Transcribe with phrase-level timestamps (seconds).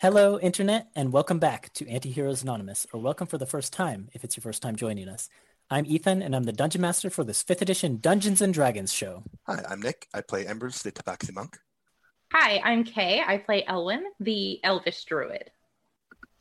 [0.00, 4.22] Hello, Internet, and welcome back to Antiheroes Anonymous, or welcome for the first time if
[4.22, 5.28] it's your first time joining us.
[5.70, 9.24] I'm Ethan, and I'm the Dungeon Master for this 5th edition Dungeons and Dragons show.
[9.48, 10.06] Hi, I'm Nick.
[10.14, 11.58] I play Embers, the Tabaxi Monk.
[12.32, 13.22] Hi, I'm Kay.
[13.26, 15.50] I play Elwyn, the Elvish Druid.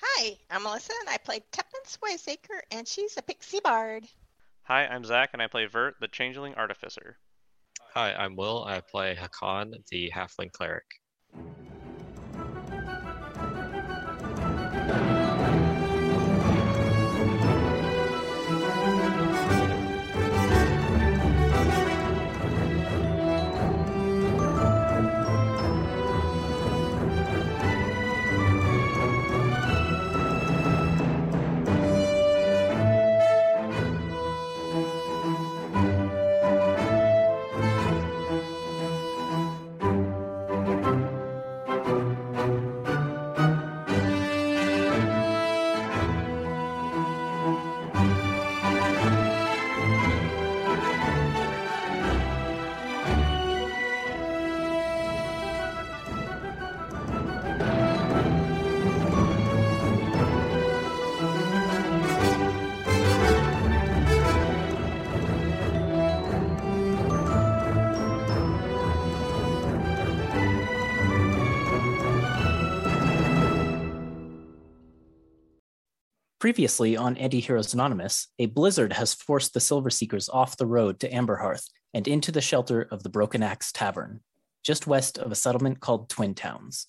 [0.04, 4.05] Hi, I'm Melissa, and I play Tuppence Wiseacre, and she's a pixie bard.
[4.66, 7.18] Hi, I'm Zach, and I play Vert, the Changeling Artificer.
[7.96, 8.66] Hi, I'm Will.
[8.66, 10.86] I play Hakan, the Halfling Cleric.
[76.48, 81.09] Previously on Anti-Heroes Anonymous, a blizzard has forced the Silver Seekers off the road to
[81.09, 84.22] Amberhearth and into the shelter of the Broken Axe Tavern,
[84.64, 86.88] just west of a settlement called Twin Towns.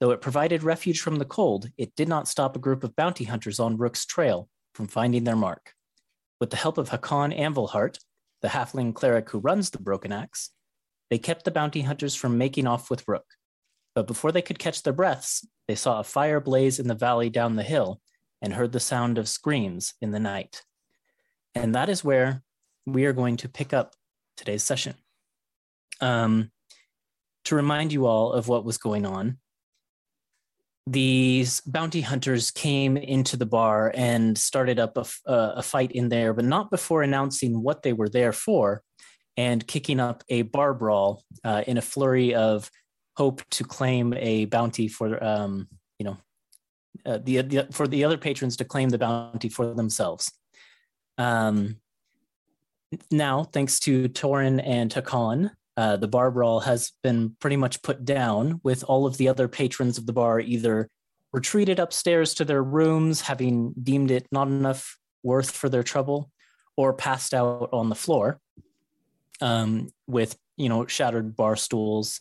[0.00, 3.22] Though it provided refuge from the cold, it did not stop a group of bounty
[3.22, 5.74] hunters on Rook's trail from finding their mark.
[6.40, 7.98] With the help of Hakan Anvilheart,
[8.42, 10.50] the halfling cleric who runs the Broken Axe,
[11.08, 13.26] they kept the bounty hunters from making off with Rook.
[13.94, 17.30] But before they could catch their breaths, they saw a fire blaze in the valley
[17.30, 18.00] down the hill
[18.40, 20.62] and heard the sound of screams in the night.
[21.54, 22.42] And that is where
[22.86, 23.94] we are going to pick up
[24.36, 24.94] today's session.
[26.00, 26.50] Um,
[27.44, 29.38] to remind you all of what was going on,
[30.86, 36.32] these bounty hunters came into the bar and started up a, a, fight in there,
[36.32, 38.82] but not before announcing what they were there for
[39.36, 42.70] and kicking up a bar brawl uh, in a flurry of
[43.16, 45.68] hope to claim a bounty for, um,
[47.06, 50.32] uh, the, the, for the other patrons to claim the bounty for themselves.
[51.16, 51.76] Um,
[53.10, 58.04] now, thanks to Torin and Hakan, uh, the bar brawl has been pretty much put
[58.04, 60.88] down with all of the other patrons of the bar either
[61.32, 66.30] retreated upstairs to their rooms, having deemed it not enough worth for their trouble,
[66.76, 68.40] or passed out on the floor
[69.40, 72.20] um, with you know shattered bar stools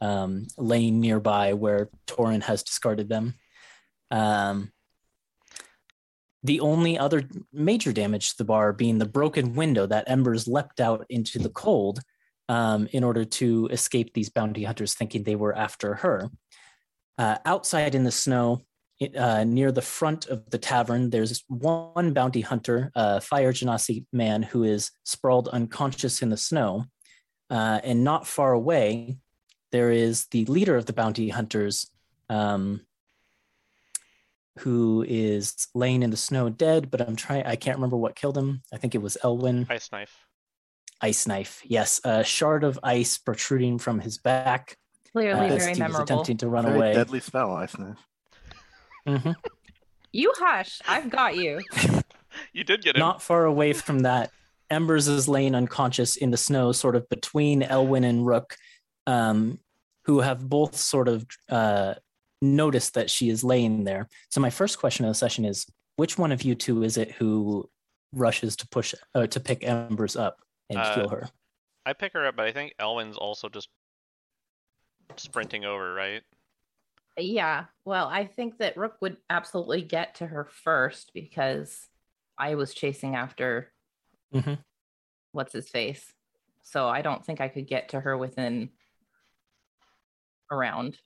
[0.00, 3.34] um, laying nearby where Torin has discarded them.
[4.10, 4.72] Um,
[6.42, 10.80] the only other major damage to the bar being the broken window that Embers leapt
[10.80, 12.00] out into the cold
[12.48, 16.30] um, in order to escape these bounty hunters thinking they were after her.
[17.18, 18.62] Uh, outside in the snow,
[19.18, 24.42] uh, near the front of the tavern, there's one bounty hunter, a fire genasi man,
[24.42, 26.84] who is sprawled unconscious in the snow.
[27.50, 29.18] Uh, and not far away,
[29.72, 31.90] there is the leader of the bounty hunters,
[32.28, 32.80] um,
[34.60, 38.36] who is laying in the snow dead, but I'm trying, I can't remember what killed
[38.38, 38.62] him.
[38.72, 39.66] I think it was Elwyn.
[39.68, 40.14] Ice knife.
[41.00, 42.00] Ice knife, yes.
[42.04, 44.76] A shard of ice protruding from his back.
[45.12, 46.00] Clearly uh, very he memorable.
[46.02, 46.94] was attempting to run Very away.
[46.94, 47.98] deadly spell, ice knife.
[49.06, 49.32] hmm
[50.12, 50.80] You hush.
[50.88, 51.60] I've got you.
[52.52, 53.00] You did get him.
[53.00, 54.30] Not far away from that,
[54.68, 58.56] Embers is laying unconscious in the snow, sort of between Elwyn and Rook,
[59.06, 59.58] um,
[60.04, 61.94] who have both sort of uh,
[62.42, 64.08] noticed that she is laying there.
[64.30, 65.66] So my first question of the session is:
[65.96, 67.68] Which one of you two is it who
[68.12, 70.38] rushes to push uh, to pick Embers up
[70.70, 71.28] and Uh, heal her?
[71.84, 73.68] I pick her up, but I think Elwyn's also just
[75.16, 76.22] sprinting over, right?
[77.18, 77.66] Yeah.
[77.84, 81.88] Well, I think that Rook would absolutely get to her first because
[82.36, 83.72] I was chasing after
[84.34, 84.58] Mhm.
[85.32, 86.12] what's his face.
[86.62, 88.70] So I don't think I could get to her within
[90.50, 90.98] a round.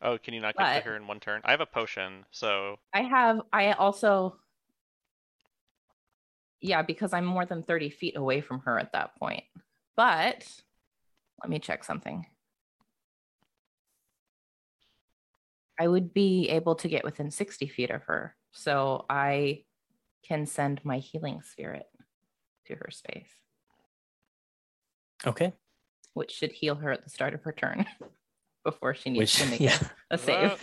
[0.00, 1.40] Oh, can you not get But- to her in one turn?
[1.44, 4.38] I have a potion, so I have, I also,
[6.60, 9.44] yeah, because I'm more than 30 feet away from her at that point.
[9.96, 10.46] But
[11.42, 12.26] let me check something.
[15.80, 18.34] I would be able to get within 60 feet of her.
[18.52, 19.64] So I
[20.24, 21.86] can send my healing spirit
[22.66, 23.30] to her space,
[25.26, 25.52] Okay.
[26.14, 27.86] which should heal her at the start of her turn
[28.70, 29.78] before she needs Which to make yeah.
[30.10, 30.52] a save.
[30.52, 30.58] Uh, Does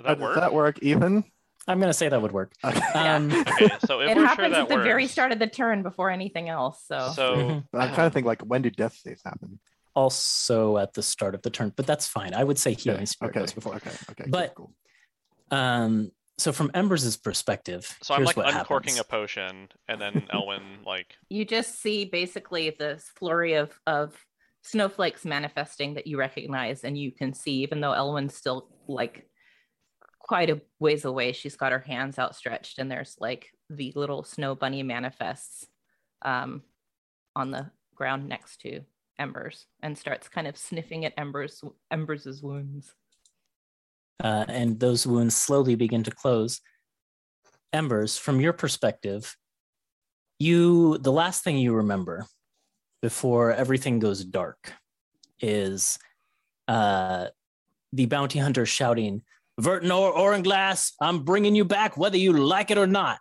[0.00, 0.36] How that does work?
[0.36, 1.24] that work, Ethan?
[1.68, 2.52] I'm going to say that would work.
[2.64, 2.80] Okay.
[2.94, 5.82] Um, Okay, so if it happens sure that at the very start of the turn
[5.82, 6.84] before anything else.
[6.86, 7.64] So, So Mhm.
[7.74, 9.58] I'm trying to think like when do death saves happen?
[9.94, 12.32] also at the start of the turn, but that's fine.
[12.32, 13.74] I would say healing Okay, spirit okay, goes before.
[13.76, 14.24] okay, okay.
[14.28, 14.72] But- cool,
[15.50, 19.00] Um, so from Embers' perspective, so I'm like what uncorking happens.
[19.00, 24.16] a potion, and then Elwyn like you just see basically this flurry of of
[24.62, 29.26] snowflakes manifesting that you recognize and you can see even though elwyn's still like
[30.18, 34.54] quite a ways away she's got her hands outstretched and there's like the little snow
[34.54, 35.66] bunny manifests
[36.22, 36.62] um,
[37.34, 38.80] on the ground next to
[39.18, 42.94] embers and starts kind of sniffing at embers embers's wounds
[44.22, 46.60] uh, and those wounds slowly begin to close.
[47.72, 49.36] Embers, from your perspective,
[50.38, 52.26] you the last thing you remember
[53.02, 54.72] before everything goes dark
[55.40, 55.98] is
[56.68, 57.26] uh,
[57.92, 59.22] the bounty hunter shouting,
[59.60, 63.18] "Vertinor Oranglass, I'm bringing you back, whether you like it or not."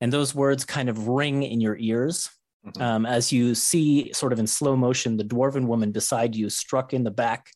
[0.00, 2.30] And those words kind of ring in your ears
[2.66, 2.82] Mhm.
[2.82, 6.92] um, as you see, sort of in slow motion, the dwarven woman beside you struck
[6.92, 7.50] in the back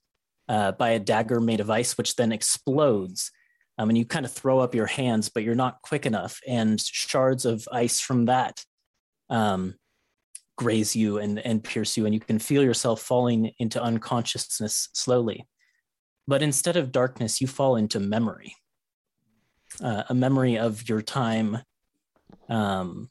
[0.49, 3.31] uh, by a dagger made of ice, which then explodes.
[3.79, 6.41] Um, and you kind of throw up your hands, but you're not quick enough.
[6.47, 8.65] And shards of ice from that
[9.29, 9.75] um,
[10.63, 15.47] graze you and, and pierce you, and you can feel yourself falling into unconsciousness slowly.
[16.27, 18.55] But instead of darkness, you fall into memory
[19.81, 21.59] uh, a memory of your time
[22.49, 23.09] um,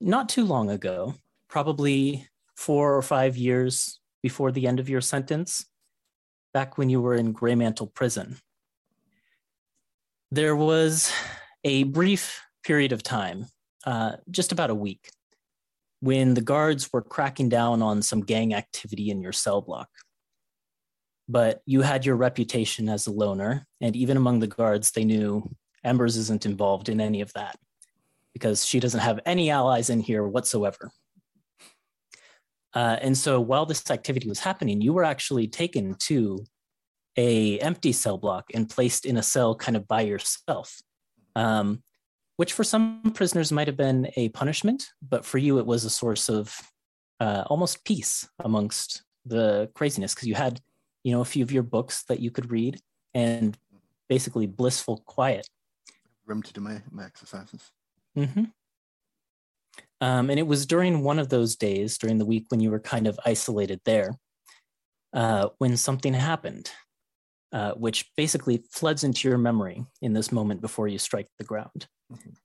[0.00, 1.14] not too long ago,
[1.48, 2.26] probably
[2.56, 5.66] four or five years before the end of your sentence,
[6.52, 8.36] back when you were in Greymantle Prison.
[10.30, 11.12] There was
[11.64, 13.46] a brief period of time,
[13.86, 15.10] uh, just about a week,
[16.00, 19.88] when the guards were cracking down on some gang activity in your cell block.
[21.28, 25.48] But you had your reputation as a loner, and even among the guards, they knew
[25.84, 27.58] Embers isn't involved in any of that
[28.32, 30.90] because she doesn't have any allies in here whatsoever.
[32.74, 36.44] Uh, and so while this activity was happening, you were actually taken to
[37.16, 40.80] a empty cell block and placed in a cell kind of by yourself,
[41.34, 41.82] um,
[42.38, 45.90] which for some prisoners might have been a punishment, but for you it was a
[45.90, 46.56] source of
[47.18, 50.60] uh, almost peace amongst the craziness because you had,
[51.02, 52.78] you know, a few of your books that you could read
[53.12, 53.58] and
[54.08, 55.48] basically blissful quiet.
[56.26, 57.72] Room to do my, my exercises.
[58.16, 58.44] Mm-hmm.
[60.00, 62.78] Um, and it was during one of those days, during the week when you were
[62.78, 64.16] kind of isolated there,
[65.12, 66.70] uh, when something happened,
[67.52, 71.88] uh, which basically floods into your memory in this moment before you strike the ground.
[72.12, 72.36] Mhm.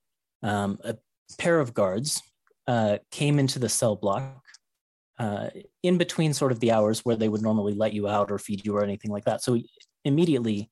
[0.42, 0.96] Um, a
[1.38, 2.22] pair of guards
[2.66, 4.42] uh, came into the cell block
[5.18, 5.50] uh,
[5.82, 8.64] in between sort of the hours where they would normally let you out or feed
[8.64, 9.42] you or anything like that.
[9.42, 9.58] So
[10.04, 10.70] immediately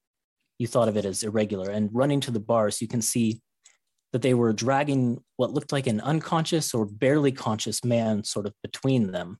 [0.58, 1.70] you thought of it as irregular.
[1.70, 3.40] And running to the bars, you can see
[4.12, 8.52] that they were dragging what looked like an unconscious or barely conscious man sort of
[8.62, 9.38] between them.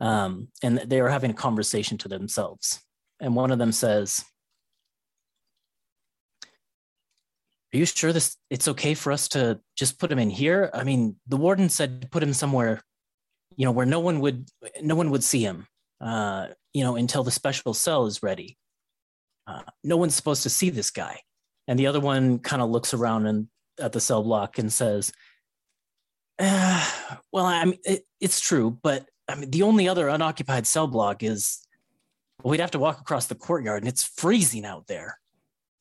[0.00, 2.80] Um, and they were having a conversation to themselves.
[3.20, 4.24] And one of them says,
[7.72, 10.70] Are you sure this it's okay for us to just put him in here?
[10.72, 12.80] I mean, the warden said to put him somewhere,
[13.56, 14.48] you know, where no one would
[14.80, 15.66] no one would see him,
[16.00, 18.56] uh, you know, until the special cell is ready.
[19.46, 21.20] Uh, no one's supposed to see this guy.
[21.66, 25.12] And the other one kind of looks around and at the cell block and says,
[26.38, 26.90] uh,
[27.32, 31.22] "Well, I mean, it, it's true, but I mean, the only other unoccupied cell block
[31.22, 31.58] is
[32.42, 35.18] we'd have to walk across the courtyard, and it's freezing out there.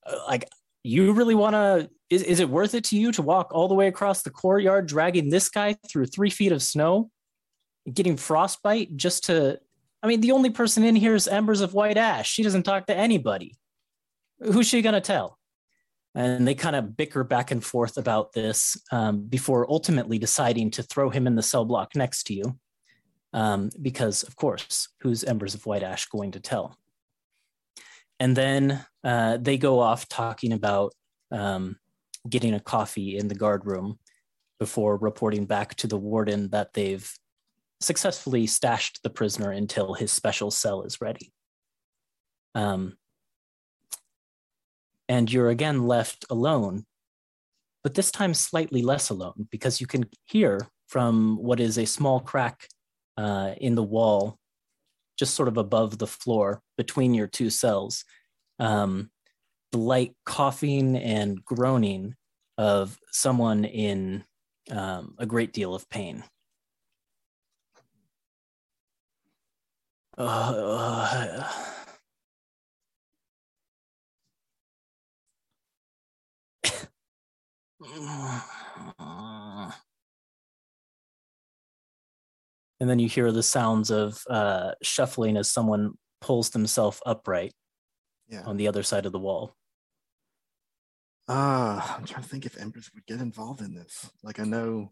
[0.06, 0.50] Uh, like,
[0.88, 1.90] you really want to?
[2.10, 4.88] Is, is it worth it to you to walk all the way across the courtyard,
[4.88, 7.12] dragging this guy through three feet of snow,
[7.92, 9.60] getting frostbite just to?
[10.02, 12.30] I mean, the only person in here is Embers of White Ash.
[12.30, 13.56] She doesn't talk to anybody.
[14.40, 15.38] Who's she gonna tell?
[16.18, 20.84] and they kind of bicker back and forth about this um, before ultimately deciding to
[20.84, 22.58] throw him in the cell block next to you
[23.34, 26.76] um, because of course who's embers of white ash going to tell
[28.20, 30.94] and then uh, they go off talking about
[31.32, 31.78] um,
[32.30, 34.00] getting a coffee in the guard room
[34.60, 37.12] before reporting back to the warden that they've
[37.80, 41.32] successfully stashed the prisoner until his special cell is ready.
[42.56, 42.98] Um,
[45.08, 46.86] and you're again left alone,
[47.84, 52.20] but this time slightly less alone because you can hear from what is a small
[52.20, 52.68] crack
[53.16, 54.40] uh, in the wall,
[55.18, 58.06] just sort of above the floor between your two cells.
[58.60, 59.10] Um,
[59.72, 62.16] the light coughing and groaning
[62.58, 64.24] of someone in
[64.72, 66.24] um, a great deal of pain.
[70.18, 71.44] Uh,
[79.00, 79.72] uh,
[82.80, 87.54] And then you hear the sounds of uh, shuffling as someone pulls themselves upright
[88.28, 88.44] Yeah.
[88.46, 89.56] on the other side of the wall.
[91.28, 94.10] Ah, I'm trying to think if Embers would get involved in this.
[94.24, 94.92] Like I know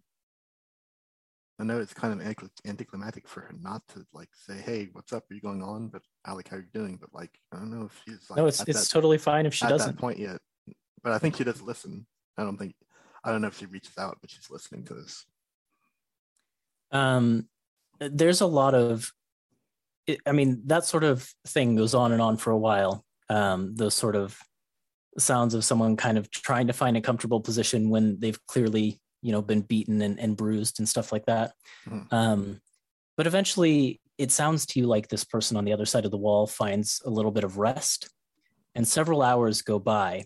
[1.58, 5.24] I know it's kind of anticlimactic for her not to like say, "Hey, what's up?
[5.32, 6.98] Are you going on?" But Alec, how are you doing?
[7.00, 9.54] But like, I don't know if she's like no, it's it's that, totally fine if
[9.54, 9.96] she at doesn't.
[9.96, 10.42] that point yet.
[11.01, 12.06] But I think she does listen.
[12.38, 12.75] I don't think
[13.24, 15.25] I don't know if she reaches out, but she's listening to this.
[16.92, 17.48] um
[18.00, 19.12] there's a lot of
[20.25, 23.04] i mean that sort of thing goes on and on for a while.
[23.30, 24.38] Um those sort of
[25.18, 29.32] sounds of someone kind of trying to find a comfortable position when they've clearly you
[29.32, 31.54] know been beaten and, and bruised and stuff like that.
[31.88, 32.14] Mhm.
[32.14, 32.62] um
[33.18, 36.18] but eventually it sounds to you like this person on the other side of the
[36.18, 38.10] wall finds a little bit of rest
[38.75, 40.25] and several hours go by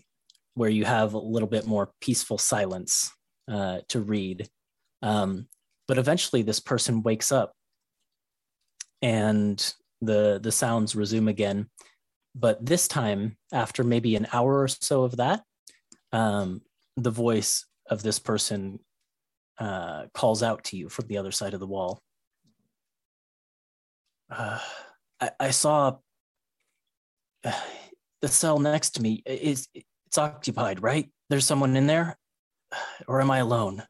[0.54, 3.12] where you have a little bit more peaceful silence
[3.50, 4.48] uh, to read.
[5.02, 5.46] Um,
[5.88, 7.52] but eventually this person wakes up
[9.02, 11.68] and the the sounds resume again.
[12.34, 15.42] But this time after maybe an hour or so of that
[16.12, 16.62] um,
[16.96, 18.80] the voice of this person
[19.58, 22.02] uh, calls out to you from the other side of the wall.
[24.30, 24.58] Uh,
[25.20, 25.96] I, I saw
[27.44, 27.52] uh,
[28.22, 31.10] the cell next to me is it's occupied right?
[31.28, 32.18] There's someone in there?
[33.08, 33.82] Or am i alone?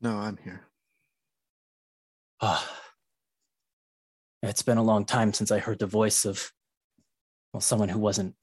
[0.00, 0.62] No, I'm here.
[2.38, 2.70] Ah,
[4.48, 6.52] it's been a long time since I heard the voice of
[7.52, 8.34] well, someone who wasn't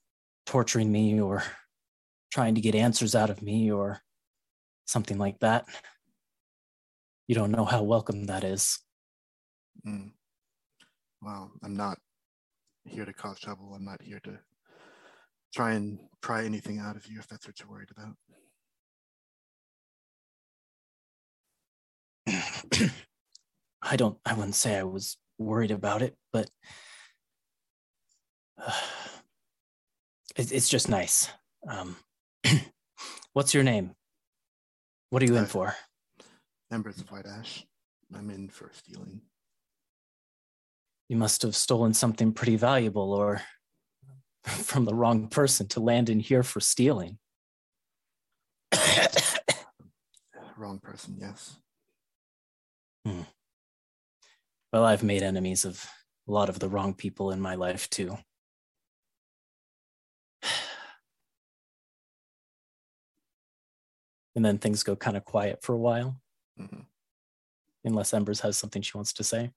[0.45, 1.43] torturing me or
[2.31, 4.01] trying to get answers out of me or
[4.85, 5.65] something like that.
[7.27, 8.79] You don't know how welcome that is.
[9.87, 10.11] Mm.
[11.21, 11.99] Well, I'm not
[12.85, 13.73] here to cause trouble.
[13.73, 14.39] I'm not here to
[15.53, 18.15] try and pry anything out of you if that's what you're worried about.
[23.81, 26.49] I don't, I wouldn't say I was worried about it, but
[28.57, 28.71] uh,
[30.35, 31.29] it, it's just nice.
[31.67, 31.95] Um,
[33.33, 33.91] what's your name?
[35.09, 35.75] What are you in for?
[36.71, 37.65] Embers of White Ash.
[38.15, 39.21] I'm in for stealing.
[41.09, 43.41] You must have stolen something pretty valuable or
[44.43, 47.19] from the wrong person to land in here for stealing.
[50.57, 51.57] Wrong person, yes.
[54.73, 55.87] Well, I've made enemies of
[56.27, 58.17] a lot of the wrong people in my life too.
[64.35, 66.19] And then things go kind of quiet for a while,
[66.59, 66.87] Mhm.
[67.83, 69.53] unless Embers has something she wants to say.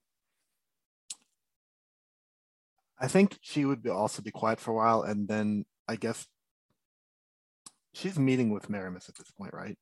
[2.98, 6.26] I think she would be also be quiet for a while, and then I guess
[7.94, 9.78] she's meeting with Maramus at this point, right?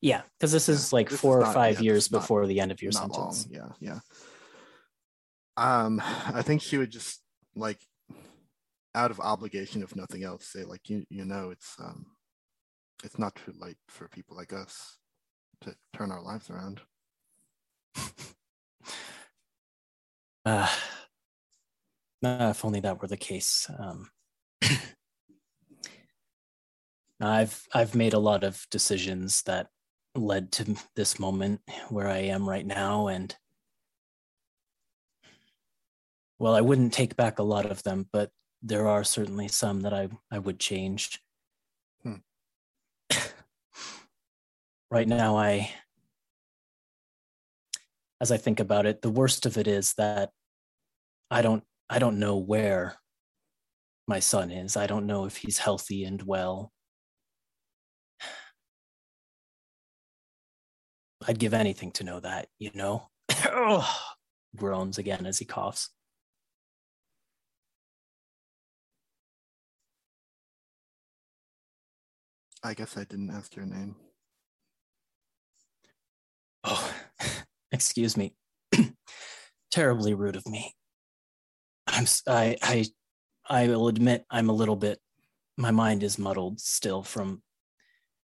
[0.00, 2.46] Yeah, because this Yeah, is like this is four or not- five yeah, years before
[2.46, 3.46] the end of your sentence.
[3.46, 3.52] long.
[3.52, 4.00] Yeah, yeah.
[5.60, 6.00] Um,
[6.34, 7.20] I think she would just
[7.54, 7.78] like,
[8.94, 12.06] out of obligation, if nothing else, say like you you know it's um,
[13.04, 14.98] it's not too late for people like us
[15.60, 16.80] to turn our lives around.
[20.46, 20.66] Uh,
[22.22, 23.70] if only that were the case.
[23.78, 24.08] Um,
[27.20, 29.66] I've I've made a lot of decisions that
[30.14, 33.36] led to this moment where I am right now, and
[36.40, 38.30] well, I wouldn't take back a lot of them, but
[38.62, 41.20] there are certainly some that I I would change.
[42.02, 42.14] Hmm.
[44.90, 45.70] right now, I
[48.22, 50.30] as I think about it, the worst of it is that
[51.30, 52.96] I don't I don't know where
[54.08, 54.78] my son is.
[54.78, 56.72] I don't know if he's healthy and well.
[61.28, 63.10] I'd give anything to know that, you know.
[64.56, 65.90] Groans again as he coughs.
[72.62, 73.96] I guess I didn't ask your name.
[76.64, 76.92] Oh,
[77.72, 78.34] excuse me.
[79.70, 80.74] Terribly rude of me.
[81.86, 82.86] I'm I.
[83.48, 85.00] I will admit I'm a little bit
[85.60, 87.42] my mind is muddled still from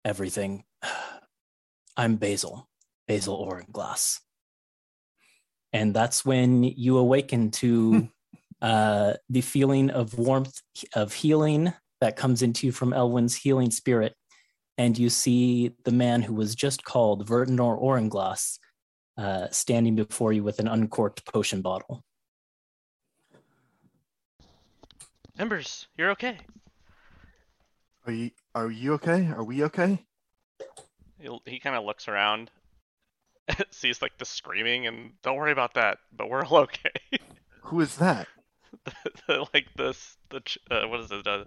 [0.04, 0.64] everything.
[1.96, 2.68] I'm Basil,
[3.06, 4.18] Basil Oranglass.
[5.72, 8.08] And that's when you awaken to
[8.62, 10.60] uh, the feeling of warmth,
[10.94, 11.72] of healing
[12.02, 14.16] that comes into you from Elwyn's healing spirit.
[14.76, 18.58] And you see the man who was just called Vertinor Oranglass
[19.16, 22.02] uh, standing before you with an uncorked potion bottle.
[25.38, 26.38] Embers, you're okay.
[28.04, 29.28] Are you are you okay?
[29.28, 30.04] Are we okay?
[31.20, 32.50] He'll, he kind of looks around,
[33.70, 35.98] sees like the screaming, and don't worry about that.
[36.16, 36.90] But we're all okay.
[37.60, 38.26] Who is that?
[38.84, 38.92] the,
[39.28, 41.22] the, like this the uh, what is it?
[41.22, 41.46] The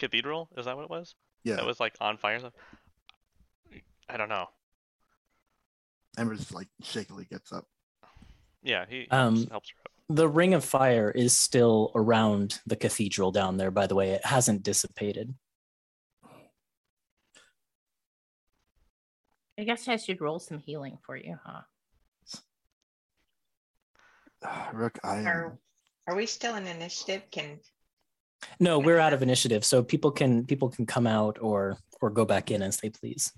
[0.00, 0.48] cathedral?
[0.56, 1.14] Is that what it was?
[1.44, 2.40] Yeah, That was like on fire.
[2.42, 2.50] or?
[4.08, 4.46] I don't know.
[6.18, 7.66] Embers like shakily gets up.
[8.62, 9.92] Yeah, he Um, helps, helps her up.
[10.16, 14.10] The ring of fire is still around the cathedral down there, by the way.
[14.10, 15.34] It hasn't dissipated.
[19.58, 21.60] I guess I should roll some healing for you, huh?
[24.72, 25.26] Rook, I am.
[25.26, 25.58] Are,
[26.08, 27.22] are we still in initiative?
[27.30, 27.60] Can
[28.58, 32.24] No, we're out of initiative, so people can people can come out or or go
[32.24, 33.32] back in as they please.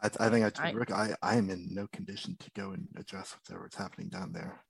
[0.00, 2.70] I, I think I told I- Rook I, I am in no condition to go
[2.70, 4.60] and address whatever's happening down there.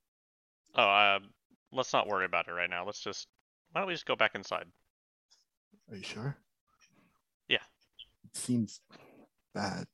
[0.74, 1.18] Oh, uh,
[1.70, 2.86] let's not worry about it right now.
[2.86, 3.28] Let's just
[3.72, 4.66] why don't we just go back inside?
[5.90, 6.36] Are you sure?
[7.48, 7.58] Yeah.
[8.24, 8.80] It seems
[9.54, 9.84] bad.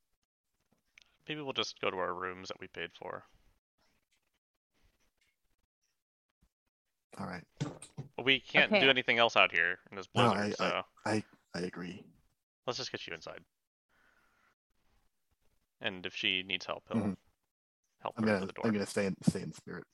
[1.28, 3.24] Maybe we'll just go to our rooms that we paid for.
[7.18, 7.44] All right.
[8.16, 12.04] But we can't do anything else out here in this No, I- so I agree.
[12.66, 13.44] let's just get you inside.
[15.80, 17.16] And if she needs help, he'll Mhm.
[17.98, 18.66] help I'm her to gonna the door.
[18.66, 19.84] I'm gonna stay in stay in spirit.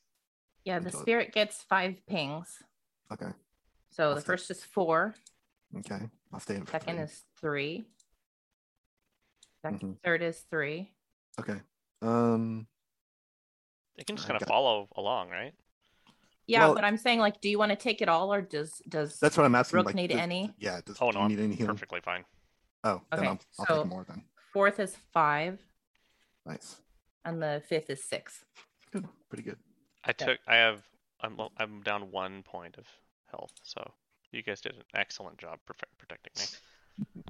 [0.64, 2.62] Yeah, the Until it- spirit gets five pings.
[3.10, 3.32] Okay.
[3.90, 4.24] So the Awesome.
[4.24, 5.14] first is four,
[5.78, 6.10] Okay.
[6.32, 6.64] I'll stay in.
[6.66, 7.02] for second three.
[7.04, 7.84] is three,
[9.62, 10.02] second, Mhm.
[10.02, 10.92] third is three.
[11.38, 11.60] Okay.
[12.02, 12.68] Um.
[13.96, 15.54] They can just I kind of got- follow along, right?
[16.50, 18.82] Yeah, Well- but I'm saying like, do you want to take it all, or does
[18.88, 19.76] does That's what I'm asking.
[19.78, 20.52] Rook like, need does- any?
[20.58, 20.80] Yeah.
[20.84, 21.74] Does, Oh do no, you I'm need any healing?
[21.74, 22.24] perfectly fine.
[22.82, 24.24] Oh, then Okay, I'll, I'll so- take more then.
[24.52, 25.60] fourth is five,
[26.44, 26.76] Nice.
[27.24, 28.44] and the fifth is six.
[28.90, 29.06] Good.
[29.28, 29.58] Pretty good.
[30.04, 30.38] I took.
[30.48, 30.82] I have.
[31.20, 31.38] I'm.
[31.58, 32.86] I'm down one point of
[33.30, 33.92] health, so
[34.32, 37.22] you guys did an excellent job protecting me.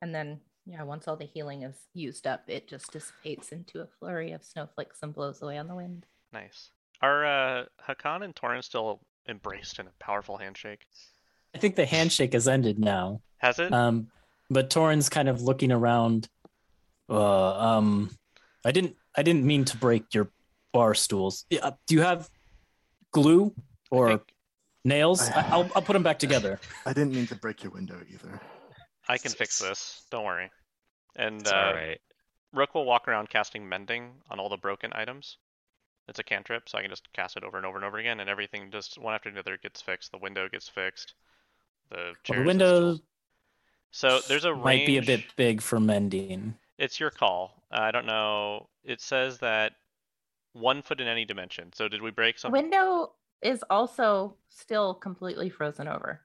[0.00, 3.86] And then yeah, once all the healing is used up, it just dissipates into a
[3.98, 6.06] flurry of snowflakes and blows away on the wind.
[6.32, 6.70] Nice.
[7.02, 10.86] Are uh, Hakan and Torin still embraced in a powerful handshake?
[11.54, 13.20] I think the handshake has ended now.
[13.38, 13.72] Has it?
[13.72, 14.08] Um,
[14.50, 16.28] but Torin's kind of looking around.
[17.08, 18.10] Uh, um,
[18.64, 18.96] I didn't.
[19.16, 20.30] I didn't mean to break your
[20.72, 21.44] bar stools.
[21.50, 22.30] Yeah, do you have
[23.12, 23.54] glue
[23.90, 24.34] or think-
[24.84, 25.28] nails?
[25.28, 26.58] I, I'll I'll put them back together.
[26.86, 28.40] I didn't mean to break your window either.
[29.08, 30.04] I can fix this.
[30.10, 30.50] Don't worry.
[31.16, 32.00] And It's uh, all right.
[32.52, 35.38] Rook will walk around casting mending on all the broken items.
[36.08, 38.20] It's a cantrip, so I can just cast it over and over and over again,
[38.20, 40.12] and everything just one after another gets fixed.
[40.12, 41.14] The window gets fixed.
[41.90, 42.98] The Well, the window.
[43.90, 44.64] So there's a range.
[44.64, 46.54] might be a bit big for mending.
[46.78, 47.62] It's your call.
[47.70, 48.68] I don't know.
[48.84, 49.72] It says that
[50.52, 51.72] one foot in any dimension.
[51.72, 52.60] So did we break something?
[52.60, 53.12] Window
[53.42, 56.20] is also still completely frozen over.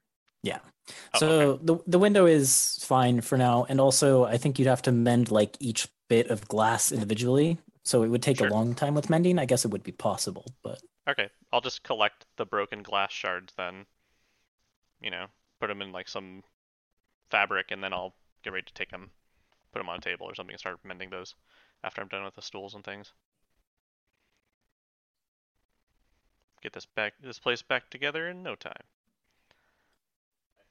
[1.12, 1.60] Oh, so okay.
[1.62, 5.30] the the window is fine for now, and also I think you'd have to mend
[5.30, 7.58] like each bit of glass individually.
[7.84, 8.42] So it would take Sure.
[8.42, 9.38] a long time with mending.
[9.38, 13.52] I guess it would be possible, but Okay, I'll just collect the broken glass shards
[13.54, 13.84] then.
[15.00, 15.26] You know,
[15.58, 16.42] put them in like some
[17.30, 19.12] fabric, and then I'll get ready to take them,
[19.72, 21.36] put them on a table or something, and start mending those
[21.84, 23.14] after I'm done with the stools and things.
[26.62, 28.86] Get this back, this place back together in no time.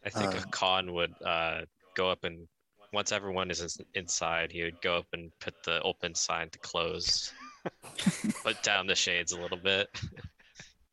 [0.05, 1.61] I think Uh, Khan would uh,
[1.95, 2.47] go up and
[2.91, 6.59] once everyone is ins- inside, he would go up and put the open sign to
[6.59, 7.31] close,
[8.43, 9.87] put down the shades a little bit.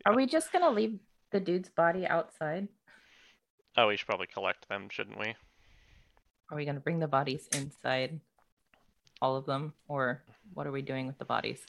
[0.04, 0.98] Are we just gonna leave
[1.30, 2.68] the dude's body outside?
[3.76, 5.34] Oh, we should probably collect them, shouldn't we?
[6.50, 8.20] Are we gonna bring the bodies inside?
[9.22, 9.72] All of them?
[9.88, 11.64] Or what are we doing with the bodies?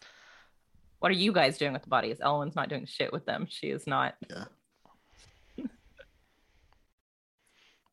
[0.99, 2.17] What are you guys doing with the bodies?
[2.19, 3.47] Elwyn's not doing shit with them.
[3.49, 4.15] She is not.
[4.29, 4.45] Yeah.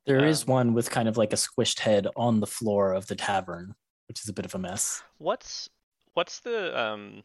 [0.07, 3.07] There is Um, one with kind of like a squished head on the floor of
[3.07, 3.75] the tavern,
[4.09, 5.03] which is a bit of a mess.
[5.19, 5.69] What's
[6.15, 7.23] what's the um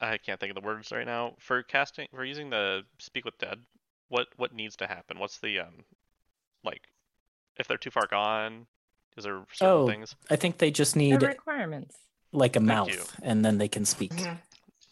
[0.00, 1.34] I can't think of the words right now.
[1.38, 3.60] For casting for using the speak with dead,
[4.08, 5.18] what what needs to happen?
[5.18, 5.84] What's the um
[6.64, 6.82] like
[7.56, 8.66] if they're too far gone,
[9.16, 10.14] is there certain Oh, things?
[10.30, 11.96] I think they just The need requirements.
[12.32, 13.26] like a Thank mouth, you.
[13.26, 14.10] and then they can speak.
[14.10, 14.38] Mhm.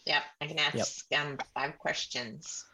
[0.07, 2.65] Yep, I can ask um five questions.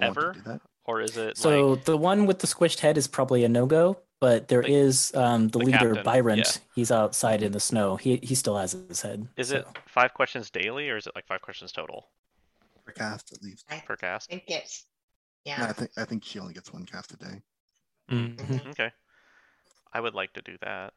[0.00, 0.60] I want to Ever?
[0.86, 0.92] Do that.
[0.92, 3.66] Or is it So like the one with the squished head is probably a no
[3.66, 6.38] go, but there The- is um, the, the leader captain, Byrant.
[6.46, 6.62] yeah.
[6.74, 7.96] He's outside in the snow.
[7.96, 9.28] He he still has his head.
[9.36, 12.08] is so- it five questions daily or is it like five questions total
[12.84, 13.66] Per cast at least.
[13.70, 14.30] I per cast?
[14.30, 14.84] think it's
[15.46, 15.66] No, yeah.
[15.68, 17.42] I think I think she only gets one cast a day.
[18.10, 18.66] Mhm.
[18.70, 18.90] Okay.
[19.92, 20.92] I would like to do that.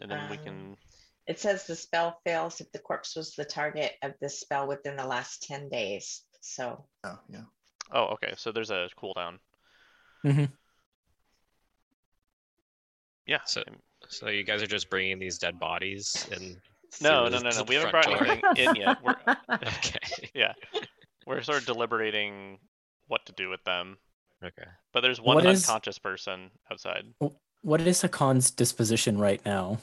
[0.00, 0.76] And then we Um, can
[1.26, 4.96] It says the spell fails if the corpse was the target of this spell within
[4.96, 6.22] the last 10 days.
[6.40, 7.42] So Oh, yeah.
[7.92, 8.34] Oh, okay.
[8.36, 9.38] So there's a cooldown.
[10.24, 10.44] Mm-hmm.
[13.26, 13.38] Yeah.
[13.46, 13.62] So-
[14.08, 16.56] So you guys are just bringing these dead bodies and
[17.00, 17.62] No, no, no, no.
[17.64, 18.24] We haven't brought door?
[18.26, 18.96] anything in yet.
[19.04, 19.14] We're
[19.50, 20.30] Okay.
[20.34, 20.52] yeah.
[21.26, 22.58] We're sort of deliberating
[23.08, 23.98] what to do with them.
[24.42, 24.66] Okay.
[24.92, 27.04] But there's one What is- unconscious person outside.
[27.62, 29.78] What is Hakan's disposition right now?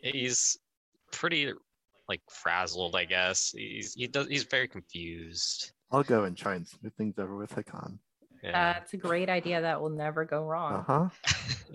[0.00, 0.56] He's
[1.10, 1.52] pretty
[2.12, 3.52] like frazzled, I guess.
[3.56, 5.72] He's he does he's very confused.
[5.90, 7.98] I'll go and try and smooth things over with Hakan.
[8.42, 8.52] Yeah.
[8.74, 9.60] That's a great idea.
[9.62, 10.72] That will never go wrong.
[10.74, 11.08] Uh huh.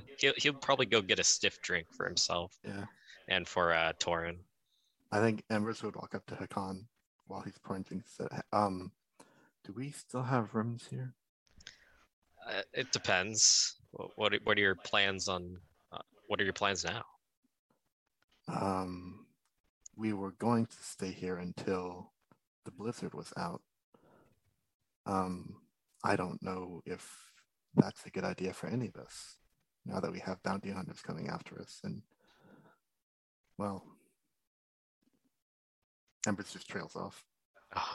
[0.19, 2.85] he'll he'll probably go get a stiff drink for himself Yeah.
[3.27, 4.37] and for uh Torin.
[5.11, 6.85] I think Embers would walk up to Hakan
[7.25, 8.03] while he's pointing.
[8.05, 8.91] Say, um,
[9.65, 11.13] do we still have rooms here?
[12.47, 13.75] Uh, it depends.
[13.91, 15.57] What what are, what are your plans on?
[15.91, 17.03] Uh, what are your plans now?
[18.49, 19.25] Um,
[19.97, 22.11] we were going to stay here until
[22.65, 23.61] the blizzard was out.
[25.05, 25.55] Um,
[26.03, 27.09] I don't know if
[27.75, 29.37] that's a good idea for any of us
[29.85, 31.79] now that we have bounty hunters coming after us.
[31.83, 32.01] And,
[33.57, 33.83] well,
[36.27, 37.23] Embers just trails off.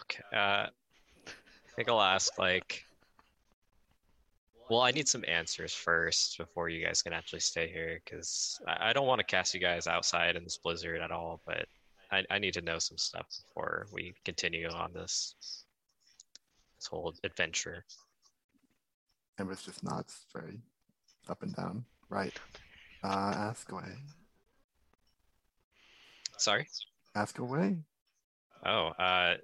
[0.00, 0.22] Okay.
[0.34, 2.84] Uh, I think I'll ask like.
[4.70, 8.90] Well, I need some answers first before you guys can actually stay here, because I,
[8.90, 11.42] I don't want to cast you guys outside in this blizzard at all.
[11.46, 11.66] But
[12.12, 15.34] I, I need to know some stuff before we continue on this
[16.78, 17.84] this whole adventure.
[19.38, 20.58] Embers just nods very
[21.28, 21.84] up and down.
[22.10, 22.38] Right.
[23.02, 23.96] Uh, ask away.
[26.38, 26.68] Sorry.
[27.14, 27.78] Ask away.
[28.64, 29.36] Oh, uh,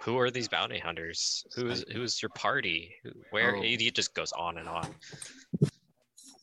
[0.00, 1.44] who are these bounty hunters?
[1.54, 2.94] Who's who's your party?
[3.30, 3.56] Where?
[3.56, 3.62] Oh.
[3.62, 4.88] He just goes on and on.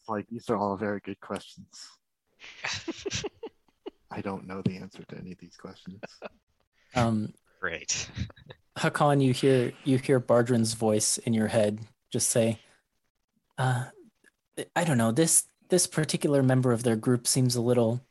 [0.08, 1.88] Like, these are all very good questions.
[4.12, 6.02] I don't know the answer to any of these questions.
[6.96, 8.10] Um, Great.
[8.80, 12.60] Hakan, you hear you hear Bardrin's voice in your head just say,
[13.60, 13.86] uh,
[14.76, 18.02] "I don't know this this particular member of their group seems a little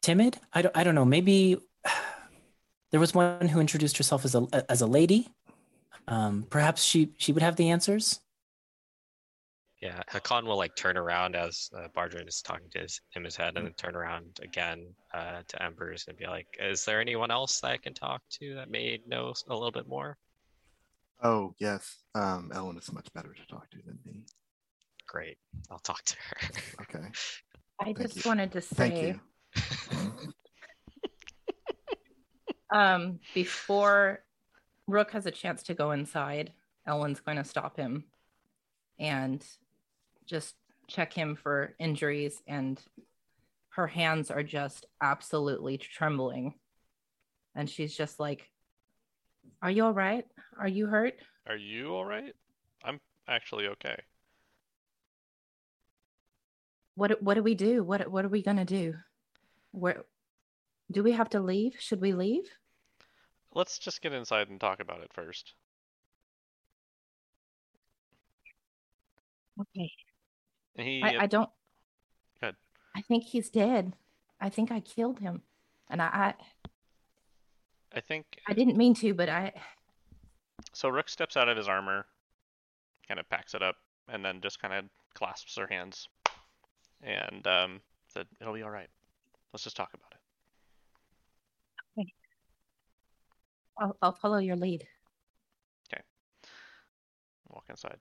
[0.00, 0.38] timid.
[0.52, 1.04] I don't I don't know.
[1.04, 1.58] Maybe
[2.90, 5.28] there was one who introduced herself as a as a lady.
[6.08, 8.20] Um, perhaps she she would have the answers.
[9.82, 13.34] Yeah, Hakan will like turn around as uh, Bardrin is talking to his, him his
[13.34, 17.32] head, and then turn around again uh, to Embers and be like, "Is there anyone
[17.32, 20.16] else that I can talk to that may know a little bit more?"
[21.24, 21.98] Oh, yes.
[22.14, 24.22] Um, Ellen is much better to talk to than me.
[25.08, 26.36] Great, I'll talk to her.
[26.82, 27.08] Okay.
[27.80, 28.22] I Thank just you.
[28.24, 29.16] wanted to Thank say,
[29.56, 30.12] you.
[32.72, 34.20] um, before
[34.86, 36.52] Rook has a chance to go inside,
[36.86, 38.04] Ellen's going to stop him
[39.00, 39.44] and
[40.26, 40.54] just
[40.88, 42.42] check him for injuries.
[42.46, 42.80] And
[43.70, 46.54] her hands are just absolutely trembling.
[47.54, 48.50] And she's just like,
[49.60, 50.24] Are you all right?
[50.58, 51.14] Are you hurt?
[51.46, 52.34] Are you all right?
[52.84, 53.96] I'm actually okay.
[56.94, 57.82] What what do we do?
[57.82, 58.94] What what are we gonna do?
[59.70, 60.04] Where
[60.90, 61.76] do we have to leave?
[61.78, 62.44] Should we leave?
[63.54, 65.54] Let's just get inside and talk about it first.
[69.60, 69.90] Okay.
[70.76, 71.50] He, I, I don't.
[72.40, 72.56] Go ahead.
[72.96, 73.94] I think he's dead.
[74.40, 75.42] I think I killed him,
[75.88, 76.34] and I, I
[77.94, 79.52] I think I didn't mean to, but I
[80.72, 80.88] so.
[80.88, 82.06] Rook steps out of his armor,
[83.06, 83.76] kind of packs it up,
[84.08, 86.08] and then just kind of clasps her hands,
[87.02, 88.88] and um, said, "It'll be all right.
[89.52, 90.18] Let's just talk about it."
[92.00, 92.12] Okay.
[93.78, 94.86] I'll, I'll follow your lead.
[95.92, 96.02] Okay.
[97.50, 97.98] Walk inside.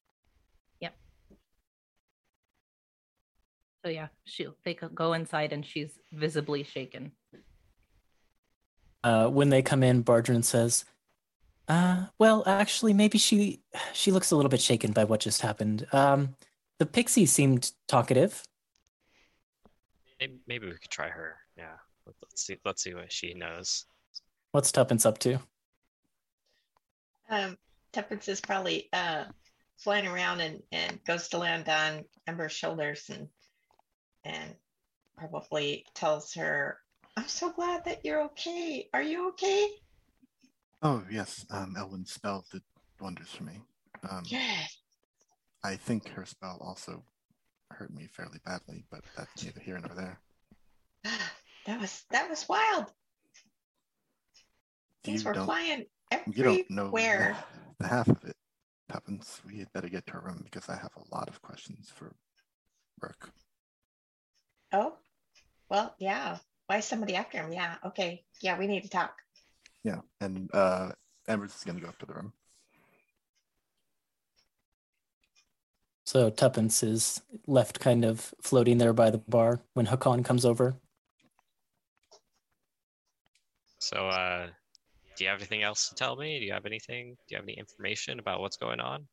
[3.83, 7.11] So yeah, she they go inside, and she's visibly shaken.
[9.03, 10.85] Uh, when they come in, Bardrin says,
[11.67, 13.63] uh, "Well, actually, maybe she
[13.93, 15.87] she looks a little bit shaken by what just happened.
[15.91, 16.35] Um,
[16.77, 18.43] the pixie seemed talkative.
[20.19, 21.37] Maybe, maybe we could try her.
[21.57, 22.57] Yeah, Let- let's see.
[22.63, 23.85] Let's see what she knows.
[24.51, 25.39] What's Tuppence up to?"
[27.29, 27.57] Um,
[27.93, 29.25] Tuppence is probably uh,
[29.79, 33.27] flying around and, and goes to land on Ember's shoulders and
[34.23, 34.55] and
[35.17, 36.79] probably tells her,
[37.17, 38.89] "I'm so glad that you're okay.
[38.93, 39.69] Are you okay?"
[40.81, 41.45] Oh, yes.
[41.51, 42.63] Um, Ellen's spell did
[42.99, 43.61] wonders for me.
[44.09, 44.77] Um, Yes.
[45.63, 47.03] I think her spell also
[47.69, 50.19] hurt me fairly badly, but that's neither here nor there.
[51.67, 52.91] That was that was wild.
[55.03, 55.85] Things You were flying
[56.33, 57.37] You don't know everywhere.
[57.77, 58.35] the, the half of it,
[58.89, 59.41] Tuppence.
[59.45, 62.15] We had better get to our room because I have a lot of questions for
[62.99, 63.31] Rook.
[64.73, 64.93] Oh,
[65.69, 66.37] well, yeah.
[66.67, 67.51] Why is somebody after him?
[67.51, 67.75] Yeah.
[67.85, 68.23] Okay.
[68.41, 69.15] Yeah, we need to talk.
[69.83, 70.91] Yeah, and uh,
[71.27, 72.33] Embers is gonna go up to the room.
[76.05, 80.75] So Tuppence is left kind of floating there by the bar when Hakan comes over.
[83.79, 84.47] So, uh,
[85.15, 86.39] do you have anything else to tell me?
[86.39, 87.15] Do you have anything?
[87.27, 89.07] Do you have any information about what's going on?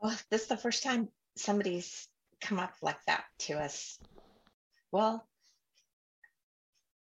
[0.00, 2.08] Well, this is the first time somebody's
[2.40, 3.98] come up like that to us.
[4.92, 5.26] Well,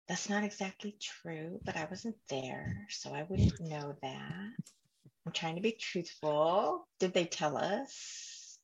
[0.07, 4.51] that's not exactly true, but I wasn't there, so I wouldn't know that.
[5.25, 6.87] I'm trying to be truthful.
[6.99, 8.57] Did they tell us?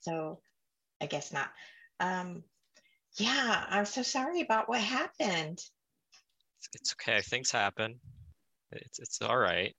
[0.00, 0.40] So
[1.00, 1.50] I guess not.
[1.98, 2.44] Um,
[3.16, 5.58] yeah, I'm so sorry about what happened.
[6.58, 7.20] It's, it's okay.
[7.20, 7.98] Things happen.
[8.70, 9.74] It's it's all right.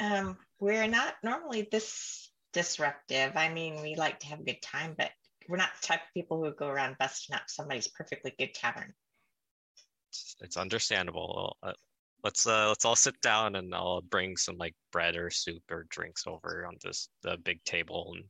[0.00, 3.36] Um, we're not normally this disruptive.
[3.36, 5.10] I mean, we like to have a good time, but
[5.48, 8.92] we're not the type of people who go around busting up somebody's perfectly good tavern.
[10.10, 11.56] It's, it's understandable.
[11.62, 11.72] Uh,
[12.22, 15.86] let's uh let's all sit down and I'll bring some like bread or soup or
[15.88, 18.24] drinks over on this the big table and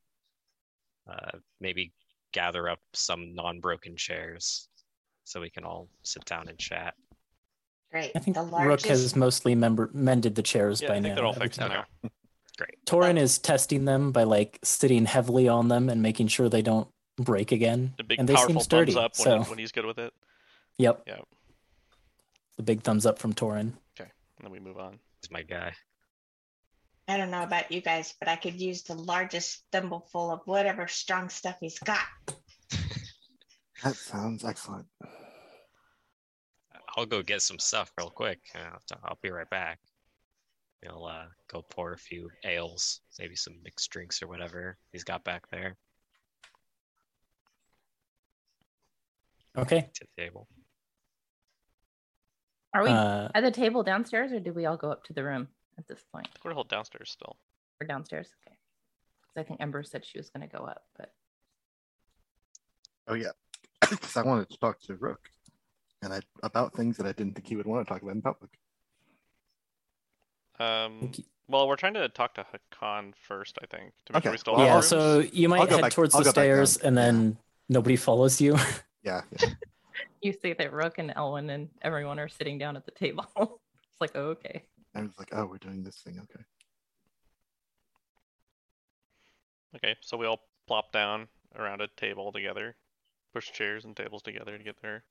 [1.16, 1.92] uh maybe
[2.32, 4.68] gather up some non-broken chairs
[5.24, 6.94] so we can all sit down and chat.
[7.90, 8.12] Great.
[8.16, 11.14] I think the Rook has mostly member- mended the chairs Yeah, by I think now.
[11.16, 11.85] they're all fixed now.
[12.59, 12.85] Great.
[12.87, 16.88] Torin is testing them by like sitting heavily on them and making sure they don't
[17.17, 17.95] break again.
[17.97, 18.93] The big and they seem sturdy.
[18.93, 20.12] thumbs up when, so, he- when he's good with it.
[20.79, 21.03] yep.
[21.07, 21.27] Yep.
[22.57, 23.73] The big thumbs up from Torin.
[23.99, 24.11] And
[24.47, 24.99] then we move on.
[25.21, 25.73] He's my guy.
[27.07, 30.88] I don't know about you guys, but I could use the largest thimbleful of whatever
[30.88, 32.01] strong stuff he's got.
[33.85, 34.87] That sounds excellent.
[36.97, 38.38] I'll go get some stuff real quick.
[38.55, 39.81] Uh, I'll be right back.
[40.83, 45.23] He'll uh, go pour a few ales, maybe some mixed drinks or whatever he's got
[45.23, 45.77] back there
[49.57, 49.90] Okay.
[49.95, 50.49] to the table.
[52.75, 55.23] Are we Uh, at the table downstairs, or did we all go up to the
[55.23, 55.47] room
[55.79, 56.27] at this point?
[56.42, 57.37] We're hold downstairs still.
[57.81, 58.35] We're downstairs?
[58.47, 58.57] Okay.
[59.27, 61.14] 'Cause I think Ember said she was going to go up, but
[63.09, 63.33] Oh yeah,
[63.90, 65.29] because I wanted to talk to Rook,
[66.03, 68.23] and I about things that I didn't think he would want to talk about in
[68.23, 68.59] public.
[70.62, 72.46] Um, Thank well, we're trying to talk to
[72.81, 74.87] Hakan first, I think, to make Okay, sure we still well, have yeah, rooms.
[74.87, 76.44] so you might I'll head back- towards I'll the go back down.
[76.44, 77.37] stairs and then
[77.68, 78.57] nobody follows you.
[79.05, 79.48] Yeah, yeah.
[80.22, 83.27] you see that Rook and Elwyn and everyone are sitting down at the table.
[83.37, 84.62] it's like, oh, okay.
[84.94, 86.20] I was like, oh, we're doing this thing.
[86.22, 86.44] Okay.
[89.75, 91.27] Okay, so we all plop down
[91.59, 92.77] around a table together,
[93.35, 95.03] push chairs and tables together to get there.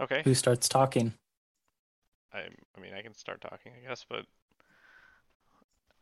[0.00, 1.14] Okay, Who starts talking?
[2.32, 2.38] I,
[2.76, 4.26] I mean, I can start talking, I guess, but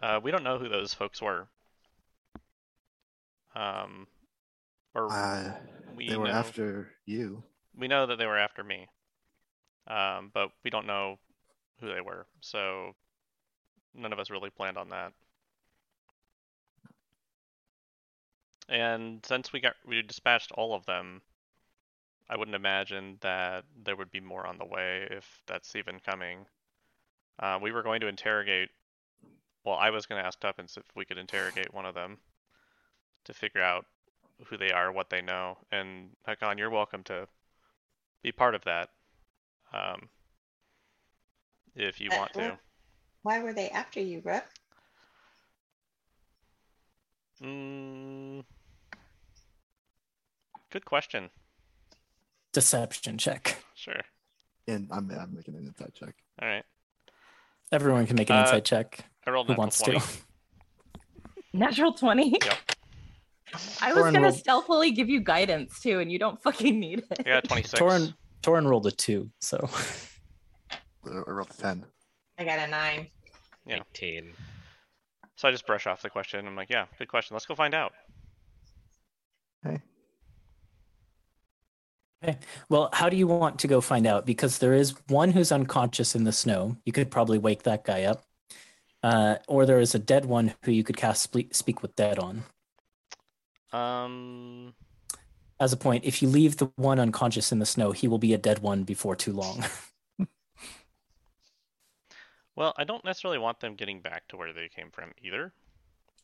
[0.01, 1.49] uh, we don't know who those folks were.
[3.55, 4.07] Um,
[4.95, 5.53] or Uh,
[5.97, 7.43] we they were know, after you.
[7.77, 8.89] we know that they were after me,
[9.87, 11.19] um, but we don't know
[11.81, 12.95] who they were, so
[13.95, 15.13] none of us really planned on that.
[18.71, 21.21] And since we got we dispatched all of them,
[22.31, 26.47] I wouldn't imagine that there would be more on the way if that's even coming.
[27.39, 28.69] Uh, we were going to interrogate.
[29.65, 32.19] Well, I was going to ask Tuppence if we could interrogate one of them
[33.25, 33.87] to figure out
[34.47, 37.27] who they are, what they know, and Hakan, you're welcome to
[38.23, 38.91] be part of that,
[39.73, 40.09] um,
[41.75, 42.59] if you Uh, want to.
[43.23, 44.45] Why were they after you, Rook?
[47.43, 48.45] Mm,
[50.71, 51.31] good question.
[52.53, 53.63] Deception check.
[53.75, 54.01] Sure.
[54.67, 56.15] And I'm, I'm making an Insight check.
[56.41, 56.65] All right.
[57.73, 59.05] Everyone can make an Uh, Insight check.
[59.27, 60.01] I rolled Who natural wants 20.
[60.01, 60.07] to?
[61.55, 62.31] Natural 20?
[62.31, 62.55] Yep.
[63.81, 66.79] I was Torin going to rolled- stealthily give you guidance too, and you don't fucking
[66.79, 67.21] need it.
[67.21, 67.81] I got 26.
[67.81, 69.69] Torin, Torin rolled a two, so
[71.07, 71.85] I rolled a 10.
[72.39, 73.09] I got a nine.
[73.67, 73.77] Yeah.
[73.79, 74.33] 19.
[75.37, 76.47] So I just brush off the question.
[76.47, 77.35] I'm like, yeah, good question.
[77.35, 77.93] Let's go find out.
[82.69, 84.27] Well, how do you want to go find out?
[84.27, 86.77] Because there is one who's unconscious in the snow.
[86.85, 88.25] You could probably wake that guy up.
[89.03, 92.19] Uh, or there is a dead one who you could cast speak, speak with dead
[92.19, 92.45] on.
[93.73, 94.75] Um,
[95.61, 98.35] As a point, if you leave the one unconscious in the snow, he will be
[98.35, 99.65] a dead one before too long.
[102.57, 105.53] well, I don't necessarily want them getting back to where they came from either,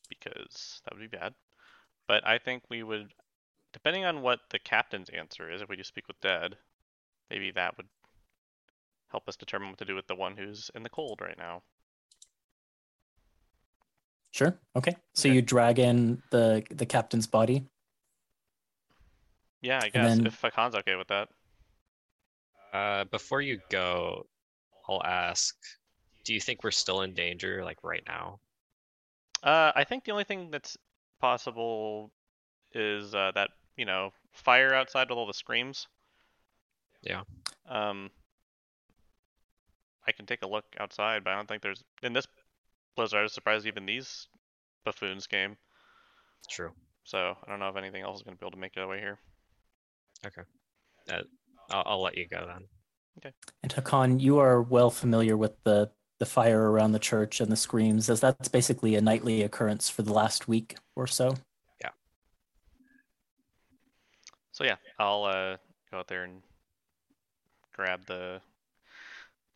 [0.08, 1.34] because that would be bad.
[2.08, 3.12] But I think we would,
[3.74, 6.56] depending on what the captain's answer is, if we do speak with dead,
[7.28, 7.88] maybe that would
[9.08, 11.62] help us determine what to do with the one who's in the cold right now.
[14.32, 14.58] sure.
[14.74, 14.96] Okay.
[15.14, 15.36] So Okay.
[15.36, 17.66] you drag in the the captain's body.
[19.60, 21.28] Yeah, I guess then- if Hakan's okay with that.
[22.72, 24.26] Uh, before you go,
[24.88, 25.54] I'll ask.
[26.24, 28.40] Do you think we're still in danger, like right now?
[29.42, 30.76] Uh, I think the only thing that's
[31.20, 32.10] possible
[32.72, 35.86] is uh, that you know fire outside with all the screams.
[37.02, 37.22] Yeah.
[37.68, 38.10] Um,
[40.06, 42.26] I can take a look outside, but I don't think there's in this
[42.96, 43.20] blizzard.
[43.20, 44.28] I was surprised even these
[44.84, 45.56] buffoons came.
[46.50, 46.70] True.
[47.04, 48.86] So I don't know if anything else is going to be able to make it
[48.86, 49.18] way here.
[51.70, 52.64] I'll, I'll let you go then.
[53.18, 53.32] Okay.
[53.62, 57.56] And Hakan, you are well familiar with the the fire around the church and the
[57.56, 61.34] screams, as that's basically a nightly occurrence for the last week or so.
[64.54, 65.56] So yeah, I'll uh,
[65.90, 66.40] go out there and
[67.74, 68.40] grab the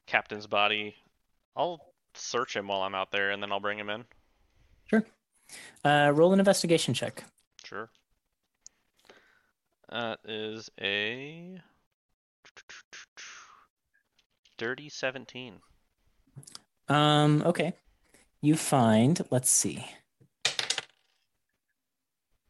[0.09, 0.97] captain's body.
[1.55, 4.05] I'll search him while I'm out there, and then I'll bring him in.
[4.87, 5.05] Sure.
[5.85, 7.23] Uh, roll an investigation check.
[7.63, 7.89] Sure.
[9.89, 11.61] That is a
[14.57, 15.61] dirty 17.
[16.89, 17.73] Um, okay.
[18.41, 19.87] You find, let's see.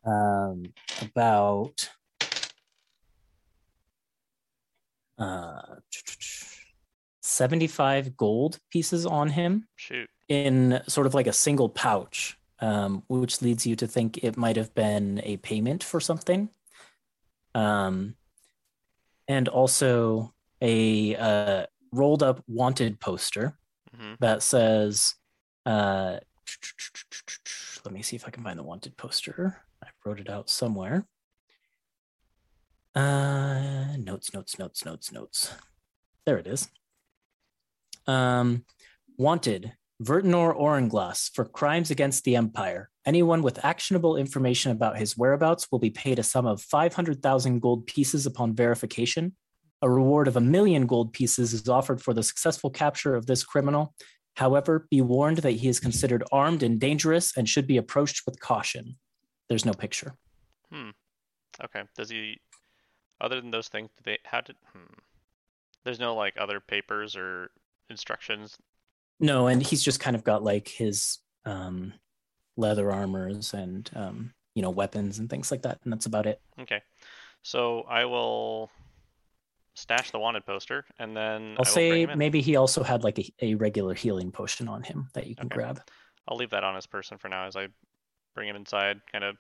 [0.02, 1.90] Um, about
[5.18, 5.61] uh
[7.28, 10.09] 75 gold pieces on him Shoot.
[10.28, 14.57] in sort of like a single pouch, um, which leads you to think it might
[14.57, 16.48] have been a payment for something.
[17.54, 18.14] Um,
[19.28, 23.59] and also a uh, rolled up wanted poster
[23.94, 25.14] hmm that says,
[25.66, 26.18] uh,
[27.85, 29.62] let me see if I can find the wanted poster.
[29.83, 31.07] I wrote it out somewhere.
[32.98, 35.54] Uh, notes, notes, notes, notes, notes.
[36.26, 36.68] There it is.
[38.08, 38.64] Um,
[39.16, 42.90] wanted Vertinor Oranglass for crimes against the Empire.
[43.06, 47.87] Anyone with actionable information about his whereabouts will be paid a sum of 500,000 gold
[47.87, 49.37] pieces upon verification.
[49.80, 53.44] A reward of a million gold pieces is offered for the successful capture of this
[53.44, 53.94] criminal.
[54.34, 58.40] However, be warned that he is considered armed and dangerous and should be approached with
[58.40, 58.96] caution.
[59.48, 60.16] There's no picture.
[60.72, 60.90] Hmm.
[61.62, 61.82] Okay.
[61.96, 62.40] Does he?
[63.20, 64.18] Other than those things, they?
[64.24, 64.57] How did?
[64.72, 64.94] Hmm.
[65.85, 67.50] There's no like other papers or
[67.90, 68.57] instructions.
[69.20, 71.92] No, and he's just kind of got like his um,
[72.57, 76.40] leather armors and um, you know weapons and things like that, and that's about it.
[76.61, 76.83] Okay.
[77.42, 78.70] So I will
[79.74, 83.04] stash the wanted poster, and then I'll I will bring say maybe he also had
[83.04, 85.57] like a, a regular healing potion on him that you can Okay.
[85.57, 85.81] grab.
[86.28, 87.68] I'll leave that on his person for now as I
[88.35, 89.37] bring him inside, kind of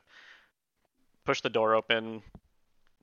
[1.24, 2.22] push the door open,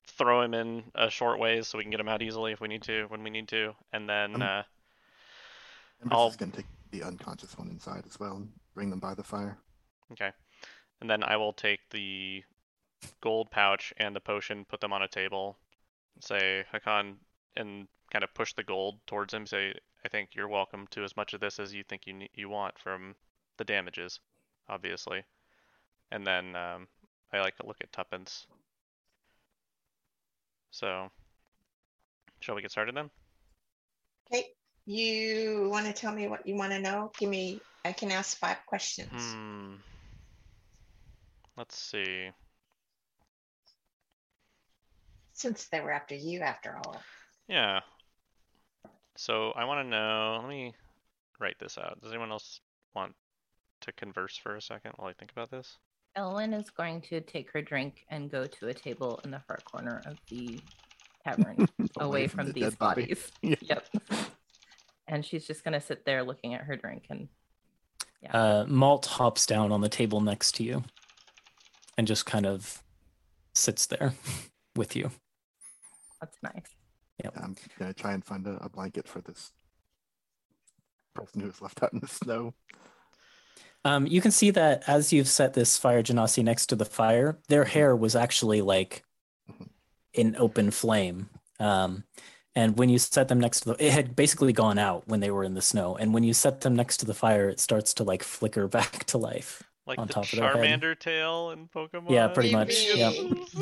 [0.08, 2.68] throw him in a short ways so we can get him out easily if we
[2.68, 4.64] need to, when we need to, and then Um, uh,
[6.12, 9.24] I'll- just gonna take the unconscious one inside as well and bring them by the
[9.24, 9.58] fire.
[10.12, 10.32] okay,
[11.02, 12.44] and then I will take the
[13.22, 15.58] gold pouch and the potion, put them on a table,
[16.22, 17.18] say Hakan,
[17.56, 19.46] and kind of push the gold towards him.
[19.48, 22.30] Say, I think you're welcome to as much of this as you think you ne-
[22.34, 23.16] you want from
[23.58, 24.20] the damages,
[24.70, 25.24] obviously,
[26.12, 26.88] and then um,
[27.34, 28.46] I like to look at tuppence.
[30.76, 31.10] So,
[32.42, 33.10] shall we get started then?
[34.30, 34.48] Okay.
[34.86, 37.14] You want to tell me what you want to know?
[37.18, 39.10] Give me, I can ask five questions.
[39.14, 39.76] Hmm.
[41.56, 42.30] Let's see.
[45.32, 47.02] Since they were after you, after all.
[47.48, 47.80] Yeah.
[49.16, 50.40] So I want to know.
[50.42, 50.74] Let me
[51.40, 52.02] write this out.
[52.02, 52.60] Does anyone else
[52.94, 53.16] want
[53.80, 55.78] to converse for a second while I think about this?
[56.18, 59.58] Elwyn is going to take her drink and go to a table in the far
[59.66, 60.60] corner of the
[61.24, 61.68] tavern,
[62.00, 63.02] away, from, the these dead body.
[63.04, 63.32] bodies.
[63.42, 63.56] Yeah.
[63.62, 63.88] Yep.
[65.08, 67.28] And she's just gonna sit there looking at her drink and
[68.32, 70.84] Uh, Malt hops down on the table next to you
[71.98, 72.82] and just kind of
[73.54, 74.14] sits there
[74.76, 75.12] with you.
[76.22, 76.76] that's nice.
[77.24, 77.30] Yeah.
[77.36, 79.52] I'm gonna try and find a, a blanket for this
[81.14, 82.54] person who was left out in the snow.
[83.86, 87.38] Um, you can see that as you've set this fire genasi next to the fire,
[87.48, 89.04] their hair was actually like
[89.50, 89.70] Mhm.
[90.14, 91.30] in open flame.
[91.60, 92.04] Um,
[92.56, 95.30] and when you set them next to the, it had basically gone out when they
[95.32, 95.96] were in the snow.
[95.96, 99.04] And when you set them next to the fire, it starts to like flicker back
[99.06, 99.62] to life.
[99.88, 100.82] Like On the top of their head.
[100.82, 102.10] Charmander tail in Pokemon.
[102.10, 102.70] Yeah, pretty much.
[102.88, 103.00] Maybe.
[103.02, 103.14] Yep.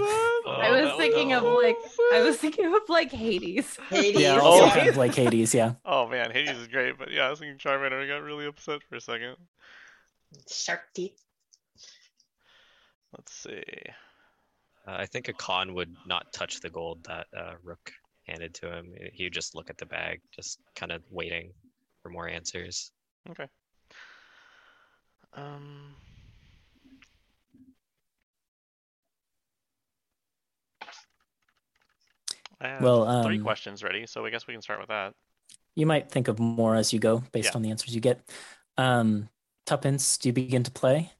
[0.47, 1.55] I was Oh, thinking of no.
[1.55, 1.75] like
[2.13, 3.77] I was thinking of like Hades.
[3.89, 4.21] Hades.
[4.21, 4.45] Yeah, Oh.
[4.61, 5.53] also kind of like Hades.
[5.53, 5.73] Yeah.
[5.85, 8.01] Oh man, Hades is great, but yeah, I was thinking Charmander.
[8.01, 9.35] I got really upset for a second.
[10.49, 11.19] Shark teeth.
[13.15, 13.63] Let's see.
[14.87, 17.91] Uh, I think Hakan would not touch the gold that uh, Rook
[18.27, 18.93] handed to him.
[19.13, 21.51] He would just look at the bag, just kind of waiting
[22.01, 22.91] for more answers.
[23.29, 23.47] Okay.
[25.33, 25.95] Um.
[32.61, 35.13] I have Well, three um, questions ready, so I guess we can start with that.
[35.75, 37.55] You might think of more as you go based Yeah.
[37.55, 38.21] on the answers you get.
[38.77, 39.27] Um,
[39.65, 41.11] Tuppence, do you begin to play?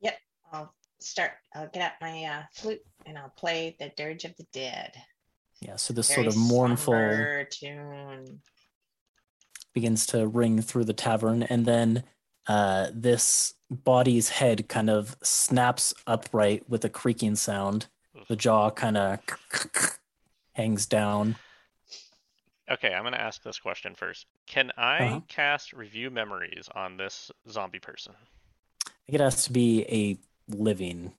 [0.00, 0.18] Yep,
[0.52, 1.32] I'll start.
[1.54, 4.92] I'll get out my uh, flute and I'll play the Dirge of the Dead.
[5.60, 8.40] Yeah, so this Very sort of mournful tune.
[9.72, 12.04] begins to ring through the tavern, and then
[12.46, 17.86] uh, this body's head kind of snaps upright with a creaking sound.
[18.28, 19.20] The jaw kind of
[20.52, 21.36] hangs down.
[22.70, 24.26] Okay, I'm gonna ask this question first.
[24.46, 25.20] Can I Uh-huh.
[25.28, 28.14] cast review memories on this zombie person?
[28.86, 30.18] I think it has to be a
[30.54, 31.12] living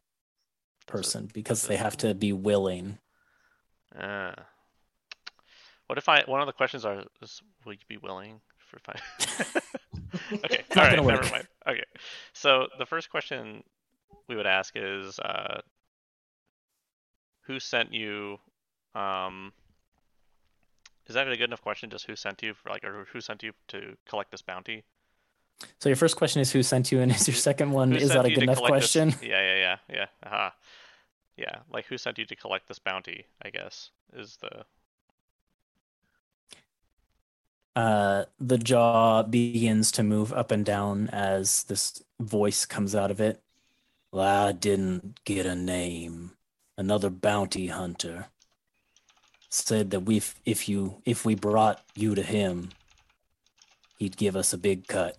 [0.86, 3.00] person because they have to be willing.
[3.97, 4.34] Uh,
[5.88, 6.24] what if I?
[6.28, 9.02] One of the questions are: is, Will you be willing for five?
[10.45, 11.47] okay, all right, never mind.
[11.68, 11.84] Okay,
[12.34, 13.64] so the first question
[14.28, 15.62] we would ask is, uh,
[17.47, 18.38] who sent you?
[18.93, 19.52] Um,
[21.10, 21.89] is that a good enough question?
[21.89, 24.84] Just who sent you for like, or who sent you to collect this bounty?
[25.80, 28.10] So your first question is who sent you, and is your second one Who is
[28.10, 29.14] that a good enough collect this- question?
[29.22, 30.05] Yeah, yeah, yeah, yeah.
[30.26, 30.53] Aha.
[31.36, 33.26] Yeah, like who sent you to collect this bounty?
[33.41, 34.66] I guess is the
[37.76, 43.22] Uh, the jaw begins to move up and down as this voice comes out of
[43.22, 43.41] it.
[44.12, 46.32] Well, I didn't get a name.
[46.78, 48.28] Another bounty hunter
[49.50, 52.70] said that we, if you, if we brought you to him,
[53.97, 55.18] he'd give us a big cut.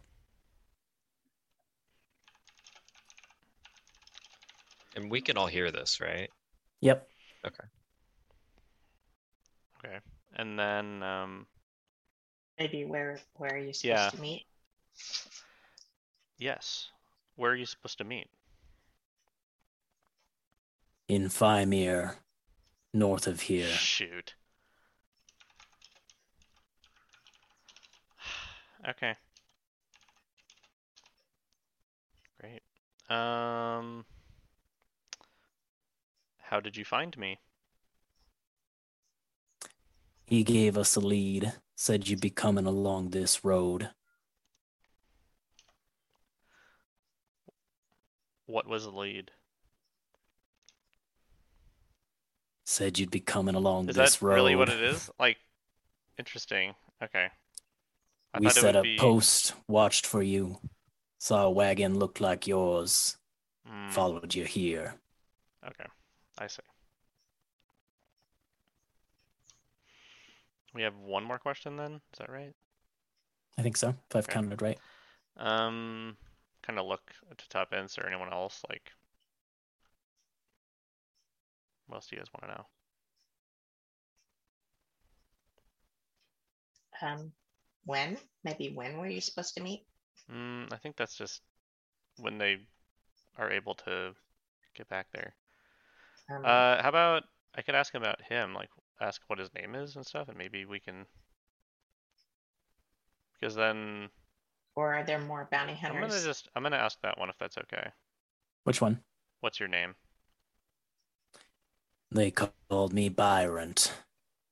[4.97, 6.31] And we can all hear this, right?
[6.81, 7.09] Yep.
[7.47, 7.65] okay.
[9.85, 9.99] Okay.
[10.37, 11.47] And then um,
[12.59, 14.11] Maybe where where are you supposed Yeah.
[14.11, 14.45] to meet?
[16.39, 16.89] yes,
[17.37, 18.29] where are you supposed to meet?
[21.09, 22.17] In Fimir,
[22.93, 23.69] north of here.
[23.69, 24.35] Shoot.
[28.89, 29.15] Okay.
[32.41, 32.63] Great.
[33.15, 34.07] Um,
[36.39, 37.41] how did you find me?
[40.25, 43.91] He gave us a lead, said you'd be coming along this road.
[48.47, 49.31] What was the lead?
[52.71, 54.35] Said you'd be coming along Is this that road.
[54.37, 55.11] really what it is?
[55.19, 55.39] Like,
[56.19, 56.77] interesting.
[57.03, 57.27] Okay.
[58.33, 60.61] I we set a be- post, watched for you,
[61.19, 63.17] saw a wagon looked like yours,
[63.67, 64.95] Mm, followed you here.
[65.67, 65.87] Okay,
[66.39, 66.63] I see.
[70.75, 72.01] We have one more question then.
[72.13, 72.55] Is that right?
[73.59, 74.35] I think so, if I've Okay.
[74.35, 74.79] counted right.
[75.37, 76.17] Um,
[76.63, 78.63] kind of look to Tuppence or anyone else.
[78.69, 78.93] Like,
[81.91, 82.67] what else do you guys want to know?
[87.03, 87.33] Um,
[87.85, 88.17] when?
[88.45, 89.85] Maybe when were you supposed to meet?
[90.31, 91.43] Mm, I think that's just
[92.19, 92.59] when they
[93.39, 94.15] are able to
[94.75, 95.35] get back there.
[96.31, 97.25] Um, Uh, how about
[97.55, 98.71] I could ask about him, like
[99.01, 101.07] ask what his name is and stuff, and maybe we can.
[103.41, 104.11] Because then
[104.77, 106.03] or are there more bounty hunters?
[106.03, 107.91] I'm gonna just I'm gonna ask that one if that's okay.
[108.65, 109.03] Which one?
[109.41, 109.95] What's your name?
[112.13, 113.75] They called me Byron.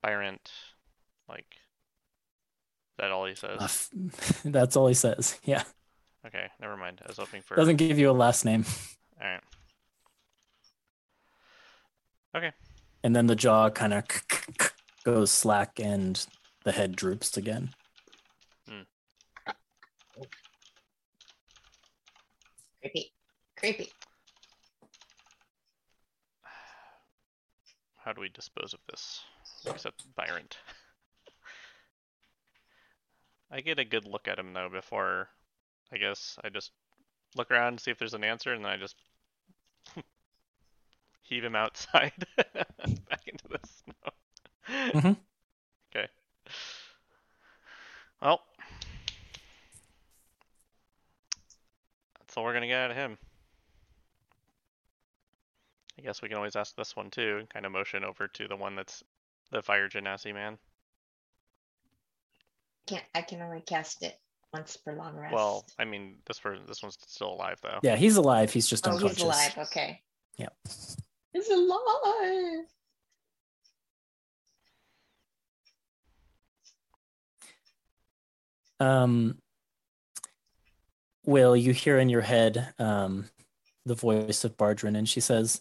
[0.03, 0.39] Byron.
[1.29, 1.47] Like.
[2.99, 3.59] That all he says?
[3.61, 3.91] Uh, f-
[4.45, 5.39] That's all he says.
[5.45, 5.63] Yeah.
[6.27, 7.01] Okay, never mind.
[7.05, 7.55] I was hoping for.
[7.55, 8.65] Doesn't give you a last name.
[9.23, 9.41] All right.
[12.37, 12.53] Okay.
[13.05, 14.05] And then the jaw kind of
[15.05, 16.27] goes slack and
[16.65, 17.71] the head droops again.
[22.81, 23.13] Creepy.
[23.57, 23.93] Creepy.
[28.09, 29.21] How do we dispose of this?
[29.67, 30.49] Except Byron.
[33.51, 35.29] I get a good look at him though before
[35.93, 36.71] I guess I just
[37.37, 38.97] look around and see if there's an answer and then I just
[41.21, 44.13] heave him outside back into the snow.
[44.71, 45.13] Mm-hmm.
[45.95, 46.09] Okay.
[48.23, 48.41] Well,
[52.21, 53.19] that's all we're gonna get out of him.
[55.99, 58.49] I guess we can always ask this one too, and kind of motion over to
[58.49, 59.03] the one that's
[59.51, 60.59] the fire genasi man.
[62.86, 64.18] Can't I can only cast it
[64.53, 65.34] once per long rest.
[65.34, 67.80] Well, I mean, this person, this one's still alive though.
[67.82, 68.53] Yeah, he's alive.
[68.53, 69.18] He's just oh, unconscious.
[69.18, 69.59] he's alive.
[69.59, 70.01] Okay.
[70.36, 70.57] Yep.
[71.32, 72.64] He's alive.
[78.80, 79.38] Um,
[81.26, 83.24] Will, you hear in your head um,
[83.84, 85.61] the voice of Bardrin, and she says,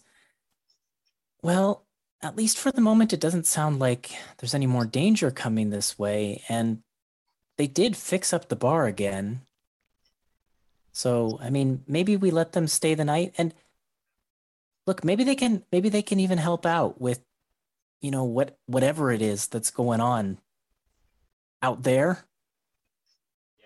[1.42, 1.84] Well,
[2.20, 5.98] at least for the moment, it doesn't sound like there's any more danger coming this
[5.98, 6.42] way.
[6.48, 6.82] And
[7.56, 9.42] they did fix up the bar again.
[10.92, 13.54] So, I mean, maybe we let them stay the night and
[14.86, 17.20] look, maybe they can maybe they can even help out with
[18.00, 20.38] you know what whatever it is that's going on
[21.62, 22.24] out there.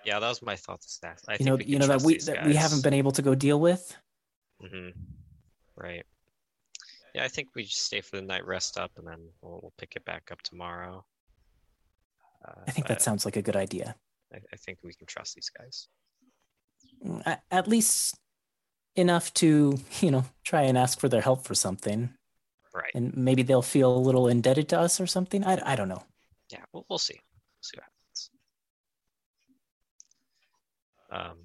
[0.04, 0.98] Yeah, that was my thoughts.
[0.98, 3.34] That I you know, you know that we that we haven't been able to go
[3.34, 3.96] deal with.
[4.60, 4.88] hmm
[5.76, 6.04] Right.
[7.14, 9.72] Yeah, I think we just stay for the night, rest up, and then we'll, we'll
[9.78, 11.04] pick it back up tomorrow.
[12.46, 13.94] Uh, I think that sounds like a good idea.
[14.32, 15.88] I, I think we can trust these guys.
[17.06, 18.16] Mm, At, at least
[18.96, 22.14] enough to, you know, try and ask for their help for something.
[22.74, 22.90] Right.
[22.94, 25.44] And maybe they'll feel a little indebted to us or something.
[25.44, 26.02] I, I don't know.
[26.50, 27.20] Yeah, we'll, we'll see.
[27.20, 27.84] We'll see what
[31.10, 31.34] happens.
[31.34, 31.38] Um,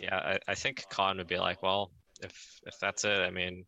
[0.00, 1.90] yeah, I, I think Hakan would be like, well,
[2.22, 3.66] if if that's it, I mean,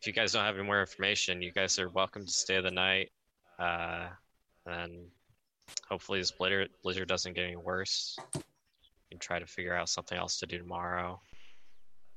[0.00, 2.70] if you guys don't have any more information, you guys are welcome to stay the
[2.70, 3.10] night.
[3.58, 4.06] Uh,
[4.66, 5.06] and
[5.88, 8.16] hopefully this blizzard blizzard doesn't get any worse.
[8.34, 8.42] You
[9.10, 11.20] can try to figure out something else to do tomorrow.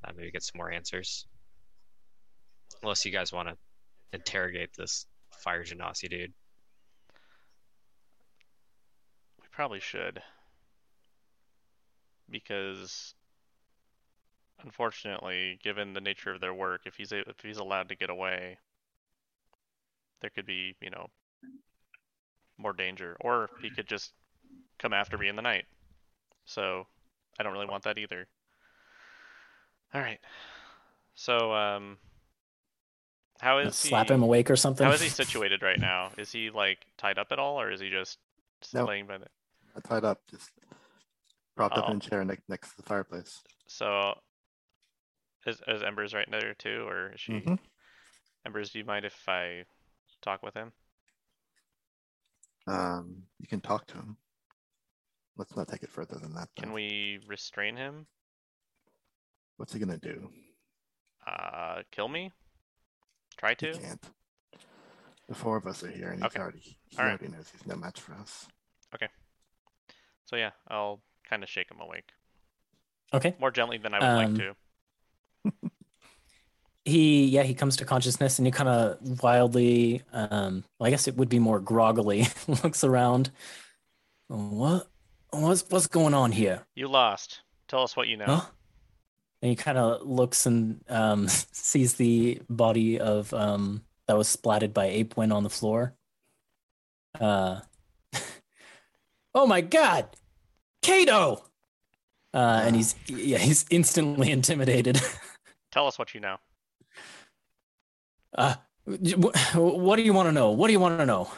[0.03, 1.25] Uh, maybe get some more answers.
[2.83, 3.57] Unless you guys want to
[4.13, 6.33] interrogate this fire genasi dude.
[9.39, 10.21] We probably should.
[12.29, 13.15] Because
[14.63, 18.09] unfortunately, given the nature of their work, if he's a, if he's allowed to get
[18.09, 18.57] away,
[20.21, 21.07] there could be, you know,
[22.57, 24.13] more danger or he could just
[24.79, 25.65] come after me in the night.
[26.45, 26.85] So,
[27.39, 28.27] I don't really want that either.
[29.93, 30.19] All right.
[31.15, 31.97] So, um
[33.39, 34.85] how is Slap he slap him awake or something.
[34.85, 36.11] How is he situated right now?
[36.17, 38.19] Is he like tied up at all or is he just
[38.73, 38.89] Nope.
[38.89, 39.25] laying by the
[39.75, 40.51] I tied up, just
[41.55, 41.91] propped up Oh.
[41.91, 43.41] in a chair next next to the fireplace.
[43.67, 44.13] So,
[45.45, 47.33] is, is Embers right there too, or is she?
[47.33, 47.59] Mhm.
[48.45, 49.65] Embers, do you mind if I
[50.21, 50.71] talk with him?
[52.67, 54.17] Um, you can talk to him.
[55.37, 56.49] Let's not take it further than that.
[56.55, 58.07] Can we restrain him?
[59.57, 60.29] What's he gonna do?
[61.25, 62.31] Uh, kill me?
[63.37, 63.73] Try He to?
[63.79, 64.01] can't.
[65.27, 66.39] The four of us are here, and he's Okay.
[66.39, 67.19] already he All right.
[67.19, 68.47] already knows he's no match for us.
[68.93, 69.07] Okay.
[70.25, 72.11] So yeah, I'll kind of shake him awake
[73.13, 73.35] okay.
[73.39, 74.55] more gently than I would Um, like to.
[76.85, 81.07] He yeah, he comes to consciousness and he kind of wildly um well, I guess
[81.07, 82.27] it would be more groggily
[82.63, 83.31] looks around.
[84.27, 84.87] What
[85.31, 86.65] what's what's going on here?
[86.75, 87.41] You lost.
[87.67, 88.25] Tell us what you know.
[88.25, 88.45] Huh?
[89.41, 94.73] And he kind of looks and um, sees the body of um, that was splatted
[94.73, 95.95] by Ape Win on the floor.
[97.19, 97.61] Uh,
[99.35, 100.07] oh my God,
[100.81, 101.43] Kato!
[102.33, 105.01] Uh, and he's yeah, he's instantly intimidated.
[105.71, 106.37] Tell us what you know.
[108.35, 108.55] Uh,
[108.85, 110.51] what do you want to know?
[110.51, 111.31] What do you want to know?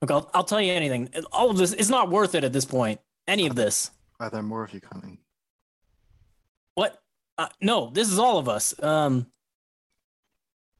[0.00, 1.10] Look, I'll, I'll tell you anything.
[1.32, 3.00] All of this is not worth it at this point.
[3.26, 3.90] Any of this.
[4.20, 5.18] Are there more of you coming?
[6.74, 7.00] What?
[7.38, 8.80] Uh, no, this is all of us.
[8.82, 9.26] Um,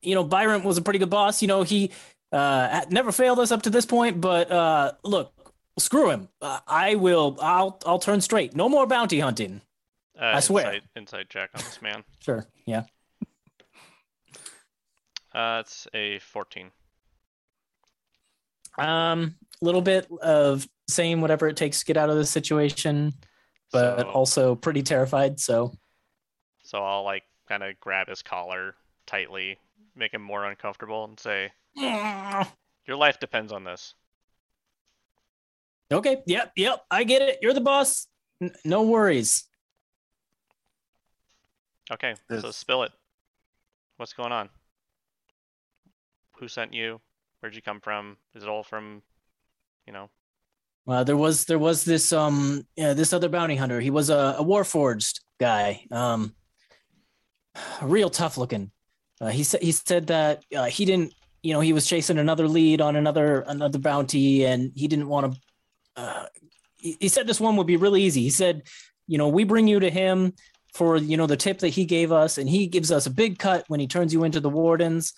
[0.02, 1.42] you know, Byron was a pretty good boss.
[1.42, 1.90] You know, he
[2.32, 4.20] uh, never failed us up to this point.
[4.20, 5.32] But uh, look,
[5.78, 6.28] screw him.
[6.40, 7.38] Uh, I will.
[7.40, 7.80] I'll.
[7.84, 8.54] I'll turn straight.
[8.54, 9.60] No more bounty hunting.
[10.18, 10.66] Uh, I swear.
[10.66, 12.04] Insight, insight check on this man.
[12.20, 12.44] Sure.
[12.64, 12.84] Yeah.
[15.36, 16.70] Uh, it's a 14.
[18.78, 23.12] Um, a little bit of saying whatever it takes to get out of this situation,
[23.70, 25.38] but so, also pretty terrified.
[25.38, 25.72] So
[26.62, 28.76] so I'll like kind of grab his collar
[29.06, 29.58] tightly,
[29.94, 33.94] make him more uncomfortable, and say, "Your life depends on this."
[35.92, 36.22] Okay.
[36.26, 36.52] Yep.
[36.56, 36.84] Yep.
[36.90, 37.38] I get it.
[37.42, 38.06] You're the boss.
[38.40, 39.44] N- no worries.
[41.92, 42.90] Okay, so spill it.
[43.96, 44.48] What's going on?
[46.38, 47.00] Who sent you?
[47.40, 48.16] Where'd you come from?
[48.34, 49.02] Is it all from,
[49.86, 50.10] you know?
[50.88, 53.80] Uh, there was there was this um yeah, this other bounty hunter.
[53.80, 55.84] He was a, a warforged guy.
[55.90, 56.34] Um,
[57.82, 58.70] real tough looking.
[59.20, 61.12] Uh, he said he said that uh, he didn't
[61.42, 65.32] you know he was chasing another lead on another another bounty and he didn't want
[65.32, 65.40] to.
[65.96, 66.26] Uh,
[66.76, 68.22] he, he said this one would be really easy.
[68.22, 68.62] He said,
[69.08, 70.34] you know, we bring you to him
[70.74, 73.38] for you know the tip that he gave us, and he gives us a big
[73.38, 75.14] cut when he turns you into the wardens.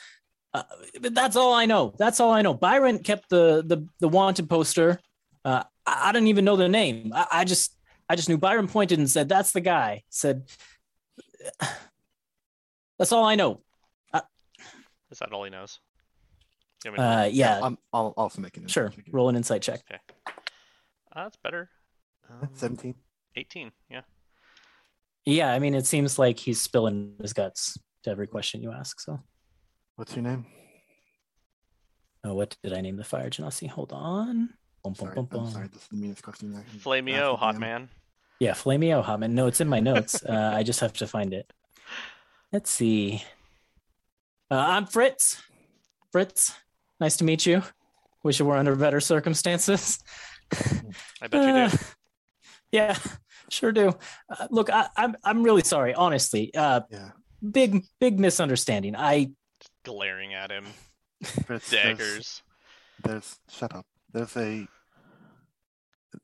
[0.55, 0.63] Uh,
[1.01, 1.95] but that's all I know.
[1.99, 2.55] That's all I know.
[2.55, 4.99] Byron kept the the the wanted poster.
[5.45, 7.13] Uh, I, I didn't even know the name.
[7.15, 7.77] I, I just
[8.09, 10.49] I just knew Byron pointed and said, "That's the guy." Said,
[12.99, 13.61] "That's all I know."
[15.11, 15.79] Is that all he knows?
[16.85, 18.91] You want me to- Uh, yeah, I'm, I'll also make an sure.
[18.91, 19.07] check.
[19.11, 19.81] Roll an insight check.
[19.91, 20.33] uh,
[21.15, 21.71] that's better.
[22.31, 22.95] Um, 17.
[23.37, 23.73] 18.
[23.91, 24.03] Yeah.
[25.25, 29.01] Yeah, I mean, it seems like he's spilling his guts to every question you ask.
[29.01, 29.19] So,
[29.99, 30.47] What's your name?
[32.23, 33.69] Oh, what did I name the fire genasi?
[33.69, 34.51] Hold on.
[34.85, 35.51] Bum, bum, Sorry, bum, I'm bum.
[35.51, 35.67] sorry.
[35.67, 36.55] This is the meanest question.
[36.55, 37.61] I Flameo, hot again.
[37.61, 37.89] man.
[38.39, 39.35] Yeah, Flameo hot man.
[39.35, 40.23] No, it's in my notes.
[40.29, 41.53] uh, I just have to find it.
[42.53, 43.25] Let's see.
[44.53, 45.43] Uh, I'm Fritz.
[46.13, 46.55] Fritz,
[47.01, 47.65] nice to meet you.
[48.23, 49.99] Wish it were under better circumstances.
[51.21, 51.77] I bet you Uh, do.
[52.71, 52.97] Yeah,
[53.51, 53.95] sure do.
[54.31, 55.93] Uh, look, I, I'm I'm really sorry.
[55.95, 57.11] Honestly, uh, Yeah.
[57.51, 58.95] big big misunderstanding.
[58.95, 59.31] I
[59.89, 60.67] Glaring at him.
[61.47, 62.43] Fritz, there's- Daggers.
[63.05, 63.87] There's shut up.
[64.13, 64.67] There's a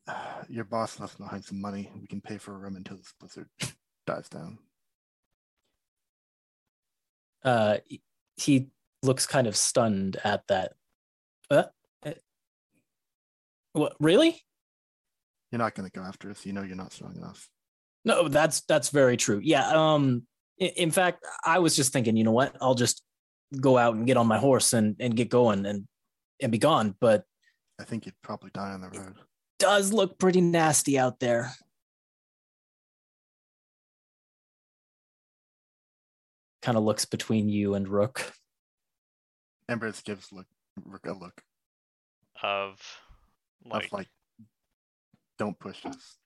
[0.48, 1.90] your boss left behind some money.
[2.00, 3.48] We can pay for a room until this blizzard
[4.06, 4.58] dies down.
[7.44, 7.78] uh,
[8.36, 8.68] he
[9.02, 10.72] looks kind of stunned at that.
[11.50, 11.64] Uh,
[12.04, 12.12] uh,
[13.72, 13.94] what?
[14.00, 14.42] Really?
[15.52, 16.44] You're not going to go after us.
[16.44, 17.48] You know you're not strong enough.
[18.04, 19.40] No, that's that's very true.
[19.42, 19.68] Yeah.
[19.68, 20.26] Um.
[20.60, 22.56] i- In fact, I was just thinking, you know what?
[22.60, 23.02] I'll just
[23.60, 25.86] go out and get on my horse and and get going and
[26.40, 26.94] and be gone.
[27.00, 27.24] But
[27.80, 29.14] I think you'd probably die on the road.
[29.58, 31.52] does look pretty nasty out there.
[36.62, 38.32] Kind of looks between you and Rook.
[39.68, 40.46] Embers gives look
[40.84, 41.42] Rook a look
[42.42, 42.80] Of
[43.64, 44.08] like, of like,
[45.38, 46.16] don't push us.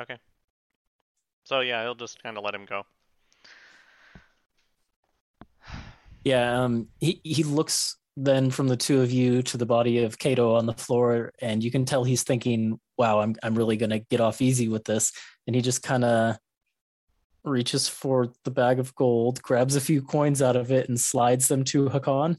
[0.00, 0.18] okay.
[1.44, 2.84] So yeah, he'll just kind of let him go.
[6.24, 10.18] Yeah, um, he he looks then from the two of you to the body of
[10.18, 14.00] Cato on the floor, and you can tell he's thinking, "Wow, I'm I'm really gonna
[14.00, 15.12] get off easy with this."
[15.46, 16.36] And he just kind of
[17.44, 21.48] reaches for the bag of gold, grabs a few coins out of it, and slides
[21.48, 22.36] them to Hakan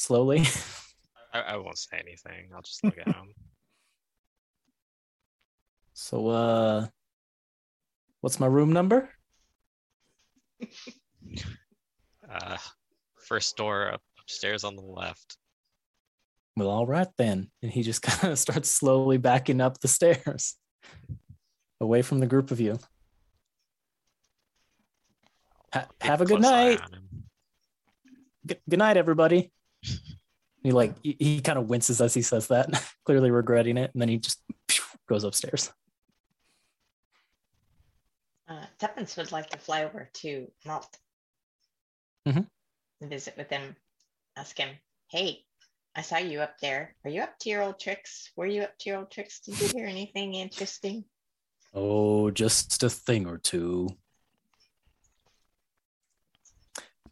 [0.00, 0.44] slowly.
[1.32, 2.50] I, I won't say anything.
[2.54, 3.34] I'll just look at him.
[5.92, 6.86] So, uh,
[8.22, 9.10] what's my room number?
[12.30, 12.56] Uh,
[13.16, 15.36] first door up, upstairs on the left.
[16.56, 17.50] Well, all right then.
[17.62, 20.56] And he just kind of starts slowly backing up the stairs
[21.80, 22.78] away from the group of you.
[25.72, 26.80] Ha- have a good night.
[28.46, 29.52] G- good night, everybody.
[30.62, 32.68] He like he, he kind of winces as he says that,
[33.06, 34.42] clearly regretting it, and then he just
[35.08, 35.72] goes upstairs.
[38.46, 40.98] Uh, Tuppence would like to fly over to Malt
[42.26, 42.46] Mhm.
[43.00, 43.76] visit with him.
[44.36, 44.76] Ask him,
[45.08, 45.44] hey,
[45.94, 46.94] I saw you up there.
[47.04, 48.30] Are you up to your old tricks?
[48.36, 49.40] Were you up to your old tricks?
[49.40, 51.04] Did you hear anything interesting?
[51.72, 53.88] Oh, just a thing or two.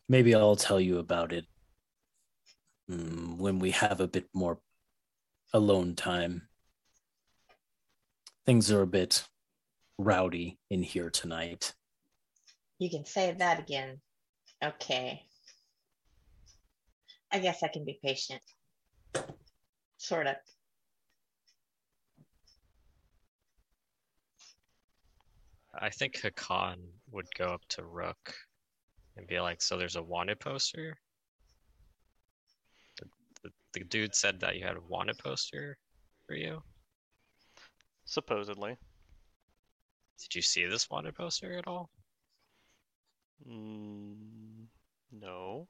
[0.09, 1.47] Maybe I'll tell you about it
[2.91, 4.61] mm, when we have a bit more
[5.53, 6.49] alone time.
[8.47, 9.25] Things are a bit
[9.99, 11.75] rowdy in here tonight.
[12.79, 14.01] You can say that again.
[14.65, 15.23] Okay.
[17.31, 18.43] I guess I can be patient.
[19.99, 20.37] Sort of.
[25.81, 26.79] I think Hakan
[27.13, 28.35] would go up to Rook
[29.17, 30.99] and be like, "So there's a wanted poster."
[32.97, 33.09] The,
[33.43, 35.77] the, the dude said that you had a wanted poster
[36.27, 36.63] for you.
[38.07, 38.77] Supposedly.
[40.21, 41.91] Did you see this wanted poster at all?
[43.49, 44.17] Mm,
[45.13, 45.69] no.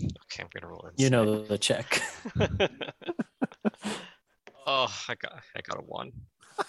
[0.00, 0.92] Okay, I'm gonna roll in.
[0.96, 2.02] You know the check.
[4.64, 6.12] Oh, I got I got a one.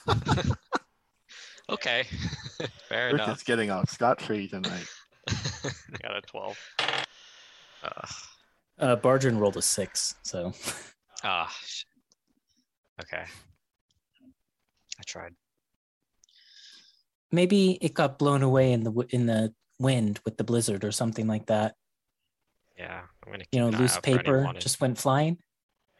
[1.69, 2.07] okay,
[2.89, 3.37] fair Rook enough.
[3.37, 4.87] is getting off scot free tonight.
[6.01, 6.57] Got a 12.
[7.83, 8.09] Ugh.
[8.79, 10.53] Uh, Bargin rolled a six, so
[11.23, 11.83] Ah, sh-
[13.03, 13.25] okay.
[14.99, 15.33] I tried.
[17.31, 20.91] maybe it got blown away in the w- in the wind with the blizzard or
[20.91, 21.75] something like that.
[22.77, 23.45] Yeah, I'm gonna.
[23.51, 25.37] You know, an loose paper just went flying.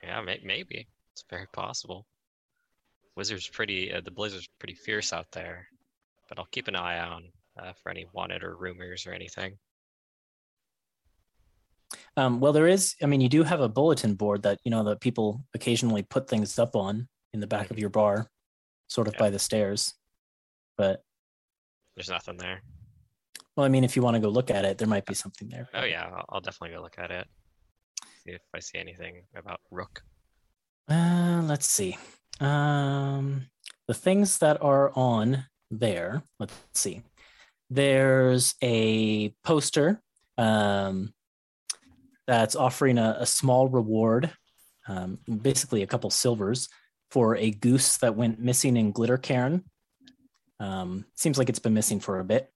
[0.02, 2.06] Yeah, may- maybe it's very possible.
[3.16, 3.94] Wizard's pretty.
[3.94, 5.68] Uh, the blizzard's pretty fierce out there,
[6.30, 9.58] but I'll keep an eye on uh, for any wanted or rumors or anything.
[12.18, 12.96] Um, well, there is.
[13.02, 16.28] I mean, you do have a bulletin board that you know that people occasionally put
[16.28, 17.82] things up on in the back of Mhm.
[17.82, 18.30] your bar,
[18.88, 19.20] sort of Yeah.
[19.20, 19.94] by the stairs.
[20.78, 21.04] But
[21.96, 22.64] There's nothing there.
[23.56, 25.48] Well, I mean, if you want to go look at it, there might be something
[25.50, 25.70] there.
[25.74, 27.28] Oh yeah, I'll, I'll definitely go look at it.
[28.26, 30.02] See if I see anything about Rook.
[30.90, 31.98] Uh, let's see.
[32.40, 33.48] Um,
[33.88, 36.24] the things that are on there.
[36.40, 37.04] Let's see.
[37.70, 40.02] There's a poster
[40.38, 41.14] um,
[42.28, 44.32] that's offering a, a small reward,
[44.88, 46.70] um, basically a couple silvers
[47.12, 49.64] for a goose that went missing in Glimmercairn.
[50.60, 52.50] Um, seems like it's been missing for a bit.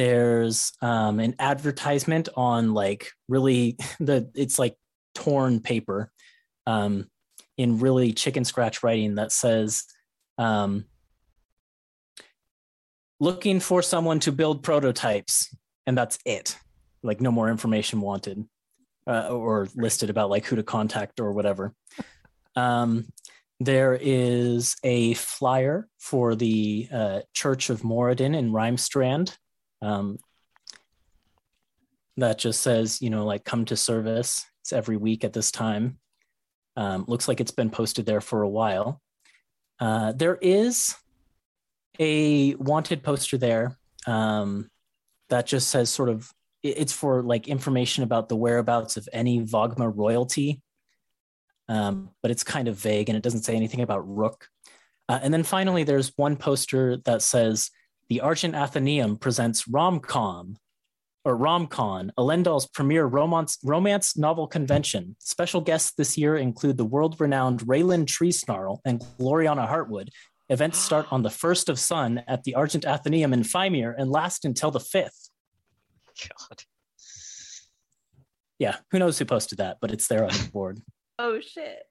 [0.00, 4.74] There's um, an advertisement on like really the it's like
[5.14, 6.10] torn paper
[6.66, 7.06] um,
[7.58, 9.84] in really chicken scratch writing that says
[10.38, 10.86] um,
[13.18, 15.54] looking for someone to build prototypes
[15.86, 16.56] and that's it.
[17.02, 18.46] Like no more information wanted
[19.06, 21.74] uh, or listed about like who to contact or whatever.
[22.56, 23.06] Um,
[23.58, 29.36] there is a flyer for the uh, church of moradin in rhymestrand
[29.82, 30.18] um,
[32.16, 35.98] that just says you know like come to service it's every week at this time.
[36.76, 39.00] Um, looks like it's been posted there for a while.
[39.80, 40.94] Uh, there is
[41.98, 43.76] a wanted poster there
[44.06, 44.70] um,
[45.28, 46.30] that just says sort of
[46.62, 50.60] it's for like information about the whereabouts of any Vogma royalty,
[51.68, 54.46] um, but it's kind of vague and it doesn't say anything about Rook.
[55.08, 57.70] Uh, and then finally, there's one poster that says
[58.10, 60.56] the Argent Athenaeum presents Romcom
[61.24, 65.14] or Romcon, Elendal's premier romance romance novel convention.
[65.20, 70.08] Special guests this year include the world-renowned Raylan Treesnarl and Gloriana Hartwood.
[70.48, 74.44] Events start on the first of Sun at the Argent Athenaeum in Fimir and last
[74.44, 75.30] until the fifth.
[76.18, 76.64] God.
[78.58, 80.82] Yeah, who knows who posted that, but it's there on the board.
[81.22, 81.82] Oh shit.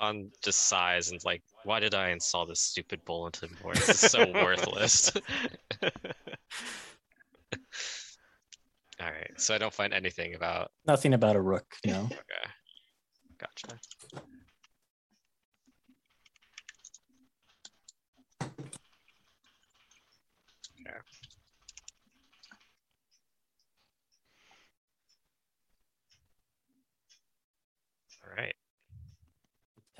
[0.00, 3.76] On just size and like, why did I install this stupid bulletin board?
[3.76, 5.12] This is so worthless.
[9.00, 10.70] All right, so I don't find anything about.
[10.86, 12.04] Nothing about a rook, No.
[12.04, 12.50] Okay,
[13.38, 13.78] gotcha.
[20.80, 20.96] Okay.
[28.24, 28.54] All right.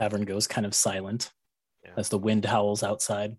[0.01, 1.31] Tavern goes kind of silent
[1.85, 1.93] Yeah.
[1.99, 3.37] as the wind howls outside.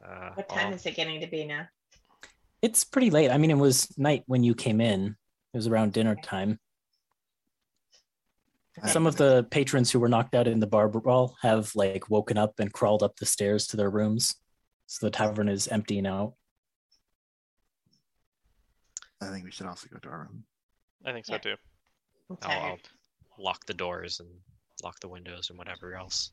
[0.00, 1.66] Uh, What time well, is it getting to be now?
[2.62, 3.30] It's pretty late.
[3.32, 5.16] I mean, it was night when you came in.
[5.52, 6.60] It was around dinner time.
[8.86, 12.38] Some of the patrons who were knocked out in the bar brawl have like woken
[12.38, 14.36] up and crawled up the stairs to their rooms.
[14.86, 16.36] So the tavern is empty now.
[19.20, 20.44] I think we should also go to our room.
[21.04, 21.38] I think so Yeah.
[21.38, 21.56] too.
[22.30, 22.88] I'm I'll, I'll tired.
[23.42, 24.28] Lock the doors and
[24.84, 26.30] lock the windows and whatever else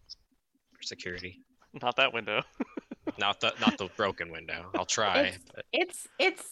[0.71, 1.41] for security.
[1.81, 2.43] Not that window.
[3.17, 4.69] Not the not the broken window.
[4.75, 6.43] I'll try, It's- but It's it's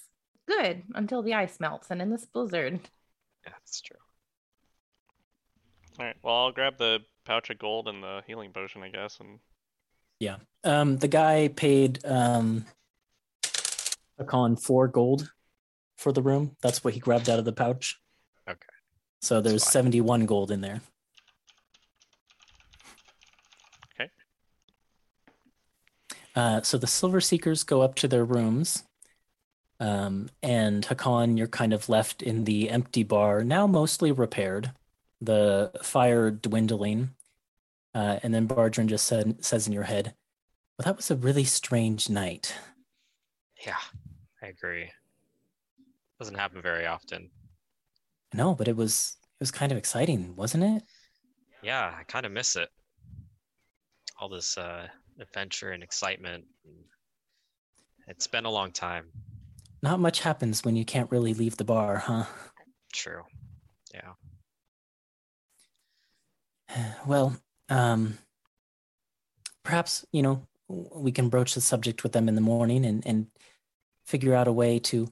[0.47, 2.73] good until the ice melts, and in this blizzard,
[3.45, 3.97] yeah, that's true.
[5.99, 6.15] All right.
[6.23, 9.39] Well, I'll grab the pouch of gold and the healing potion, I guess, and
[10.19, 10.37] Yeah.
[10.63, 12.65] Um, the guy paid um,
[14.19, 15.31] Hakan four gold
[15.97, 16.55] for the room.
[16.61, 17.99] That's what he grabbed out of the pouch.
[19.19, 19.27] Okay.
[19.27, 20.81] So there's 71 gold in there.
[23.99, 24.11] Okay.
[26.35, 28.83] Uh, so the Silver Seekers go up to their rooms.
[29.79, 34.71] Um, and Hakan, you're kind of left in the empty bar, now mostly repaired,
[35.21, 37.11] the fire dwindling.
[37.93, 40.13] Uh, and then Bardrin just said, says in your head,
[40.77, 42.55] Well, that was a really strange night.
[43.65, 43.77] Yeah,
[44.41, 44.91] I agree.
[46.19, 47.29] Doesn't happen very often.
[48.33, 50.83] No, but it was it was kind of exciting, wasn't it?
[51.61, 52.69] Yeah, I kind of miss it.
[54.19, 54.87] All this uh,
[55.19, 56.45] adventure and excitement.
[58.07, 59.05] It's been a long time.
[59.83, 62.25] Not much happens when you can't really leave the bar, huh?
[62.93, 63.23] True.
[63.93, 64.13] Yeah.
[67.05, 67.37] Well,
[67.69, 68.17] um,
[69.63, 73.27] perhaps you know we can broach the subject with them in the morning and and
[74.07, 75.07] figure out a way to,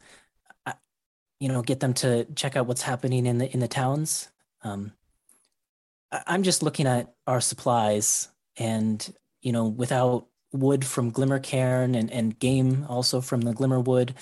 [1.40, 4.30] you know, get them to check out what's happening in the in the towns.
[4.64, 4.94] Um,
[6.12, 12.38] I'm just looking at our supplies, and you know, without wood from Glimmercairn and and
[12.40, 14.14] game also from the Glimmerwood,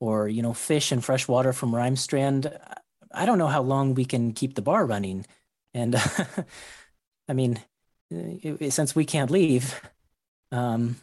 [0.00, 2.46] or you know, fish and fresh water from Rhymestrand.
[2.46, 2.74] I-
[3.12, 5.24] I don't know how long we can keep the bar running,
[5.72, 5.96] and
[7.28, 7.60] I mean,
[8.68, 9.80] since we can't leave,
[10.52, 10.96] um,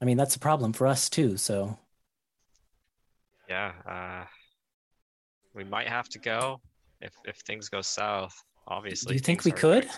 [0.00, 1.36] I mean that's a problem for us too.
[1.36, 1.78] So
[3.48, 3.72] Yeah.
[3.88, 4.24] Uh,
[5.54, 6.60] we might have to go
[7.00, 8.34] if if things go south.
[8.66, 9.10] Obviously.
[9.10, 9.88] Do you think we could?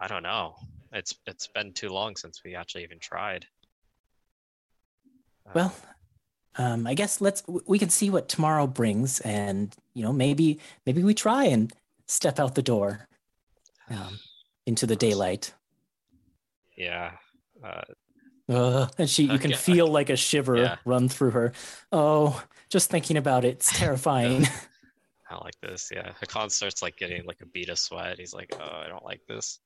[0.00, 0.56] I don't know.
[0.92, 3.46] It's it's been too long since we actually even tried.
[5.46, 5.74] Uh, well,
[6.56, 11.02] um, I guess let's we can see what tomorrow brings, and you know maybe maybe
[11.02, 11.72] we try and
[12.06, 13.06] step out the door
[13.90, 14.18] um,
[14.66, 15.54] into the daylight.
[16.76, 17.12] yeah.
[17.64, 17.82] Uh,
[18.48, 20.76] Uh, and she, you can feel like a shiver Yeah.
[20.84, 21.52] run through her.
[21.92, 24.46] Oh, just thinking about it, it's terrifying.
[25.30, 25.90] I like this.
[25.94, 26.12] Yeah.
[26.22, 28.18] Hakan starts like getting like a bead of sweat.
[28.18, 29.58] He's like, oh, I don't like this.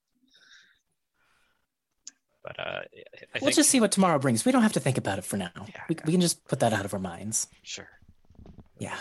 [2.44, 2.84] But uh, I
[3.34, 4.44] we'll think just see what tomorrow brings.
[4.44, 5.50] We don't have to think about it for now.
[5.56, 7.48] Yeah, we, we can just put that out of our minds.
[7.62, 7.88] sure.
[8.78, 8.94] Yeah.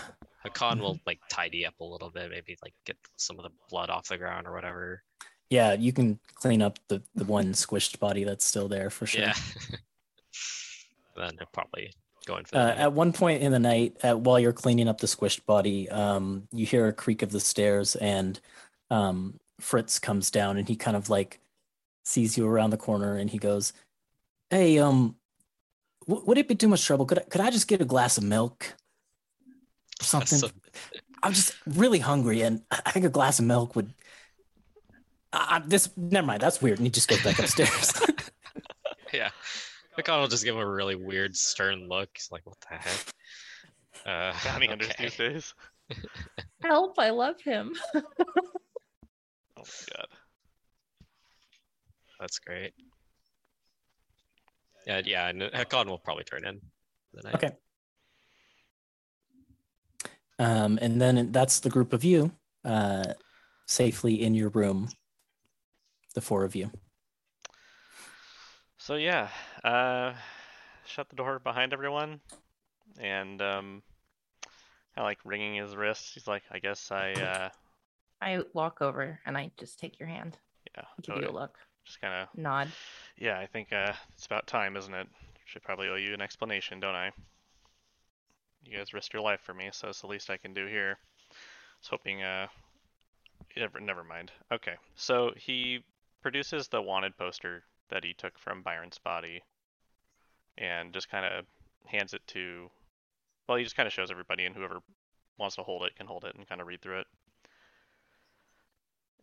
[0.46, 3.90] Hakan will like tidy up a little bit, maybe like get some of the blood
[3.90, 5.04] off the ground or whatever.
[5.50, 9.22] Yeah, you can clean up the, the one squished body that's still there for sure.
[9.22, 9.34] Yeah.
[11.16, 11.94] then they'll probably
[12.26, 15.00] going in for Uh, at one point in the night, uh, while you're cleaning up
[15.00, 18.40] the squished body, um, you hear a creak of the stairs, and
[18.90, 21.40] um, Fritz comes down, and he kind of like
[22.04, 23.72] sees you around the corner, and he goes,
[24.50, 25.16] "Hey, um,
[26.08, 27.06] w- would it be too much trouble?
[27.06, 28.76] Could I, could I just get a glass of milk
[30.02, 30.40] or something?
[30.40, 30.50] So-
[31.24, 33.94] I'm just really hungry, and I think a glass of milk would."
[35.36, 36.42] I, I- this never mind.
[36.42, 36.80] That's weird.
[36.80, 37.94] And he just goes back upstairs.
[39.14, 39.30] yeah.
[39.98, 42.10] Hakan will just give him a really weird, stern look.
[42.14, 43.14] He's like, what the heck?
[44.06, 45.04] Uh, Bounty hunters okay.
[45.04, 45.54] these days.
[46.62, 47.00] Help!
[47.00, 47.74] I love him.
[47.96, 48.02] Oh
[49.58, 50.08] my god.
[52.20, 52.74] That's great.
[54.86, 56.62] Yeah, yeah, and Hakan will probably turn in.
[57.14, 57.36] The night.
[57.36, 57.52] Okay.
[60.38, 62.32] Um, and then that's the group of you
[62.64, 63.14] uh,
[63.68, 64.90] safely in your room,
[66.16, 66.72] the four of you.
[68.78, 69.30] So yeah,
[69.64, 70.14] uh,
[70.86, 72.20] shut the door behind everyone,
[73.00, 73.84] and um,
[74.96, 76.12] kind of like wringing his wrist.
[76.14, 77.50] He's like, "I guess I uh,
[78.22, 80.38] I walk over and I just take your hand,
[80.76, 82.70] yeah, give you a look, just kind of nod.
[83.18, 83.40] yeah.
[83.40, 85.08] I think uh, it's about time, isn't it?
[85.46, 87.12] Should probably owe you an explanation, don't I?
[88.64, 90.98] You guys risked your life for me, so it's the least I can do here.
[91.32, 91.36] I
[91.82, 92.48] was hoping uh,
[93.58, 94.32] never never mind.
[94.52, 95.84] Okay, so he
[96.26, 97.62] produces the wanted poster
[97.92, 99.44] that he took from Byron's body,
[100.58, 101.46] and just kind of
[101.86, 102.68] hands it to.
[103.48, 104.80] Well, he just kind of shows everybody, and whoever
[105.38, 107.08] wants to hold it can hold it and kind of read through it.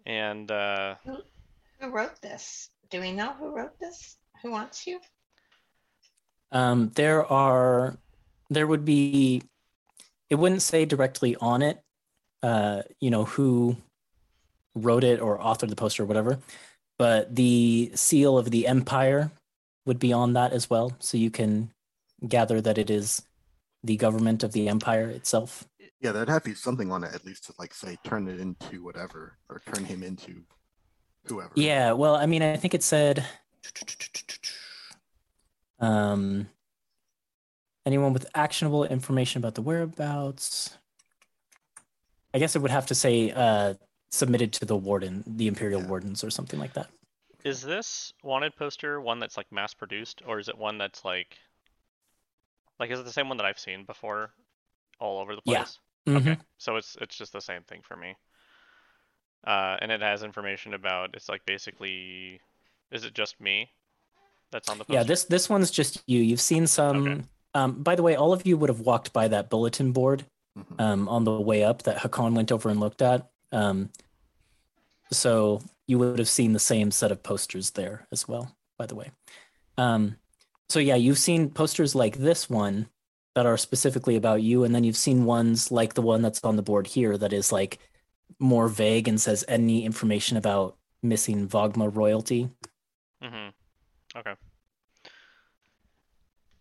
[0.07, 0.95] And uh,
[1.81, 2.71] Who wrote this?
[2.89, 4.17] Do we know who wrote this?
[4.41, 5.01] Who wants you?
[6.53, 7.99] Um, there are,
[8.49, 9.43] there would be,
[10.31, 11.83] it wouldn't say directly on it,
[12.45, 13.77] uh, you know, who
[14.77, 16.39] wrote it or authored the poster or whatever,
[16.99, 19.31] but the seal of the empire
[19.87, 20.97] would be on that as well.
[20.99, 21.73] So you can
[22.27, 23.23] gather that it is
[23.83, 25.67] the government of the empire itself.
[26.01, 28.41] Yeah, there'd have to be something on it at least to like say turn it
[28.41, 30.43] into whatever or turn him into
[31.27, 31.53] whoever.
[31.55, 33.25] Yeah, well, I mean, I think it said
[35.79, 36.49] um
[37.87, 40.77] anyone with actionable information about the whereabouts.
[42.35, 43.75] I guess it would have to say uh
[44.13, 45.89] submitted to the warden, the imperial Yeah.
[45.89, 46.89] wardens or something like that.
[47.45, 51.37] Is this wanted poster one that's like mass produced, or is it one that's like,
[52.79, 54.33] like is it the same one that I've seen before,
[55.01, 55.65] all over the Yeah.
[55.65, 55.79] place?
[56.07, 56.17] Mhm.
[56.19, 58.15] Okay, so it's it's just the same thing for me.
[59.45, 62.41] Uh, and it has information about it's like basically,
[62.93, 63.73] is it just me
[64.53, 64.99] that's on the poster?
[64.99, 66.21] Yeah, this this one's just you.
[66.21, 67.25] You've seen some Okay.
[67.55, 70.25] um by the way, all of you would have walked by that bulletin board
[70.57, 70.81] Mhm.
[70.81, 73.32] um, on the way up that Hakan went over and looked at.
[73.53, 73.91] Um,
[75.11, 78.95] so you would have seen the same set of posters there as well, by the
[78.95, 79.11] way.
[79.77, 80.17] Um,
[80.69, 82.89] so yeah, you've seen posters like this one
[83.35, 86.57] that are specifically about you, and then you've seen ones like the one that's on
[86.57, 87.79] the board here that is like
[88.39, 92.51] more vague and says any information about missing Vogma royalty.
[93.23, 94.19] Mm-hmm.
[94.19, 94.35] Okay.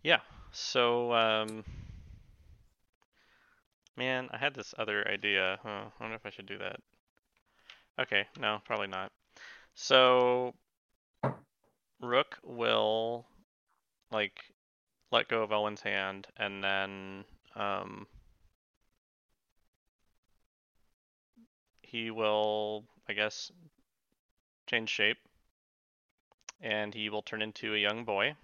[0.04, 0.20] Yeah.
[0.52, 1.64] So, um,
[4.02, 5.60] man, I had this other idea.
[5.62, 6.78] Huh, I wonder if I should do that.
[8.00, 9.12] Okay, no, probably not.
[9.76, 10.56] So,
[12.02, 13.28] Rook will
[14.12, 14.40] like
[15.12, 17.26] let go of Owen's hand, and then
[17.56, 18.08] um,
[21.84, 23.52] he will, I guess,
[24.66, 25.18] change shape
[26.62, 28.36] and he will turn into a young boy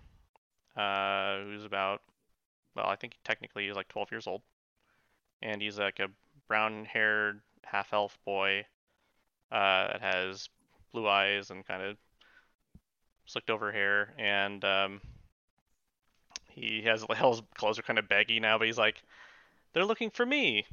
[0.75, 2.01] uh, who's about
[2.75, 4.41] well i think technically he's like 12 years old
[5.41, 6.09] and he's like a
[6.47, 8.65] brown haired half elf boy
[9.51, 10.49] uh, that has
[10.93, 11.97] blue eyes and kind of
[13.25, 15.01] slicked over hair and um,
[16.49, 19.01] he has his clothes are kind of baggy now but he's like
[19.73, 20.65] they're looking for me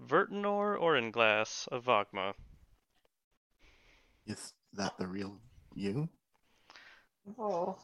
[0.00, 2.34] Vertinor Oranglass of Vogma.
[4.26, 5.40] Is that the real
[5.74, 6.08] you?
[7.38, 7.78] Oh,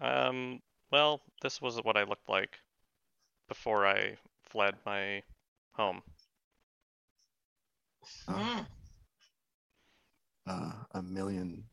[0.00, 2.58] Um, well, this was what I looked like
[3.48, 5.22] before I fled my
[5.72, 6.02] home.
[8.28, 8.66] mm.
[10.46, 11.64] Uh, a million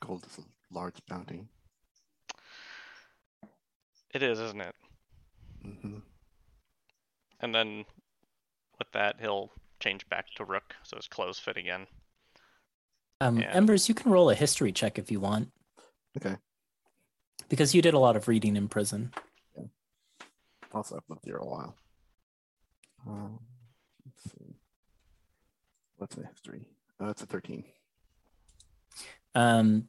[0.00, 1.44] gold is a large bounty.
[4.14, 4.74] It is, isn't it?
[5.62, 5.98] hmm
[7.40, 7.84] And then
[8.78, 9.50] with that, he'll
[9.80, 11.86] change back to Rook, so his clothes fit again.
[13.20, 13.50] Um, Yeah.
[13.50, 15.50] Embers, you can roll a history check if you want,
[16.16, 16.36] Okay.
[17.48, 19.12] because you did a lot of reading in prison.
[20.72, 21.74] Also, I've lived here a while.
[23.06, 23.38] Um,
[24.06, 24.56] let's see.
[25.96, 26.68] What's the history?
[27.00, 27.64] Uh, it's a 13.
[29.34, 29.88] Um,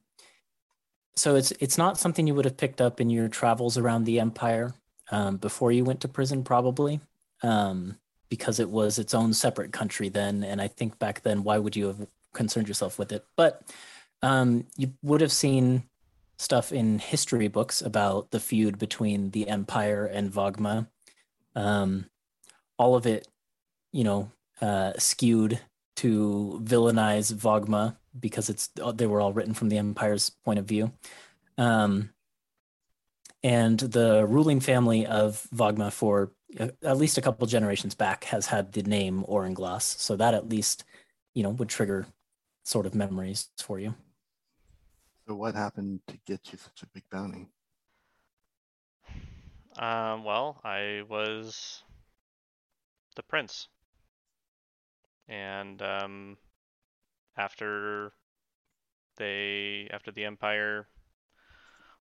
[1.16, 4.20] so it's it's not something you would have picked up in your travels around the
[4.20, 4.74] empire
[5.12, 7.00] um, before you went to prison, probably,
[7.44, 7.98] um,
[8.30, 10.44] because it was its own separate country then.
[10.44, 13.26] And I think back then, why would you have concerned yourself with it?
[13.36, 13.62] But
[14.22, 15.84] um, you would have seen
[16.38, 20.88] stuff in history books about the feud between the empire and Vogma.
[21.56, 22.06] Um,
[22.78, 23.28] all of it,
[23.92, 24.32] you know,
[24.62, 25.60] uh, skewed
[25.98, 30.92] to villainize Vogma because it's they were all written from the empire's point of view.
[31.58, 32.10] Um,
[33.44, 38.48] and the ruling family of Vogma for uh, at least a couple generations back has
[38.48, 40.84] had the name Oranglass, so that at least
[41.34, 42.06] you know would trigger
[42.64, 43.96] sort of memories for you.
[45.28, 47.50] So, what happened to get you such a big bounty?
[49.78, 51.84] Um, well, I was
[53.16, 53.68] the prince.
[55.28, 56.38] And um,
[57.38, 58.14] after
[59.18, 60.88] they after the empire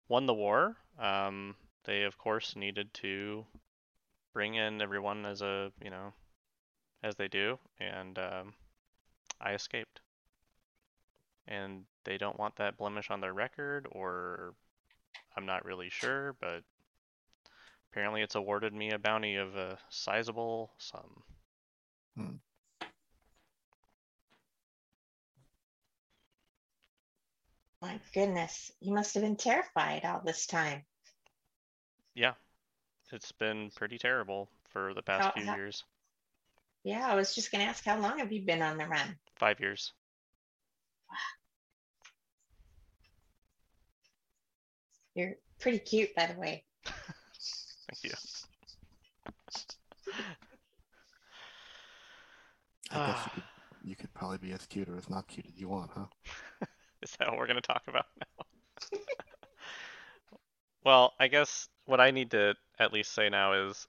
[0.08, 1.56] won the war, um,
[1.86, 3.46] they of course needed to
[4.34, 6.14] bring in everyone as a, you know,
[7.04, 8.54] as they do, and um,
[9.42, 10.02] I escaped.
[11.48, 14.54] And they don't want that blemish on their record, or
[15.36, 16.64] I'm not really sure, but
[17.92, 21.24] apparently it's awarded me a bounty of a sizable sum.
[22.16, 22.36] Hmm.
[27.82, 30.84] My goodness, you must have been terrified all this time.
[32.14, 32.34] Yeah,
[33.12, 35.84] it's been pretty terrible for the past How- few how- years.
[36.84, 39.20] Yeah, I was just going to ask, how long have you been on the run?
[39.36, 39.94] Five years.
[45.16, 46.64] You're pretty cute, by the way.
[46.86, 48.12] Thank you.
[52.92, 53.32] I guess you ah.
[53.34, 53.44] could,
[53.84, 56.06] you could probably be as cute or as not cute as you want, huh?
[57.02, 58.46] Is that what we're going to talk about now?
[60.86, 63.88] well, I guess what I need to at least say now is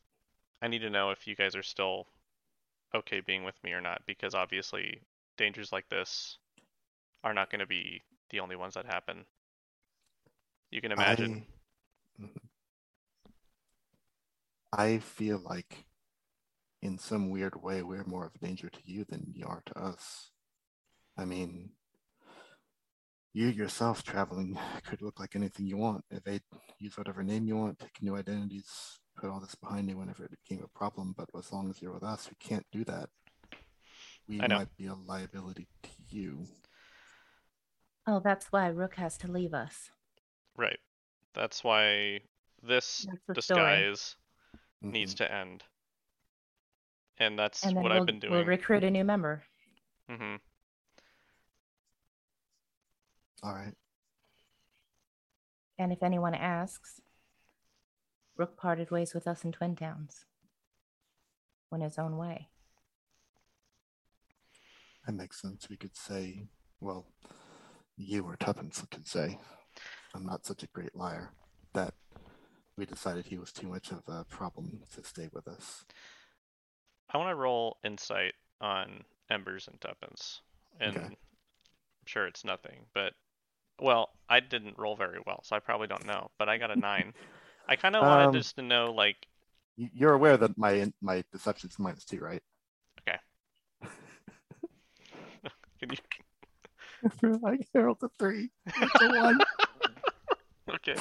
[0.62, 2.06] I need to know if you guys are still
[2.94, 5.00] okay being with me or not, because obviously
[5.36, 6.38] dangers like this
[7.24, 9.24] are not going to be the only ones that happen.
[10.72, 11.44] You can imagine.
[14.72, 14.94] I.
[14.94, 15.84] I feel like,
[16.80, 19.78] in some weird way, we're more of a danger to you than you are to
[19.78, 20.30] us.
[21.18, 21.72] I mean,
[23.34, 26.04] you yourself traveling could look like anything you want.
[26.10, 26.40] If they
[26.78, 30.30] use whatever name you want, take new identities, put all this behind you whenever it
[30.30, 31.14] became a problem.
[31.14, 33.10] But as long as you're with us, we can't do that.
[34.26, 34.56] We I know.
[34.56, 36.46] might be a liability to you.
[38.06, 39.90] Oh, that's why Rook has to leave us.
[40.56, 40.78] Right.
[41.34, 42.20] That's why
[42.62, 43.60] this That's the story.
[43.60, 44.16] disguise
[44.82, 45.18] needs Mhm.
[45.18, 45.64] to end.
[47.18, 48.32] And that's And then what we'll, I've been doing.
[48.32, 49.44] we'll recruit a new member.
[50.08, 50.36] hmm
[53.42, 53.74] All right.
[55.78, 57.00] And if anyone asks,
[58.36, 60.24] Rook parted ways with us in Twin Towns.
[61.70, 62.48] Went his own way.
[65.06, 65.68] That makes sense.
[65.68, 66.46] We could say,
[66.80, 67.06] well,
[67.96, 69.38] you or Tuppence could say,
[70.14, 71.30] I'm not such a great liar,
[71.74, 71.94] that
[72.76, 75.84] we decided he was too much of a problem to stay with us.
[77.10, 80.40] I want to roll insight on Embers and Tuppence.
[80.80, 81.06] And Okay.
[81.06, 81.16] I'm
[82.06, 83.12] sure it's nothing, but
[83.80, 86.30] well, I didn't roll very well, so I probably don't know.
[86.38, 87.12] But I got a nine.
[87.68, 89.16] I kind of wanted Um, just to know, like,
[89.76, 92.42] You- You're aware that my my deception's minus two, right?
[93.00, 93.18] Okay.
[95.80, 97.40] Can you?
[97.44, 98.50] I rolled a three.
[98.66, 99.38] It's a one.
[100.82, 101.00] Okay.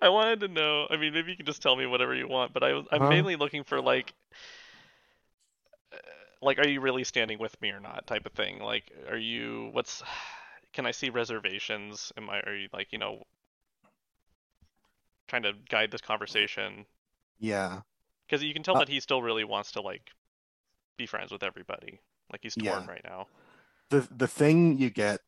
[0.00, 0.86] I wanted to know.
[0.90, 3.00] I mean, maybe you can just tell me whatever you want, but I was I'm
[3.00, 3.08] Uh-huh.
[3.08, 4.12] mainly looking for like,
[5.92, 5.96] uh,
[6.40, 8.60] like, are you really standing with me or not, type of thing.
[8.60, 9.70] Like, are you?
[9.72, 10.02] What's?
[10.72, 12.12] Can I see reservations?
[12.16, 12.40] Am I?
[12.40, 13.24] Are you like, you know,
[15.26, 16.86] trying to guide this conversation?
[17.38, 17.82] Yeah.
[18.26, 20.10] Because you can tell Uh, that he still really wants to like
[20.96, 22.00] be friends with everybody.
[22.32, 22.88] Like he's torn Yeah.
[22.88, 23.28] right now.
[23.90, 25.20] The the thing you get,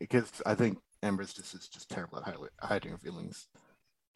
[0.00, 3.48] because I think Embers just is just terrible at hiding, her feelings.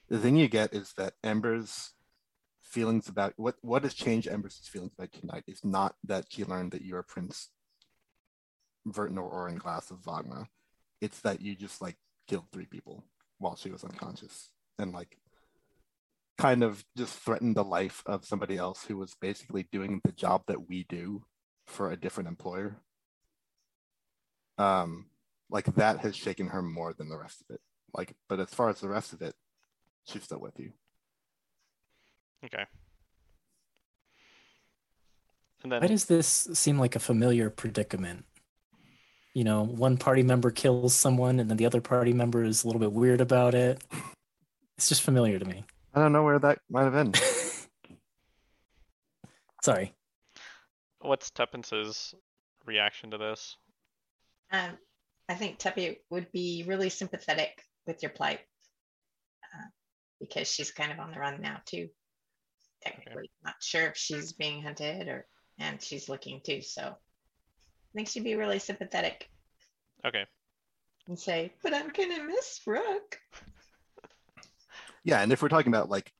[0.09, 1.93] The thing you get is that Embers
[2.63, 6.73] feelings about what what has changed Embers' feelings about tonight is not that she learned
[6.73, 7.51] that you are Prince
[8.87, 10.47] Vertinor or in Glass of Vogma.
[11.01, 11.97] It's that you just like
[12.29, 13.05] killed three people
[13.39, 15.19] while she was unconscious and like
[16.39, 20.43] kind of just threatened the life of somebody else who was basically doing the job
[20.47, 21.25] that we do
[21.67, 22.77] for a different employer.
[24.59, 25.07] Um
[25.51, 27.61] like that has shaken her more than the rest of it.
[27.95, 29.35] Like, but as far as the rest of it,
[30.05, 30.73] she's still with you.
[32.45, 32.65] Okay.
[35.63, 38.25] And then Why does this seem like a familiar predicament?
[39.35, 42.67] You know, one party member kills someone and then the other party member is a
[42.67, 43.83] little bit weird about it.
[44.77, 45.65] It's just familiar to me.
[45.95, 47.15] I don't know where that might have been.
[49.63, 49.95] Sorry.
[51.01, 52.15] what's Tuppence's
[52.65, 53.57] reaction to this?
[54.53, 54.79] Um,
[55.29, 58.41] I think Teppy would be really sympathetic with your plight
[59.55, 59.67] uh,
[60.21, 61.89] because she's kind of on the run now too.
[62.83, 65.27] Technically, not sure if she's being hunted or
[65.59, 66.63] and she's looking too.
[66.63, 69.29] So I think she'd be really sympathetic
[70.05, 70.25] Okay.
[71.09, 73.19] and say, "But I'm gonna miss Rook."
[75.03, 76.13] yeah, and if we're talking about like,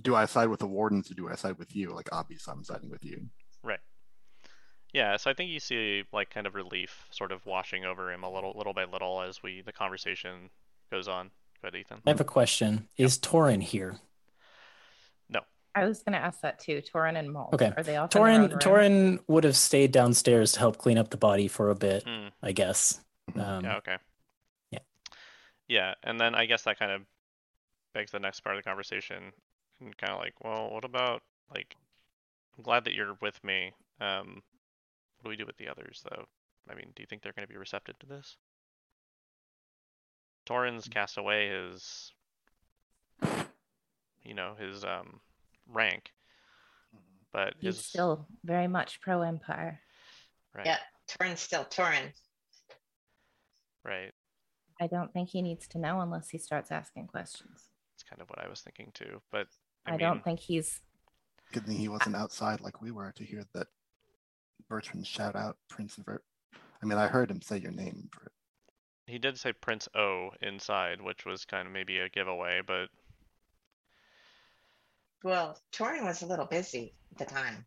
[0.00, 1.92] do I side with the wardens or do I side with you?
[1.94, 3.26] Like, obviously, I'm siding with you.
[4.94, 5.00] Right.
[5.00, 8.22] Yeah, so I think you see like kind of relief sort of washing over him
[8.24, 10.50] a little little by little as we the conversation
[10.90, 11.26] goes on.
[11.60, 12.02] Go ahead, Ethan.
[12.06, 12.88] I have a question.
[12.96, 13.96] Is Torin here?
[15.28, 15.40] No.
[15.74, 16.80] I was going to ask that too.
[16.82, 17.52] Torin and Malt.
[17.54, 17.72] Okay.
[17.76, 18.58] Are they all Torin?
[18.60, 22.28] Torin would have stayed downstairs to help clean up the body for a bit, Hmm.
[22.42, 23.00] I guess.
[23.32, 23.44] Mhm.
[23.44, 23.96] Um, Yeah, okay.
[24.70, 24.78] yeah.
[25.66, 27.02] Yeah, and then I guess that kind of
[27.92, 29.32] begs the next part of the conversation
[29.80, 31.22] and kind of like, well, what about
[31.54, 31.74] like
[32.56, 33.72] I'm glad that you're with me.
[34.00, 34.42] Um
[35.20, 36.24] what do we do with the others though?
[36.70, 38.36] I mean, do you think they're going to be receptive to this?
[40.48, 42.12] Torin's cast away his
[44.22, 45.20] you know, his um
[45.66, 46.10] rank,
[47.32, 49.80] but He's his still very much pro Empire.
[50.54, 52.12] right, Yeah, Torin's still Torin.
[53.84, 54.12] right.
[54.80, 57.64] I don't think he needs to know unless he starts asking questions.
[57.94, 59.48] It's kind of what I was thinking too, but
[59.84, 60.80] I, I, mean, don't think he's.
[61.52, 63.66] Good thing he wasn't outside like we were to hear that
[64.68, 66.24] Bertrand shout out Prince Vert.
[66.82, 68.08] I mean, I heard him say your name.
[68.18, 68.32] Vert.
[69.06, 72.88] He did say Prince O inside, which was kind of maybe a giveaway, but
[75.24, 77.66] Well, Torin was a little busy at the time,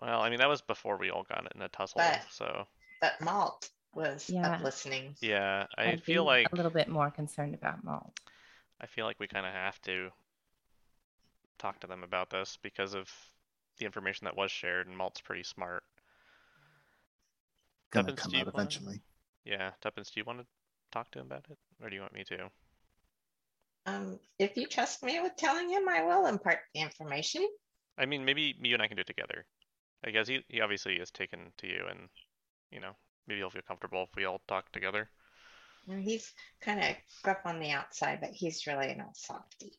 [0.00, 2.66] well, I mean that was before we all got in a tussle, But- so
[3.00, 4.52] but Malt was Yeah.
[4.54, 5.16] up listening.
[5.20, 8.18] yeah, I I'd feel be like a little bit more concerned about Malt.
[8.80, 10.10] I feel like we kind of have to
[11.58, 13.12] talk to them about this because of
[13.78, 15.84] the information that was shared, and Malt's pretty smart.
[17.90, 19.02] Gonna Tuppence, come do you out wanna- eventually.
[19.44, 20.46] Yeah, Tuppence, do you want to
[20.92, 22.50] talk to him about it, or do you want me to?
[23.86, 27.48] Um, if you trust me with telling him, I will impart the information.
[27.96, 29.46] I mean, maybe you and I can do it together.
[30.04, 32.08] I guess he, he obviously is taken to you, and
[32.70, 32.92] you know,
[33.26, 35.08] maybe he'll feel comfortable if we all talk together.
[35.86, 39.72] He's kind of gruff on the outside, but he's really an old softy.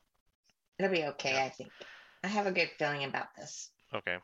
[0.79, 1.71] It'll be okay, I think.
[2.23, 3.69] I have a good feeling about this.
[3.93, 4.17] Okay.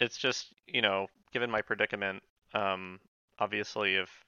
[0.00, 2.22] It's just, you know, given my predicament,
[2.52, 2.98] um,
[3.40, 4.24] obviously if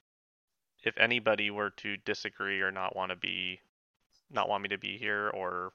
[0.85, 3.61] if anybody were to disagree or not want to be
[4.31, 5.73] not want me to be here or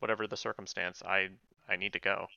[0.00, 1.30] whatever the circumstance, I
[1.68, 2.28] I need to go.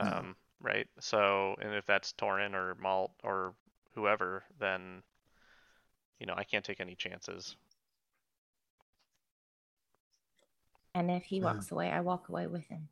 [0.00, 0.24] Yeah.
[0.24, 0.88] Um, right?
[1.00, 3.54] So, and if that's Torin or Malt or
[3.94, 5.02] whoever, then
[6.18, 7.56] you know, I can't take any chances.
[10.94, 11.40] And if he Yeah.
[11.40, 12.90] walks away, I walk away with him.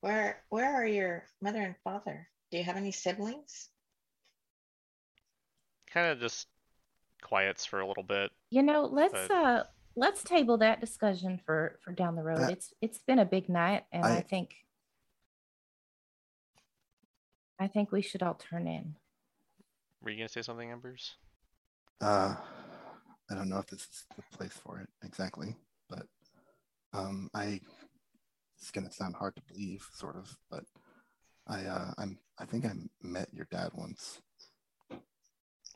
[0.00, 2.28] Where where are your mother and father?
[2.50, 3.70] Do you have any siblings?
[5.92, 6.46] Kind of just
[7.22, 8.30] quiets for a little bit.
[8.50, 9.64] You know, let's But- uh
[9.96, 12.38] let's table that discussion for for down the road.
[12.38, 14.54] That- it's it's been a big night and I, I- think
[17.58, 18.96] I think we should all turn in.
[20.00, 21.16] Were you gonna say something, Embers?
[22.00, 22.34] Uh,
[23.30, 25.54] I don't know if this is the place for it exactly,
[25.90, 26.06] but
[26.94, 27.60] um, I
[28.56, 30.64] it's gonna sound hard to believe, sort of, but
[31.46, 32.72] I uh, I'm I think I
[33.02, 34.22] met your dad once.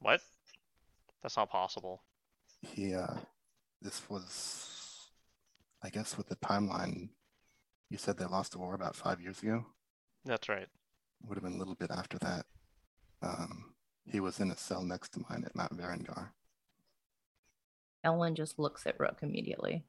[0.01, 0.21] What?
[1.23, 2.03] That's not possible.
[2.61, 3.15] He uh,
[3.81, 5.11] this was,
[5.83, 7.11] I guess, with the timeline.
[7.91, 9.67] You said they lost the war about five years ago.
[10.25, 10.69] That's right.
[11.27, 12.47] Would have been a little bit after that.
[13.23, 13.75] Um,
[14.07, 16.31] he was in a cell next to mine at Mount Varengar.
[18.05, 19.85] Elwyn just looks at Rook immediately.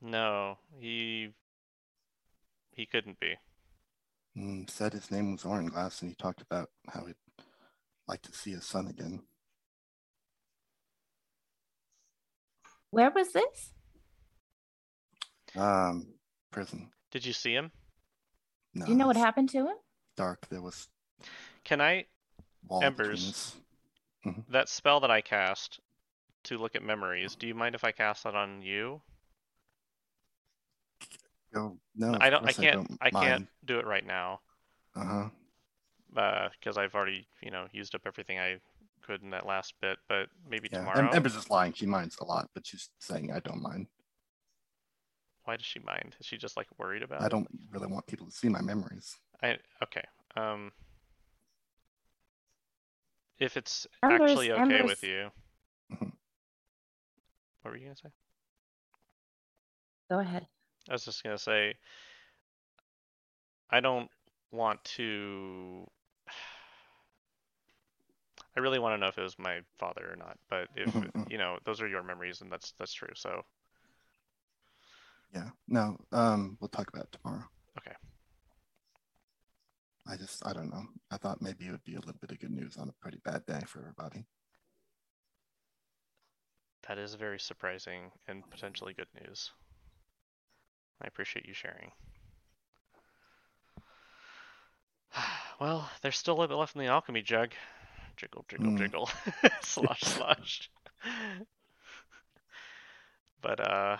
[0.00, 1.30] No, he
[2.72, 3.34] he couldn't be.
[4.36, 7.14] Mm, said his name was Oranglass, and he talked about how he'd
[8.08, 9.22] like to see his son again.
[12.90, 13.72] Where was this?
[15.56, 16.14] Um,
[16.50, 16.90] prison.
[17.10, 17.70] Did you see him?
[18.74, 19.76] No, Do you know what happened to him?
[20.16, 20.48] Dark.
[20.48, 20.88] There was
[21.64, 22.06] Can I
[22.68, 23.56] wall between Embers.
[24.48, 25.80] that spell that I cast
[26.44, 27.36] to look at memories?
[27.36, 29.00] Do you mind if I cast that on you?
[31.52, 31.78] Go.
[31.96, 32.44] No, I don't.
[32.46, 32.98] I can't.
[33.00, 34.40] I, can't do it right now
[34.96, 35.28] Uh huh.
[36.14, 38.58] Because I've already you know used up everything I
[39.02, 40.98] could in that last bit, but maybe Yeah, tomorrow.
[41.08, 41.72] Em- Ember's just lying.
[41.74, 43.86] She minds a lot, but she's saying I don't mind.
[45.44, 46.16] Why does she mind?
[46.18, 47.20] Is she just like worried about?
[47.20, 47.30] I it?
[47.30, 49.16] don't really want people to see my memories.
[49.42, 50.04] I okay.
[50.36, 50.72] Um,
[53.38, 55.30] if it's Ember's- actually okay Ember's- with you,
[55.92, 56.12] Mhm.
[57.62, 58.10] what were you gonna say?
[60.08, 60.46] Go ahead.
[60.88, 61.74] I was just gonna say,
[63.70, 64.10] I don't
[64.50, 65.90] want to.
[68.56, 71.12] I really want to know if it was my father or not, but if Mhm,
[71.12, 71.30] mhm.
[71.30, 73.12] you know, those are your memories, and that's that's true.
[73.14, 73.42] So
[75.34, 75.50] Yeah.
[75.68, 75.98] No.
[76.12, 76.56] Um.
[76.60, 77.44] We'll talk about it tomorrow.
[77.78, 77.94] Okay.
[80.06, 80.86] I just I don't know.
[81.10, 83.18] I thought maybe it would be a little bit of good news on a pretty
[83.24, 84.24] bad day for everybody.
[86.86, 89.50] that is very surprising and potentially good news.
[91.00, 91.92] I appreciate you sharing.
[95.60, 97.52] Well, there's still a little bit left in the alchemy jug.
[98.16, 98.78] Jiggle, jiggle, Mm.
[98.78, 99.10] jiggle.
[99.62, 100.70] slosh, slosh.
[103.40, 103.96] but uh,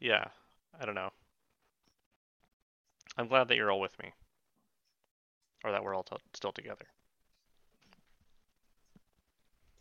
[0.00, 0.24] yeah,
[0.80, 1.10] I don't know.
[3.18, 4.10] I'm glad that you're all with me,
[5.64, 6.86] or that we're all t- still together.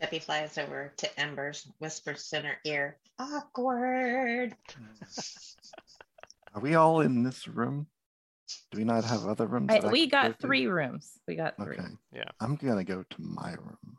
[0.02, 4.56] Debbie flies over to Embers, whispers in her ear, awkward.
[6.54, 7.88] Are we all in this room?
[8.72, 9.68] Do we not have other rooms?
[9.70, 10.48] I, that I we could go got to?
[10.48, 11.12] three rooms.
[11.28, 11.78] We got three.
[11.78, 11.88] Okay.
[12.14, 12.24] Yeah.
[12.40, 13.98] I'm gonna go to my room.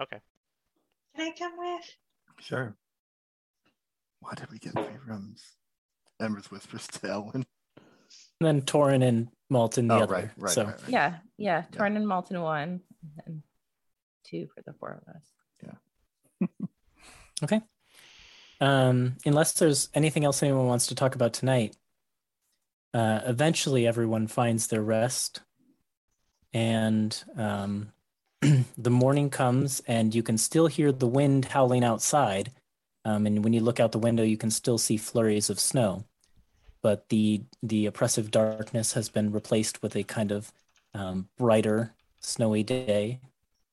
[0.00, 0.18] Okay.
[1.16, 1.84] Can I come with?
[2.40, 2.76] Sure.
[4.20, 5.42] Why did we get three rooms?
[6.20, 7.44] Embers whispers to Elwyn.
[8.40, 10.14] And then Torin and Malton the oh, other.
[10.14, 10.88] right, right, so right, right.
[10.88, 11.64] Yeah, yeah.
[11.72, 11.84] Yeah.
[11.84, 13.42] And Malton one, and then
[14.24, 16.48] two for the four of us.
[16.50, 16.66] Yeah.
[17.44, 17.60] okay.
[18.60, 21.76] Um, unless there's anything else anyone wants to talk about tonight,
[22.92, 25.40] uh, eventually everyone finds their rest,
[26.52, 27.92] and um,
[28.78, 32.52] the morning comes, and you can still hear the wind howling outside.
[33.04, 36.04] Um, and when you look out the window, you can still see flurries of snow,
[36.82, 40.52] but the the oppressive darkness has been replaced with a kind of
[40.94, 43.20] um, brighter, snowy day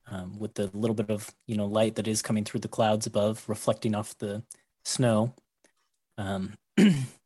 [0.10, 3.06] um, with the little bit of you know light that is coming through the clouds
[3.06, 4.44] above, reflecting off the
[4.85, 5.34] snow.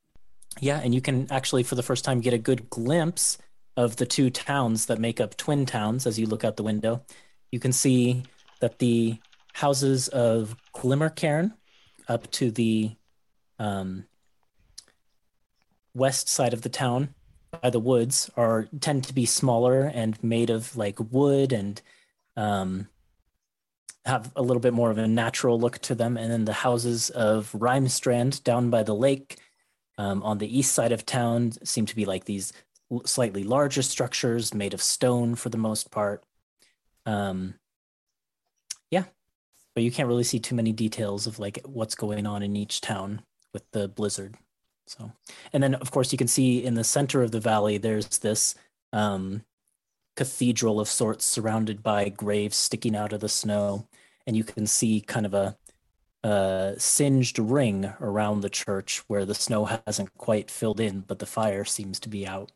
[0.59, 3.37] Yeah, and you can actually, for the first time, get a good glimpse
[3.77, 7.03] of the two towns that make up Twin Towns as you look out the window.
[7.51, 8.23] You can see
[8.59, 9.17] that the
[9.53, 11.53] houses of Glimmercairn
[12.07, 12.95] up to the
[13.59, 14.05] um,
[15.93, 17.13] west side of the town
[17.61, 21.81] by the woods are tend to be smaller and made of like wood and
[22.37, 22.87] um,
[24.05, 26.17] have a little bit more of a natural look to them.
[26.17, 29.37] And then the houses of Rhymestrand down by the lake
[30.01, 32.51] um, on the east side of town seem to be like these
[33.05, 36.23] slightly larger structures made of stone for the most part.
[37.05, 37.53] Um,
[38.89, 39.03] yeah,
[39.75, 42.81] but you can't really see too many details of like what's going on in each
[42.81, 43.21] town
[43.53, 44.37] with the blizzard.
[44.87, 45.11] So,
[45.53, 48.55] and then of course you can see in the center of the valley there's this
[48.91, 49.43] um,
[50.15, 53.87] cathedral of sorts surrounded by graves sticking out of the snow
[54.25, 55.55] and you can see kind of a,
[56.23, 61.25] a singed ring around the church where the snow hasn't quite filled in but the
[61.25, 62.51] fire seems to be out.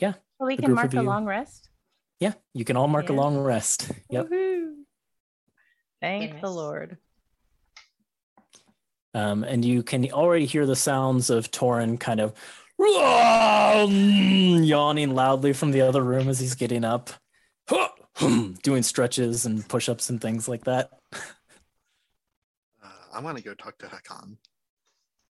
[0.00, 1.68] Yeah So we can mark a long rest.
[2.20, 3.90] yeah you can all mark a long rest.
[4.10, 4.28] Yep.
[4.28, 4.72] Woohoo.
[6.00, 6.98] Thank the Lord.
[9.14, 12.34] um, and you can already hear the sounds of Torin kind of
[13.88, 17.08] yawning loudly from the other room as he's getting up,
[18.62, 20.90] doing stretches and push-ups and things like that.
[21.12, 24.36] Uh, I want to go talk to Hakan.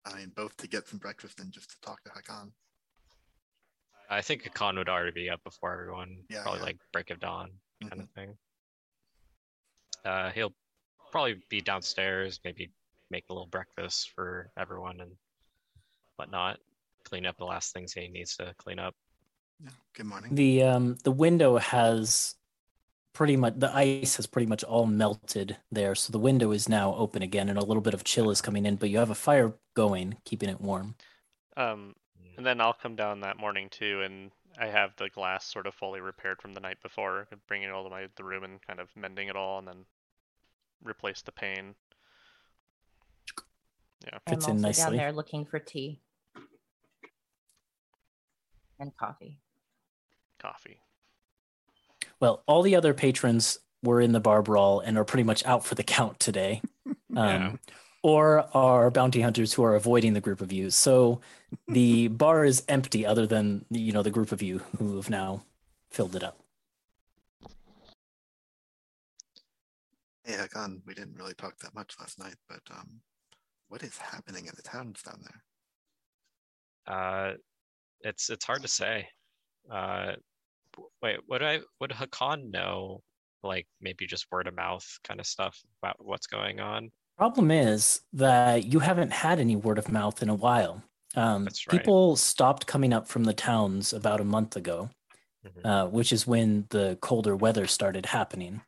[0.06, 2.52] I mean, both to get some breakfast and just to talk to Hakan.
[4.10, 6.24] I think Khan would already be up before everyone.
[6.30, 6.66] Yeah, probably yeah.
[6.66, 7.52] like break of dawn
[7.82, 8.04] kind Mhm.
[8.04, 8.38] of thing.
[10.04, 10.54] Uh, he'll
[11.12, 12.72] probably be downstairs, maybe
[13.10, 15.18] make a little breakfast for everyone and
[16.16, 16.60] whatnot.
[17.04, 18.96] Clean up the last things he needs to clean up.
[19.64, 19.70] Yeah.
[19.94, 20.36] Good morning.
[20.36, 22.36] The um, the window has
[23.14, 26.96] pretty much the ice has pretty much all melted there, so the window is now
[26.96, 28.76] open again, and a little bit of chill is coming in.
[28.76, 30.96] But you have a fire going, keeping it warm.
[31.58, 31.96] Um,
[32.38, 35.74] and then I'll come down that morning too, and I have the glass sort of
[35.74, 38.80] fully repaired from the night before, bringing it all to my the room and kind
[38.80, 39.86] of mending it all, and then
[40.84, 41.76] replace the pane.
[44.06, 44.18] Yeah.
[44.28, 46.00] Fits I'm in also down there looking for tea
[48.80, 49.38] and coffee
[50.42, 50.82] coffee.
[52.20, 55.66] Well, all the other patrons were in the bar brawl and are pretty much out
[55.66, 56.62] for the count today.
[57.14, 57.56] Um, yeah.
[58.04, 60.70] or are bounty hunters who are avoiding the group of you.
[60.70, 61.20] So
[61.68, 65.44] the bar is empty other than you know the group of you who have now
[65.90, 66.38] filled it up.
[70.24, 73.02] Hey, Hakan, we didn't really talk that much last night, but um,
[73.68, 76.96] what is happening in the towns down there?
[76.96, 77.34] Uh,
[78.02, 79.08] it's it's hard to say.
[79.70, 80.14] Uh,
[81.02, 83.04] wait, what would I would Hakan know?
[83.44, 86.92] Like maybe just word of mouth kind of stuff about what's going on.
[87.18, 90.84] Problem is that you haven't had any word of mouth in a while.
[91.16, 91.78] Um, That's right.
[91.78, 94.90] People stopped coming up from the towns about a month ago,
[95.44, 95.66] Mhm.
[95.66, 98.62] uh, which is when the colder weather started happening.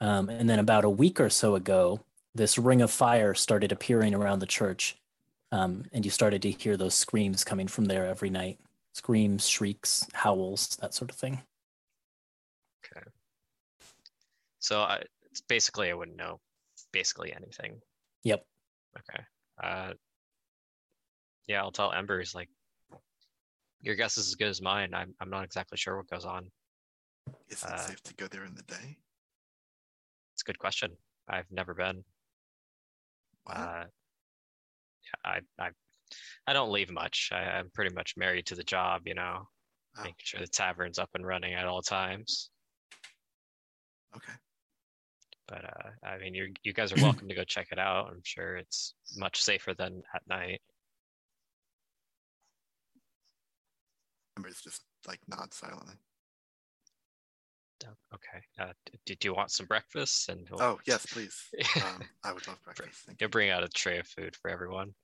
[0.00, 2.04] Um, and then about a week or so ago,
[2.34, 4.98] this ring of fire started appearing around the church.
[5.52, 8.60] Um, and you started to hear those screams coming from there every night
[8.92, 11.42] screams, shrieks, howls, that sort of thing.
[12.84, 13.06] Okay.
[14.58, 16.40] So I, it's basically I wouldn't know
[16.92, 17.80] basically anything.
[18.24, 18.44] Yep.
[18.98, 19.22] Okay.
[19.62, 19.92] Uh,
[21.46, 22.48] yeah, I'll tell Embers like
[23.80, 24.92] your guess is as good as mine.
[24.94, 26.50] I'm I'm not exactly sure what goes on.
[27.48, 28.96] Is it Uh, safe to go there in the day?
[30.34, 30.96] It's a good question.
[31.28, 32.04] I've never been.
[33.46, 33.54] Wow.
[33.54, 33.84] Uh,
[35.04, 35.70] yeah, I I
[36.46, 37.30] I don't leave much.
[37.32, 39.48] I, I'm pretty much married to the job, you know,
[39.96, 40.02] Oh.
[40.02, 42.50] making sure the tavern's up and running at all times.
[44.16, 44.32] okay.
[45.48, 48.08] But uh, I mean, you you guys are welcome to go check it out.
[48.10, 50.60] I'm sure it's much safer than at night.
[54.36, 55.94] Embers just like nod silently.
[58.14, 58.42] Okay.
[58.60, 58.72] Uh,
[59.06, 60.28] did you want some breakfast?
[60.28, 61.34] And we'll, Oh yes, please.
[61.76, 63.04] Um, I would love breakfast.
[63.06, 63.24] Thank you.
[63.24, 64.94] he'll bring out a tray of food for everyone.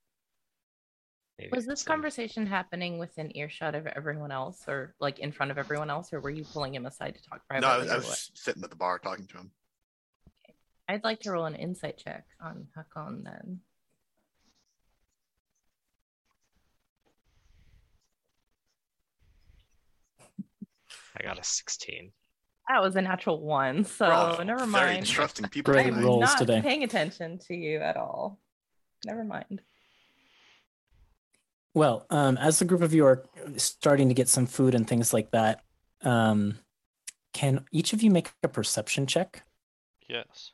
[1.39, 5.51] Maybe Was this some- conversation happening within earshot of everyone else, or like in front
[5.51, 7.82] of everyone else, or were you pulling him aside to talk No, I privately?
[7.82, 9.51] was, I was sitting at the bar talking to him.
[10.44, 10.55] Okay.
[10.89, 13.61] I'd like to roll an insight check on Hakan then.
[21.19, 22.12] I got a 16.
[22.69, 24.06] That was a natural one, so
[24.39, 25.06] Oh, never Very mind.
[25.06, 25.74] trusting people.
[25.74, 26.62] Great I'm rolls not today.
[26.62, 28.40] paying attention to you at all.
[29.05, 29.61] Never mind.
[31.74, 33.24] Well, um, as the group of you are
[33.56, 35.64] starting to get some food and things like that,
[36.02, 36.59] um,
[37.32, 39.42] can each of you make a perception check?
[40.09, 40.52] Yes.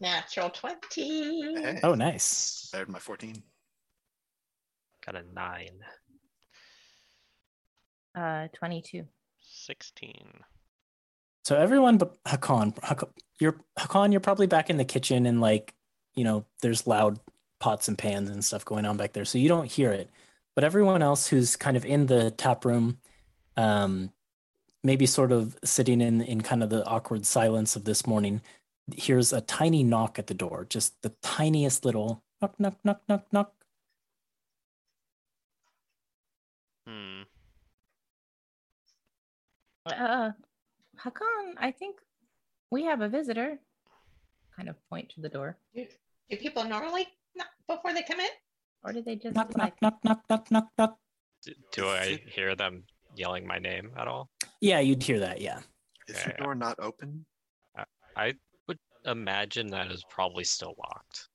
[0.00, 1.62] Natural 20.
[1.62, 2.68] Hey, Oh, nice.
[2.72, 3.42] better than my 14.
[5.06, 5.68] Got a 9.
[8.14, 9.06] Uh, 22.
[9.40, 10.26] 16.
[11.44, 13.08] So everyone but Hakan, Hakan,
[13.40, 15.74] you're Hakan, you're probably back in the kitchen and like,
[16.14, 17.18] you know, there's loud
[17.58, 20.10] pots and pans and stuff going on back there, so you don't hear it.
[20.54, 22.98] But everyone else who's kind of in the tap room,
[23.56, 24.12] um,
[24.84, 28.42] maybe sort of sitting in in kind of the awkward silence of this morning,
[28.96, 33.26] hears a tiny knock at the door, just the tiniest little knock, knock, knock, knock,
[33.32, 33.52] knock.
[36.86, 37.22] Hmm.
[39.86, 40.30] Uh,
[41.04, 41.96] Hakan, I think
[42.70, 43.58] we have a visitor.
[44.56, 45.56] Kind of point to the door.
[45.74, 45.86] Do,
[46.30, 48.28] do people normally knock before they come in?
[48.84, 50.98] Or do they just Knock, like knock, knock, knock, knock, knock, knock.
[51.44, 52.84] D- do I hear them
[53.16, 54.28] yelling my name at all?
[54.60, 55.40] Yeah, you'd hear that.
[55.40, 55.58] Yeah.
[56.08, 56.44] Is Yeah, your yeah.
[56.44, 57.24] door not open?
[58.14, 58.34] I
[58.68, 61.28] would imagine that is probably still locked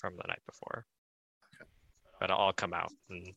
[0.00, 0.86] from the night before.
[2.18, 3.34] But I'll come out and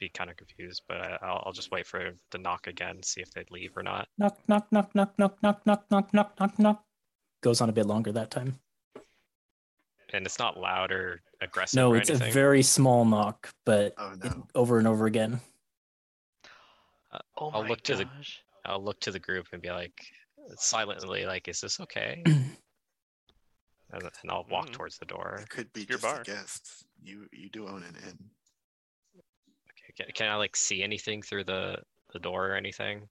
[0.00, 3.20] be kind of confused, but I, I'll, I'll just wait for the knock again, see
[3.20, 4.08] if they'd leave or not.
[4.18, 6.84] Knock, knock, knock, knock, knock, knock, knock, knock, knock, knock, knock.
[7.42, 8.58] Goes on a bit longer that time.
[10.12, 12.30] And it's not loud or aggressive No, or it's anything.
[12.30, 15.40] a very small knock, but Oh it- over and over again.
[17.38, 18.08] Oh I'll my look to the-
[18.64, 20.04] I'll look to the group and be like,
[20.56, 22.22] silently, like, is this okay?
[22.26, 22.44] and,
[23.92, 24.72] and I'll walk Mm.
[24.72, 25.38] towards the door.
[25.42, 26.20] It could be Your just bar.
[26.20, 26.84] a guest.
[27.02, 28.18] You you do own an inn.
[30.00, 31.78] Okay, can, can I like see anything through the
[32.12, 33.08] the door or anything?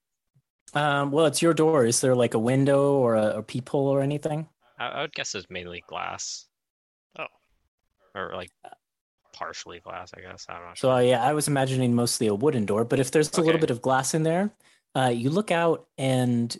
[0.74, 1.86] Um, well, it's your door.
[1.86, 4.48] Is there like a window or a, a peephole or anything?
[4.80, 6.48] I, I would guess it's mainly glass.
[7.18, 7.26] Oh.
[8.14, 8.52] Or like
[9.34, 10.45] partially glass, I guess.
[10.49, 12.86] I'm not So uh, yeah, I was imagining mostly a wooden door.
[12.86, 14.52] But if there's a little bit of glass in there,
[14.95, 16.56] uh, you look out and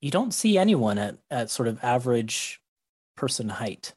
[0.00, 2.60] you don't see anyone at at sort of average
[3.16, 3.94] person height.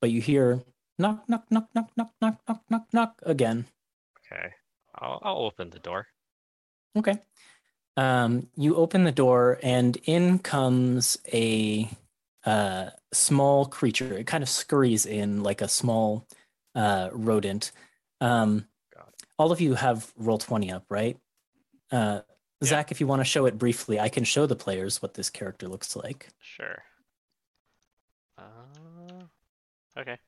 [0.00, 0.62] But you hear
[0.98, 3.66] knock, knock, knock, knock, knock, knock, knock, knock, knock again.
[4.36, 4.54] Okay.
[4.94, 6.06] I'll I'll open the door.
[6.96, 7.18] Okay.
[7.96, 11.88] Um, you open the door, and in comes a
[12.44, 14.16] uh, small creature.
[14.18, 16.26] It kind of scurries in like a small
[16.74, 17.72] uh, rodent.
[18.20, 18.66] Um,
[19.38, 21.18] all of you have Roll20 up, right?
[21.90, 22.20] Uh,
[22.62, 22.68] Yeah.
[22.68, 25.28] Zach, if you want to show it briefly, I can show the players what this
[25.30, 26.28] character looks like.
[26.40, 26.82] Sure.
[28.38, 29.24] Uh,
[29.98, 30.18] okay.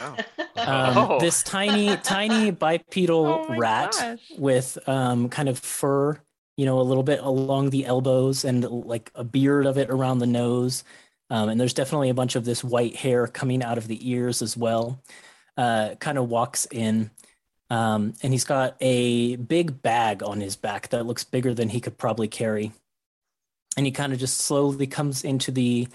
[0.00, 0.16] Oh,
[0.56, 1.18] Um, Oh.
[1.18, 4.18] This tiny, tiny bipedal Oh rat gosh.
[4.38, 6.20] with um, kind of fur
[6.56, 10.18] you know, a little bit along the elbows and like a beard of it around
[10.20, 10.84] the nose.
[11.28, 14.40] Um, and there's definitely a bunch of this white hair coming out of the ears
[14.40, 15.02] as well.
[15.56, 17.10] Uh, kind of walks in,
[17.70, 21.80] um, and he's got a big bag on his back that looks bigger than he
[21.80, 22.72] could probably carry.
[23.76, 25.88] And he kind of just slowly comes into the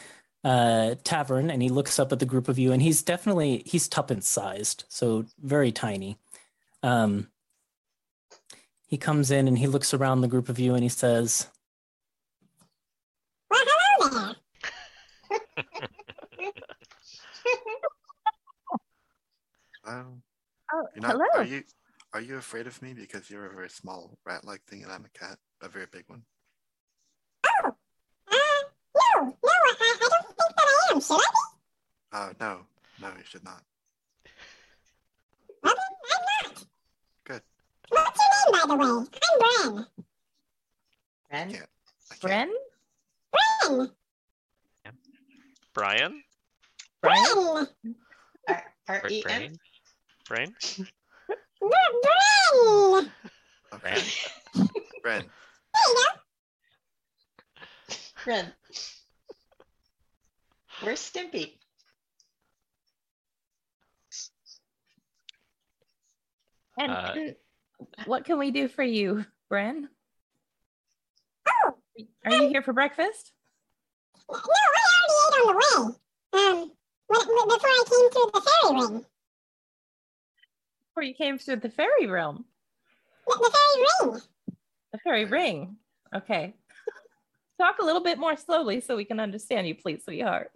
[0.44, 3.88] uh, tavern and he looks up at the group of you, and he's definitely he's
[3.88, 6.18] tuppence sized, so very tiny.
[6.84, 7.30] Um,
[8.88, 11.48] he comes in and he looks around the group of you and he says,
[13.52, 14.34] hello.
[19.86, 20.24] Um,
[20.72, 21.26] Oh, not, hello.
[21.36, 21.64] Are you
[22.14, 25.18] are you afraid of me because you're a very small rat-like thing and I'm a
[25.18, 26.24] cat, a very big one?
[27.44, 27.72] Uh,
[28.32, 28.46] no,
[29.16, 30.38] no, I, I don't think
[31.08, 31.30] that I am.
[32.12, 32.32] Should I be?
[32.32, 32.60] Oh no,
[33.02, 33.64] no, you should not.
[35.64, 36.66] Well, I'm not.
[37.26, 37.42] Good.
[37.90, 38.30] What's your
[38.62, 38.90] name, by the way?
[38.92, 39.88] I'm Bren.
[41.32, 41.50] Ren?
[41.52, 41.66] Yeah.
[42.12, 42.50] I Bren?
[43.34, 43.92] Bren.
[45.74, 46.24] Brian?
[47.02, 47.34] Brian?
[47.34, 47.68] Bren.
[48.48, 49.60] R R Br- E N?
[50.28, 50.56] Brain?
[50.56, 50.56] Brain?
[51.62, 53.10] Br- Bren.
[53.74, 54.02] Okay.
[55.06, 56.04] Bren, There you go.
[58.26, 58.54] Ren.
[60.82, 61.58] Where's Stimpy?
[66.78, 67.36] And, Uh, and
[68.06, 69.88] what can we do for you, Bren?
[71.48, 71.74] Oh,
[72.26, 73.34] Are you here for breakfast?
[74.30, 75.96] no, I already ate on the way.
[76.32, 76.72] Um,
[77.08, 79.06] when, when, before I came through the fairy ring.
[80.90, 82.46] Before you came through the fairy realm?
[83.28, 84.22] The, the fairy ring.
[84.94, 85.78] The fairy ring.
[86.16, 86.54] Okay.
[87.60, 90.52] Talk a little bit more slowly so we can understand you, please, sweetheart.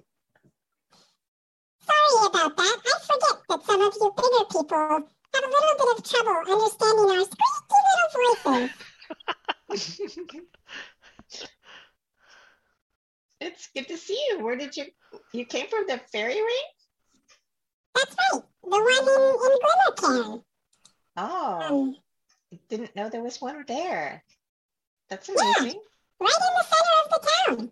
[1.86, 2.78] Sorry about that.
[2.86, 5.04] I forget that some of you bigger people have
[5.34, 7.80] a little bit of trouble understanding our squeaky
[8.16, 8.70] little
[9.70, 10.18] voices.
[13.42, 14.44] it's good to see you.
[14.44, 14.86] Where did you
[15.34, 16.68] you came from the fairy ring?
[17.96, 18.44] That's right.
[18.64, 20.44] The one in, in.
[21.16, 21.96] Oh, Um,
[22.52, 24.24] I didn't know there was one there.
[25.10, 25.36] That's Yeah.
[25.60, 25.82] amazing.
[26.20, 27.72] right in the center of the town.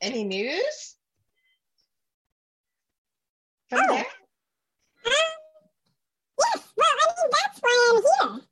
[0.00, 0.96] Any news?
[3.68, 3.94] From Oh.
[3.94, 4.06] there?
[5.06, 5.12] Um,
[6.40, 8.46] yes, well, I mean, that's why I'm here.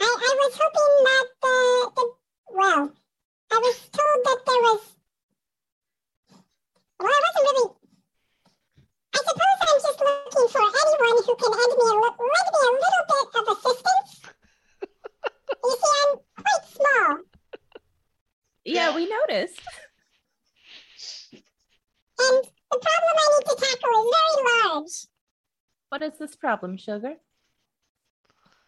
[0.00, 2.04] I, I was hoping that the, the,
[2.54, 2.92] well,
[3.50, 4.80] I was told that there was,
[7.00, 7.74] well, I wasn't really,
[9.14, 12.72] I suppose I'm just looking for anyone who can lend me a, lend me a
[12.76, 14.12] little bit of assistance.
[15.64, 17.18] You see, I'm quite small,
[18.64, 18.94] Yeah, Yeah.
[18.94, 19.60] we noticed.
[22.20, 24.92] And the problem I need to tackle is very large.
[25.90, 27.14] What is this problem, Sugar?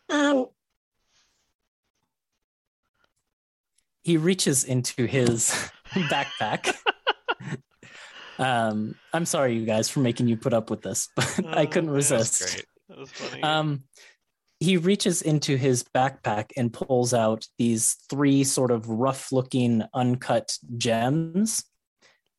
[0.08, 0.46] Um,
[4.02, 5.50] he reaches into his
[5.90, 6.74] backpack.
[8.38, 11.66] um, I'm sorry, you guys, for making you put up with this, but I Oh,
[11.66, 12.54] couldn't yeah, That's resist.
[12.54, 12.64] great.
[12.88, 13.42] That was funny.
[13.42, 13.84] Um,
[14.58, 20.56] he reaches into his backpack and pulls out these three sort of rough looking uncut
[20.76, 21.64] gems.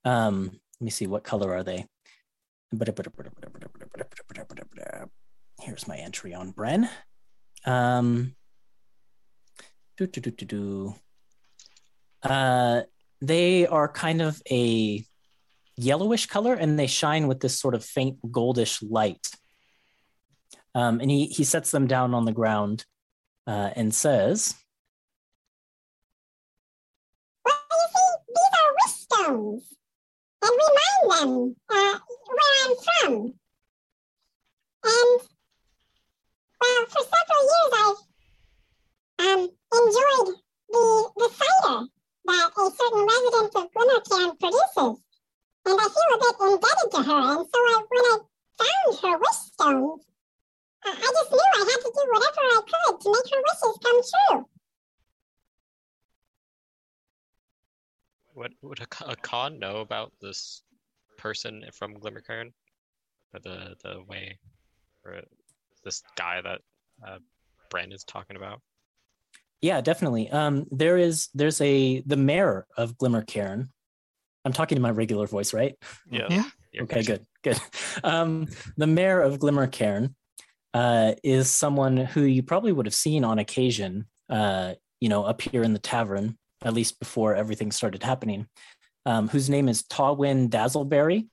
[0.05, 1.85] Um, let me see, what color are they?
[5.61, 6.89] Here's my entry on Bren.
[7.65, 8.35] Um.
[12.23, 12.81] Uh,
[13.21, 15.05] they are kind of a
[15.77, 19.27] yellowish color and they shine with this sort of faint goldish light.
[20.73, 22.85] Um, and he, he sets them down on the ground
[23.45, 24.55] uh, and says,
[27.45, 27.53] these
[28.63, 29.75] are wish stones,
[30.43, 33.33] and remind them uh, where I'm from.
[34.83, 35.21] And
[36.61, 39.41] well, for several years, I've um,
[39.73, 40.35] enjoyed
[40.69, 41.87] the the cider
[42.25, 45.01] that a certain resident of Glimmertown produces,
[45.65, 47.21] and I feel a bit indebted to her.
[47.37, 48.17] And so, I, when I
[48.57, 50.05] found her wish stones,
[50.83, 54.01] I just knew I had to do whatever I could to make her wishes come
[54.11, 54.50] true.
[58.41, 60.63] Would would Hakan know about this
[61.19, 62.51] person from Glimmercairn,
[63.35, 64.39] or the the way,
[65.05, 65.21] or
[65.85, 66.61] this guy that
[67.07, 67.19] uh,
[67.71, 68.59] Bren is talking about?
[69.61, 70.27] "Yeah, definitely.
[70.31, 73.69] Um, there is there's a the mayor of Glimmercairn.
[74.43, 75.75] I'm talking in my regular voice, right?
[76.09, 76.25] yeah.
[76.73, 76.81] Yeah.
[76.81, 77.59] Okay, good, good.
[78.03, 78.47] Um,
[78.77, 80.15] the mayor of Glimmercairn
[80.73, 85.41] uh, is someone who you probably would have seen on occasion, uh, you know, up
[85.41, 88.47] here in the tavern, at least before everything started happening,
[89.05, 91.27] um, whose name is Tawin Dazzleberry.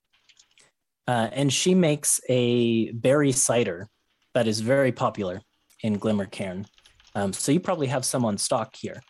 [1.06, 3.88] Uh, and she makes a berry cider
[4.34, 5.40] that is very popular.
[5.82, 6.66] in Glimmercairn.
[7.14, 9.00] Um, so you probably have some on stock here.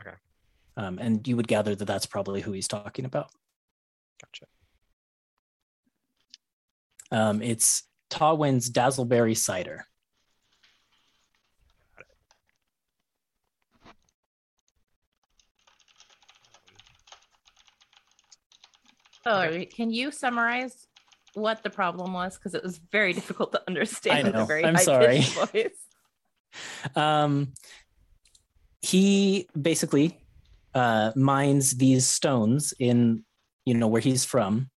[0.00, 0.16] Okay.
[0.76, 3.30] Um, and you would gather that that's probably who he's talking about.
[4.22, 4.46] Gotcha.
[7.10, 9.86] Um, it's Tawin's Dazzleberry cider.
[19.24, 20.86] Oh, can you summarize
[21.34, 22.36] what the problem was?
[22.36, 24.28] Because it was very difficult to understand.
[24.28, 24.44] I know.
[24.44, 25.20] very I'm sorry.
[25.52, 25.68] Voice.
[26.96, 27.52] Um,
[28.82, 30.18] he basically
[30.74, 33.24] uh, mines these stones in,
[33.64, 34.70] you know, where he's from,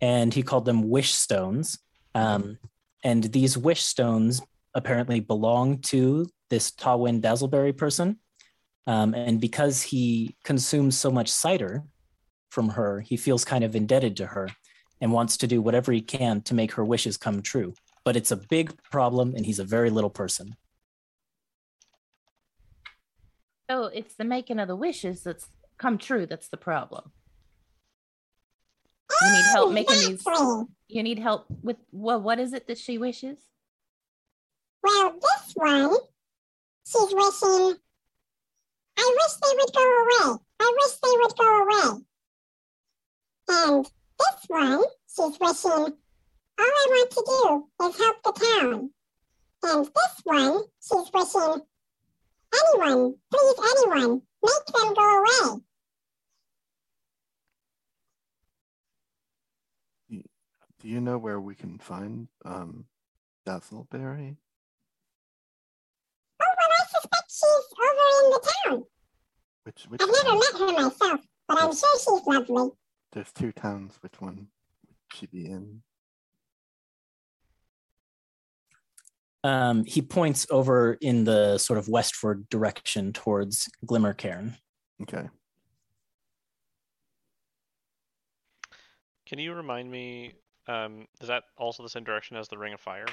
[0.00, 1.78] and he called them wish stones.
[2.14, 2.58] Um,
[3.04, 4.40] and these wish stones
[4.74, 8.18] apparently belong to this Tawin Dazzleberry person.
[8.86, 11.84] Um, and because he consumes so much cider
[12.50, 14.48] from her, he feels kind of indebted to her
[15.00, 17.74] and wants to do whatever he can to make her wishes come true.
[18.04, 20.56] But it's a big problem, and he's a very little person.
[23.70, 25.46] So it's the making of the wishes that's
[25.78, 27.12] come true that's the problem.
[29.22, 30.24] You need help oh, making these.
[30.88, 33.38] You need help with well, what is it that she wishes?
[34.82, 35.96] Well, this one,
[36.86, 37.76] she's wishing,
[39.00, 40.38] I wish they would go away.
[40.60, 42.02] I wish they would go away.
[43.52, 45.92] And this one, she's wishing, all
[46.58, 48.90] I want to do is help the town.
[49.64, 51.62] And this one, she's wishing,
[52.54, 55.62] anyone, please, anyone, make them go away.
[60.80, 62.86] Do you know where we can find um,
[63.46, 64.36] Dazzleberry?
[66.40, 68.84] Oh, well, I suspect she's over in the town.
[69.64, 72.70] Which which I've never met her myself, but I'm sure she's lovely.
[73.12, 73.98] There's two towns.
[74.00, 74.48] Which one
[74.86, 75.82] would she be in?
[79.42, 84.56] Um, he points over in the sort of westward direction towards Glimmercairn.
[85.02, 85.28] Okay.
[89.26, 90.34] Can you remind me?
[90.68, 93.06] Um, is that also the same direction as the Ring of Fire?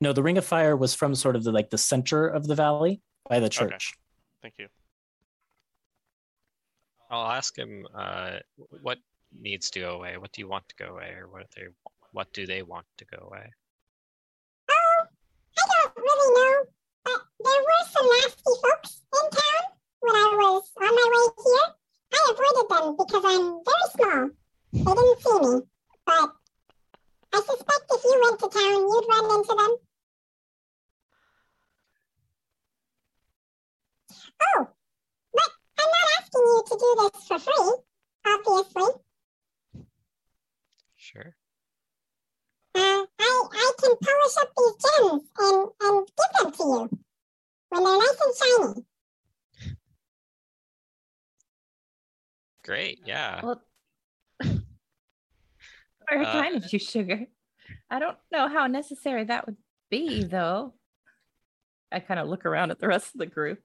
[0.00, 2.54] No, the Ring of Fire was from sort of the like the center of the
[2.54, 3.70] valley by the church.
[3.70, 3.78] Okay.
[4.42, 4.66] Thank you.
[7.10, 8.38] I'll ask him uh,
[8.82, 8.98] what
[9.40, 10.16] needs to go away.
[10.18, 11.68] What do you want to go away, or what they
[12.12, 13.50] what do they want to go away?
[14.70, 15.04] Oh,
[15.58, 16.64] I don't really know,
[17.04, 19.64] but there were some nasty folks in town
[20.00, 21.68] when I was on my way here.
[22.12, 24.30] I avoided them because I'm very small.
[24.72, 25.60] They didn't see me,
[26.06, 26.30] but
[27.32, 29.76] I suspect if you went to town, you'd run into them.
[34.56, 34.68] Oh,
[36.28, 37.74] asking you to do this for free,
[38.26, 38.92] obviously.
[40.96, 41.34] Sure.
[42.74, 46.98] Uh, I, I can polish up these gems and, and give them to you
[47.70, 48.34] when they're nice and
[48.74, 48.84] shiny.
[52.64, 53.00] Great.
[53.06, 53.40] Yeah.
[53.42, 53.62] Well,
[56.10, 57.26] very Uh, kind of you, sugar.
[57.90, 59.56] I don't know how necessary that would
[59.90, 60.74] be, though.
[61.90, 63.60] I kind of look around at the rest of the group.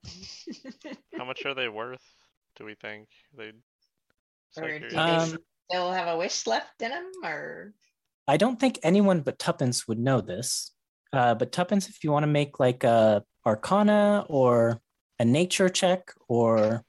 [1.17, 2.01] How much are they worth?
[2.55, 3.51] Do we think they?
[4.51, 4.93] so Or do curious.
[5.29, 5.37] they Um,
[5.69, 7.11] still have a wish left in them?
[7.23, 7.73] Or
[8.27, 10.71] I don't think anyone but Tuppence would know this.
[11.11, 14.81] Uh, but Tuppence, if you want to make like a Arcana or
[15.19, 16.83] a nature check or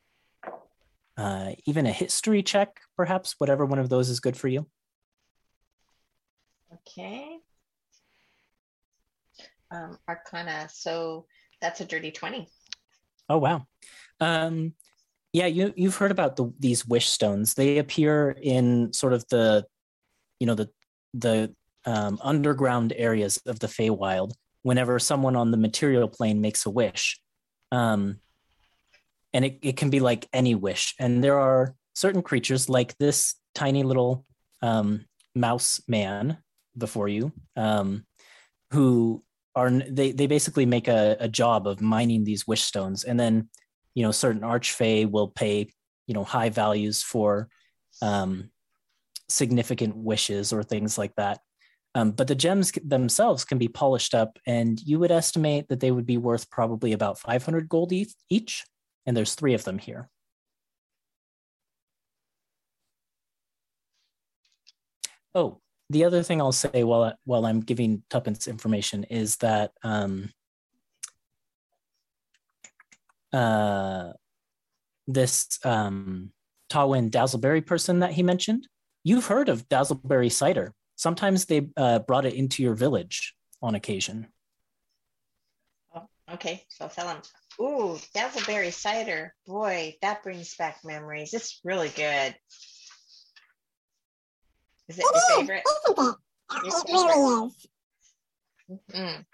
[1.17, 4.67] uh, even a history check, perhaps, whatever one of those is good for you.
[6.73, 7.39] okay.
[9.71, 10.69] Um, Arcana.
[10.73, 11.27] So
[11.61, 12.49] that's a dirty twenty.
[13.29, 13.67] Oh wow.
[14.21, 14.75] Um,
[15.35, 17.55] yeah, you you've heard about the, these wish stones.
[17.55, 19.67] They appear in sort of the,
[20.39, 20.71] you know, the
[21.13, 21.53] the
[21.85, 24.33] um, underground areas of the Feywild.
[24.63, 27.21] Whenever someone on the material plane makes a wish,
[27.73, 28.21] um,
[29.35, 30.95] and it, it can be like any wish.
[31.01, 34.25] And there are certain creatures like this tiny little
[34.63, 35.05] um,
[35.35, 36.39] mouse man
[36.79, 38.07] before you, um,
[38.71, 39.25] who
[39.57, 43.49] are they they basically make a, a job of mining these wish stones and then
[43.95, 45.69] you know certain archfey will pay
[46.07, 47.49] you know high values for
[48.03, 48.51] um,
[49.29, 51.41] significant wishes or things like that.
[51.97, 55.93] Um, but the gems themselves can be polished up and you would estimate that they
[55.93, 57.93] would be worth probably about 500 gold
[58.29, 58.65] each
[59.07, 60.11] and there's three of them here.
[65.37, 65.61] Oh
[65.91, 70.31] the other thing I'll say while while I'm giving Tuppence information is that um,
[73.35, 74.13] uh,
[75.07, 76.31] this um,
[76.71, 78.69] Tawin Dazzleberry person that he mentioned,
[79.03, 80.73] you've heard of Dazzleberry cider.
[80.97, 84.29] Sometimes they uh, brought it into your village on occasion.
[86.33, 87.19] Okay, so I'll tell him.
[87.61, 89.35] Ooh, Dazzleberry cider.
[89.47, 91.35] Boy, that brings back memories.
[91.35, 92.35] It's really good.
[94.89, 95.63] Is it It your favorite?
[95.87, 96.17] isn't it?
[96.65, 97.67] Your It really is.
[98.95, 99.25] Mm.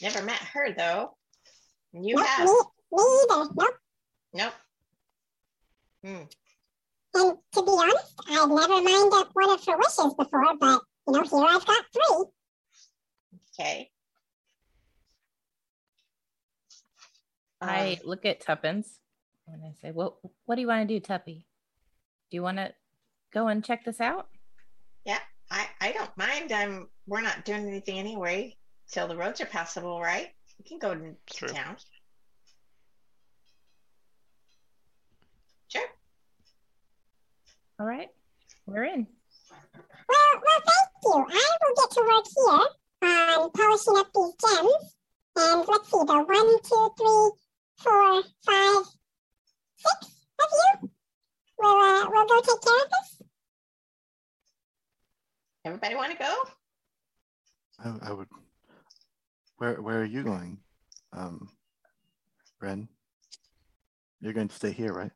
[0.00, 1.17] Never met her though.
[1.92, 2.46] You Nope, have?
[2.46, 2.54] me,
[2.92, 3.50] me either.
[3.54, 3.74] Nope.
[4.34, 4.52] Nope.
[6.04, 6.22] Hmm.
[7.14, 11.22] And to be honest, I've never minded one of her wishes before, but you know,
[11.22, 12.24] here I've got three.
[13.58, 13.90] Okay.
[17.60, 19.00] I Um, look at Tuppence
[19.48, 21.46] and I say, "What What do you want to do, Tuppy?
[22.30, 22.72] Do you want to
[23.32, 24.28] go and check this out?"
[25.04, 25.18] Yeah,
[25.50, 26.52] I, I don't mind.
[26.52, 28.56] I'm we're not doing anything anyway
[28.90, 30.28] till the roads are passable, right?
[30.58, 31.48] We can go to True.
[31.48, 31.76] town.
[35.68, 35.82] Sure.
[37.78, 38.08] All right,
[38.66, 39.06] we're in.
[40.08, 41.36] Well, well, thank you.
[41.38, 42.26] I will get to work
[43.00, 44.94] here on polishing up these gems.
[45.36, 47.30] And let's see, the one, two, three,
[47.78, 48.84] four, five,
[49.76, 50.06] six
[50.40, 50.50] of
[50.82, 50.90] you
[51.58, 53.22] will uh, will go take care of this.
[55.64, 56.34] Everybody want to go?
[57.84, 58.26] I, I would.
[59.58, 60.58] Where Where are you going,
[61.12, 61.48] um,
[62.60, 62.88] Ren?
[64.20, 65.10] You're going to stay here, right?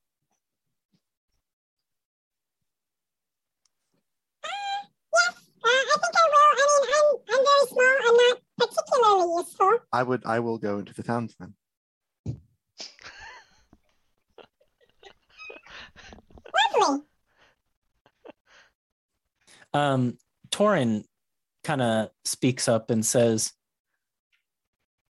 [4.44, 6.50] Yes, uh, I think I will.
[6.52, 7.96] I mean, I'm I'm very small.
[8.08, 9.78] I'm not particularly useful.
[9.92, 10.22] I would.
[10.26, 11.54] I will go into the towns then.
[16.78, 17.04] Lovely.
[19.74, 20.18] Um,
[20.50, 21.04] Torin
[21.64, 23.52] kind of speaks up and says,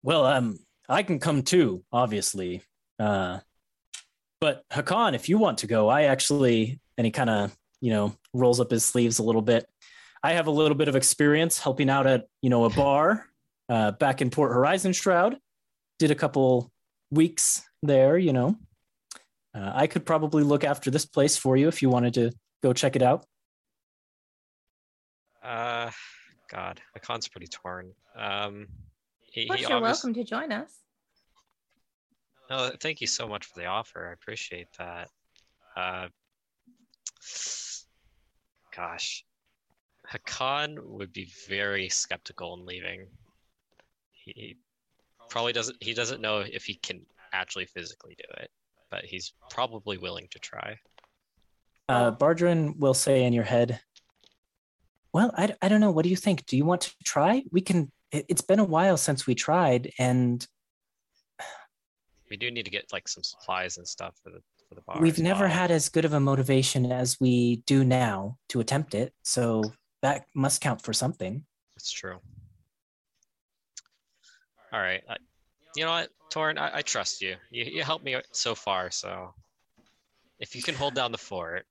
[0.06, 0.56] "Well, um,
[0.88, 2.62] I can come too, obviously.
[2.96, 3.40] Uh,
[4.40, 8.14] but Hakan, if you want to go, I actually." And he kind of, you know,
[8.32, 9.68] rolls up his sleeves a little bit.
[10.22, 13.26] I have a little bit of experience helping out at, you know, a bar
[13.68, 15.36] uh, back in Port Horizon Shroud.
[15.98, 16.70] Did a couple
[17.10, 18.56] weeks there, you know.
[19.54, 22.72] Uh, I could probably look after this place for you if you wanted to go
[22.72, 23.26] check it out.
[25.42, 25.90] Uh,
[26.48, 27.92] God, Hakan's pretty torn.
[28.16, 28.68] Um,
[29.36, 30.72] he, Of course, he you're obvious- welcome to join us.
[32.48, 34.08] No, thank you so much for the offer.
[34.08, 35.10] I appreciate that.
[35.76, 36.08] Uh,
[38.74, 39.24] gosh,
[40.10, 43.08] Hakan would be very skeptical in leaving.
[44.12, 44.56] He, he
[45.28, 45.76] probably doesn't.
[45.82, 48.50] He doesn't know if he can actually physically do it,
[48.90, 50.78] but he's probably willing to try.
[51.88, 53.80] Uh, Bardrin will say in your head,
[55.12, 55.90] Well, I, I don't know.
[55.90, 56.46] What do you think?
[56.46, 57.42] Do you want to try?
[57.52, 57.90] We can.
[58.12, 60.46] It, it's been a while since we tried, and
[62.30, 65.00] We do need to get like some supplies and stuff for the for the bar.
[65.00, 65.52] we've never well.
[65.54, 69.12] had as good of a motivation as we do now to attempt it.
[69.22, 69.62] So
[70.02, 71.44] that must count for something.
[71.76, 72.18] It's true.
[74.72, 75.02] All right.
[75.08, 75.16] I,
[75.76, 76.58] you know what, Torin?
[76.58, 77.36] I, I trust you.
[77.50, 77.64] you.
[77.64, 79.34] You helped me so far, so
[80.40, 81.64] if you can hold down the fort,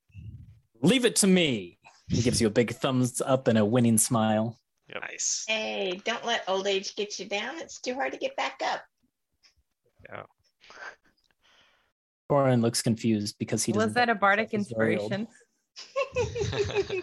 [0.82, 1.78] Leave it to me.
[2.08, 4.58] He gives you a big thumbs up and a winning smile.
[4.94, 5.44] Nice.
[5.48, 7.58] Hey, don't let old age get you down.
[7.58, 8.82] It's too hard to get back up.
[10.08, 10.22] Yeah.
[12.30, 13.88] Torin looks confused because he doesn't.
[13.88, 15.12] Was that a bardic He's very old.
[15.12, 15.28] inspiration?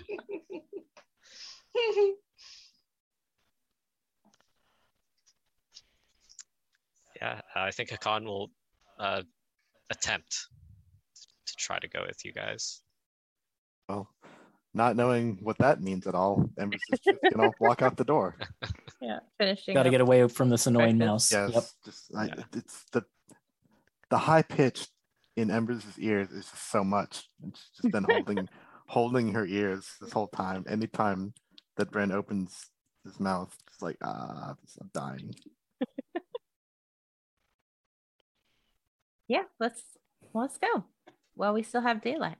[7.22, 8.52] Yeah, I think Hakan will
[9.00, 9.22] uh,
[9.90, 10.48] attempt
[11.46, 12.82] to try to go with you guys.
[13.88, 14.10] Well,
[14.74, 18.36] not knowing what that means at all, Ember's just gonna walk out the door.
[19.02, 19.74] Yeah, finishing.
[19.74, 21.30] Got to get away from this annoying mouse.
[21.30, 21.54] Breakfast.
[21.56, 21.94] Yes, Yep.
[21.94, 22.44] just I, Yeah.
[22.54, 23.04] it's the
[24.10, 24.88] the high pitch
[25.36, 27.28] in Ember's ears is just so much.
[27.42, 28.48] And she's just been holding
[28.88, 30.64] holding her ears this whole time.
[30.70, 31.34] Anytime
[31.76, 32.70] that Bren opens
[33.04, 35.34] his mouth, it's like ah, I'm dying.
[39.28, 39.82] Yeah, let's
[40.34, 40.86] let's go.
[41.36, 42.38] Well, we still have daylight.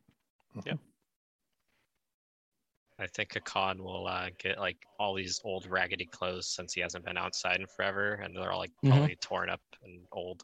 [3.04, 7.04] I think Hakan will uh, get like all these old raggedy clothes since he hasn't
[7.04, 8.90] been outside in forever, and they're all like Mhm.
[8.90, 10.44] probably torn up and old,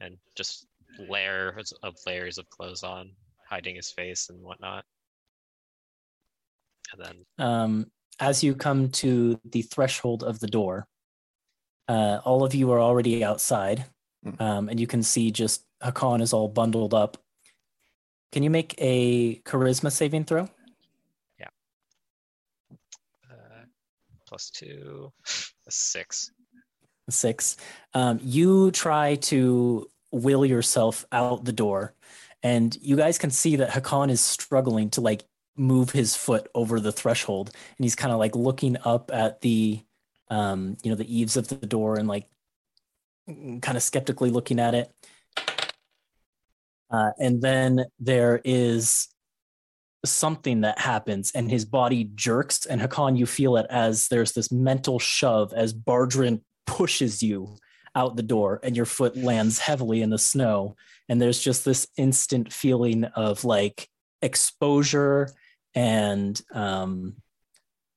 [0.00, 0.66] and just
[0.98, 3.14] layers of layers of clothes on,
[3.48, 4.84] hiding his face and whatnot.
[6.92, 10.88] And then um, as you come to the threshold of the door,
[11.86, 13.84] uh, all of you are already outside,
[14.26, 14.40] Mm.
[14.40, 17.22] um, and you can see just Hakan is all bundled up.
[18.32, 20.48] Can you make a charisma saving throw?
[24.28, 25.12] Plus two,
[25.66, 26.30] a six.
[27.10, 27.56] Six.
[27.94, 31.94] Um, you try to will yourself out the door,
[32.42, 35.24] and you guys can see that Hakan is struggling to like
[35.56, 39.82] move his foot over the threshold, and he's kind of like looking up at the
[40.30, 42.26] um, you know, the eaves of the door and like
[43.26, 44.92] kind of skeptically looking at it.
[46.90, 49.08] Uh, and then there is
[50.04, 54.52] something that happens and his body jerks and Hakan you feel it as there's this
[54.52, 57.56] mental shove as Bardrin pushes you
[57.94, 60.76] out the door and your foot lands heavily in the snow.
[61.08, 63.88] And there's just this instant feeling of like
[64.22, 65.30] exposure
[65.74, 67.16] and um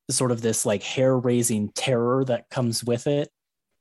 [0.10, 3.30] sort of this like hair raising terror that comes with it.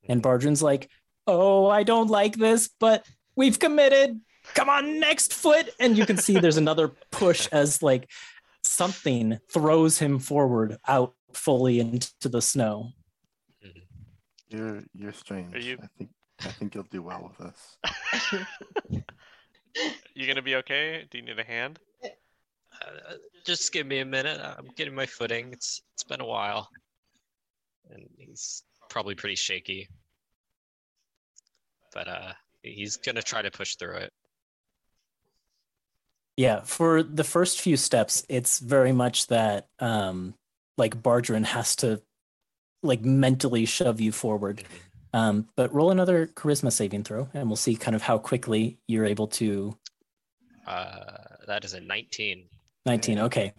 [0.08, 0.90] And Bardrin's like
[1.26, 4.20] oh I don't like this but we've committed
[4.54, 8.10] come on next foot and you can see there's another push as like
[8.62, 12.90] something throws him forward out fully into the snow
[14.48, 15.64] You're you're strange.
[15.64, 16.10] you- I think
[16.40, 17.76] I think you'll do well with us.
[20.14, 21.06] You gonna be okay?
[21.10, 21.78] Do you need a hand?
[22.04, 23.14] Uh,
[23.46, 24.40] just give me a minute.
[24.42, 25.52] I'm getting my footing.
[25.52, 26.68] It's it's been a while,
[27.90, 29.88] and he's probably pretty shaky.
[31.94, 32.32] But uh,
[32.62, 34.12] he's gonna try to push through it.
[36.40, 40.34] Yeah for the first few steps it's very much that um
[40.78, 42.00] like Bardrin has to
[42.82, 44.64] like mentally shove you forward
[45.12, 49.04] um but roll another charisma saving throw and we'll see kind of how quickly you're
[49.04, 49.76] able to
[50.66, 52.48] Uh, that is a 19.
[52.86, 53.52] 19 okay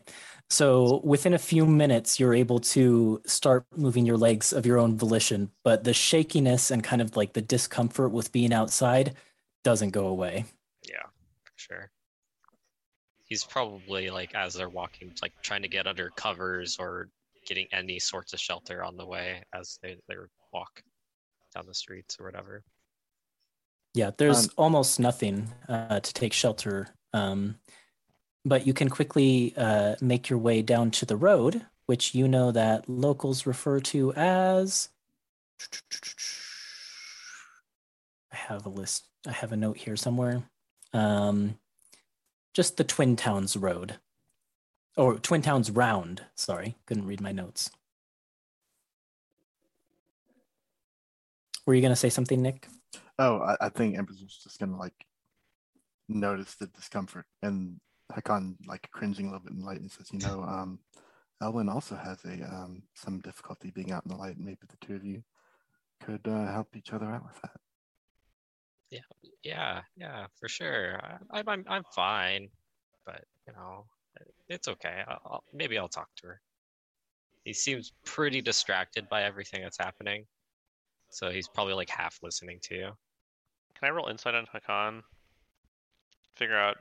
[0.49, 4.97] so within a few minutes you're able to start moving your legs of your own
[4.97, 9.13] volition but the shakiness and kind of like the discomfort with being outside
[9.63, 10.60] doesn't go away Yeah, for sure.
[13.31, 17.07] He's probably like as they're walking, like trying to get under covers or
[17.47, 20.15] getting any sorts of shelter on the way as they they
[20.51, 20.83] walk
[21.55, 22.61] down the streets or whatever.
[23.93, 27.55] Yeah, there's Um, almost nothing uh, to take shelter, um,
[28.43, 32.51] but you can quickly uh, make your way down to the road, which you know
[32.51, 34.89] that locals refer to as.
[38.29, 39.07] I have a list.
[39.25, 40.43] I have a note here somewhere.
[40.91, 41.57] Um,
[42.53, 43.97] just the Twin Towns Road,
[44.97, 46.23] or Twin Towns Round.
[46.35, 47.71] Sorry, couldn't read my notes.
[51.65, 52.67] Were you going to say something, Nick?
[53.19, 55.05] Oh, I, I think was just gonna like
[56.09, 57.79] notice the discomfort and
[58.11, 60.79] Hakan like cringing a little bit in light and says, you know, um,
[61.41, 64.39] Elwyn also has a um some difficulty being out in the light.
[64.39, 65.23] Maybe the two of you
[66.03, 67.59] could uh, help each other out with that.
[68.91, 68.99] Yeah,
[69.43, 70.99] yeah, yeah, for sure.
[71.31, 72.49] I, I'm I'm I'm fine,
[73.05, 73.85] but you know,
[74.49, 75.01] it's okay.
[75.07, 76.41] I'll, I'll, maybe I'll talk to her.
[77.45, 80.25] He seems pretty distracted by everything that's happening,
[81.09, 82.89] so he's probably like half listening to you.
[83.79, 85.01] Can I roll insight on Hakan?
[86.35, 86.77] Figure out.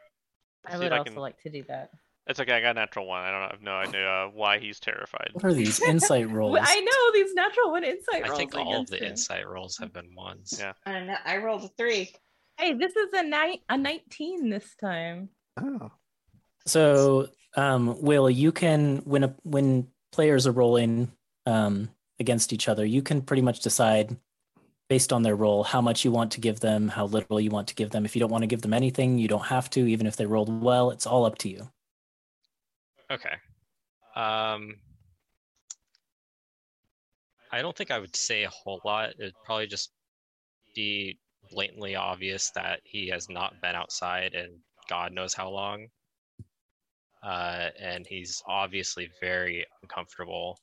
[0.66, 1.90] I would I also can- like to do that.
[2.26, 2.52] It's okay.
[2.52, 3.22] I got a natural one.
[3.22, 5.30] I don't have no idea why he's terrified.
[5.32, 6.58] What are these insight rolls?
[6.60, 8.34] I know these natural one insight rolls.
[8.34, 9.04] I think all of the him.
[9.04, 10.56] insight rolls have been ones.
[10.58, 10.72] Yeah.
[10.86, 12.12] And I rolled a three.
[12.58, 15.30] Hey, this is a night a 19 this time.
[15.60, 15.90] Oh,
[16.66, 21.10] So, um, Will, you can when a, when players are rolling
[21.46, 21.88] um,
[22.20, 24.16] against each other, you can pretty much decide
[24.88, 27.68] based on their role how much you want to give them, how little you want
[27.68, 28.04] to give them.
[28.04, 29.80] If you don't want to give them anything, you don't have to.
[29.88, 31.68] Even if they rolled well, it's all up to you.
[33.10, 33.34] Okay.
[34.14, 34.76] Um,
[37.52, 39.10] I don't think I would say a whole lot.
[39.18, 39.90] It'd probably just
[40.74, 41.18] be
[41.50, 44.52] blatantly obvious that he has not been outside and
[44.88, 45.88] God knows how long.
[47.22, 50.58] Uh, and he's obviously very uncomfortable.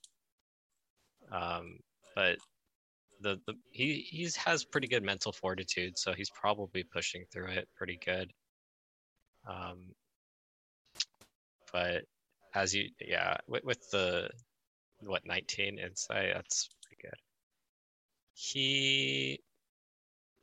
[1.32, 1.80] Um,
[2.16, 2.38] but
[3.22, 7.68] the, the he he's has pretty good mental fortitude, so he's probably pushing through it
[7.76, 8.32] pretty good.
[9.48, 9.94] Um,
[11.72, 12.04] but
[12.58, 14.30] as you yeah with, with the
[15.02, 17.20] what 19 insight that's pretty good.
[18.34, 19.40] He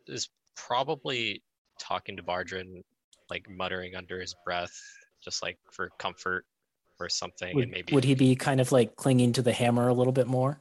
[0.07, 1.43] is probably
[1.78, 2.82] talking to bardrin
[3.31, 4.74] like muttering under his breath
[5.23, 6.45] just like for comfort
[7.01, 9.89] or something Would, and maybe would he be kind of like clinging to the hammer
[9.89, 10.61] a little bit more?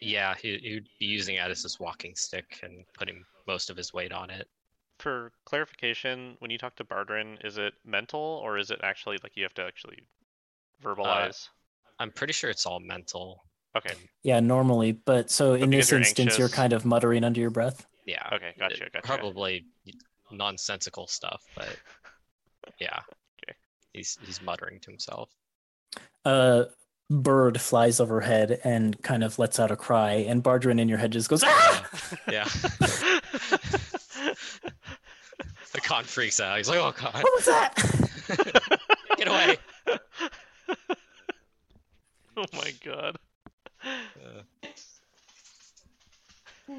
[0.00, 3.92] yeah he, he'd be using it as his walking stick and putting most of his
[3.94, 4.48] weight on it.
[4.98, 9.32] For clarification, when you talk to Bardrin, is it mental or is it actually like
[9.36, 9.98] you have to actually
[10.82, 11.48] verbalize?
[11.98, 13.42] i'm pretty sure it's all mental
[13.76, 13.94] okay.
[14.22, 14.92] Yeah, normally.
[14.92, 17.86] But so in this you're instance, you're kind of muttering under your breath.
[18.06, 18.54] yeah Okay.
[18.58, 18.84] Gotcha.
[18.86, 19.06] it- Gotcha.
[19.06, 19.66] probably
[20.32, 21.68] nonsensical stuff but
[22.80, 23.00] yeah
[23.44, 23.56] Okay.
[23.92, 25.30] he's he's muttering to himself
[26.24, 26.66] A
[27.10, 31.12] bird flies overhead and kind of lets out a cry, and Bardrin in your head
[31.12, 31.86] just goes, ah!
[32.32, 32.44] yeah
[35.74, 37.74] Hakan freaks out he's like oh god What was that?
[39.18, 39.56] get away
[42.38, 43.16] oh my god.
[43.82, 44.42] Uh,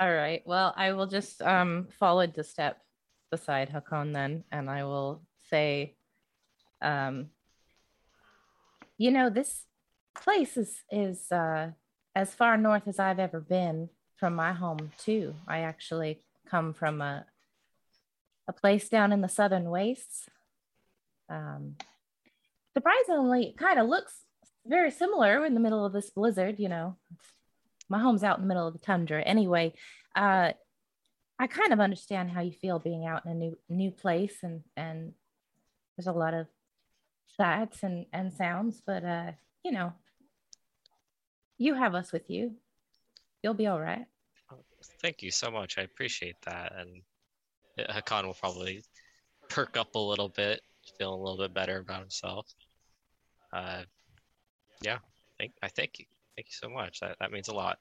[0.00, 0.42] All right.
[0.44, 2.80] Well, I will just um follow to step
[3.30, 5.96] beside Hakan then, and I will say,
[6.80, 7.30] um,
[8.96, 9.64] you know, this
[10.14, 11.72] place is is uh,
[12.14, 15.34] as far north as I've ever been from my home too.
[15.48, 17.26] I actually come from a
[18.46, 20.28] a place down in the southern wastes.
[21.28, 21.76] Um,
[22.74, 24.23] surprisingly, it kind of looks
[24.66, 26.56] very similar in the middle of this blizzard.
[26.58, 26.96] You know,
[27.88, 29.22] my home's out in the middle of the tundra.
[29.22, 29.74] Anyway,
[30.16, 30.52] uh,
[31.38, 34.62] I kind of understand how you feel being out in a new new place, and
[34.76, 35.12] and
[35.96, 36.46] there's a lot of
[37.36, 39.32] sights and and sounds, but uh,
[39.64, 39.92] you know,
[41.58, 42.52] you have us with you.
[43.42, 44.06] You'll be all right.
[45.02, 45.78] Thank you so much.
[45.78, 46.72] I appreciate that.
[46.76, 47.02] And
[47.78, 48.82] Hakan will probably
[49.48, 50.60] perk up a little bit,
[50.98, 52.46] feel a little bit better about himself.
[53.52, 53.82] Uh,
[54.84, 54.98] yeah,
[55.38, 56.04] thank I thank you.
[56.36, 57.00] Thank you so much.
[57.00, 57.78] That that means a lot.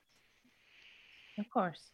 [1.38, 1.91] Of course.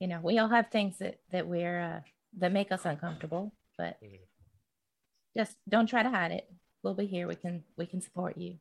[0.00, 2.00] You know, we all have things that that we're uh,
[2.38, 4.20] that make us uncomfortable, but Mhm.
[5.36, 6.50] just don't try to hide it.
[6.82, 7.28] We'll be here.
[7.28, 8.58] We can we can support you.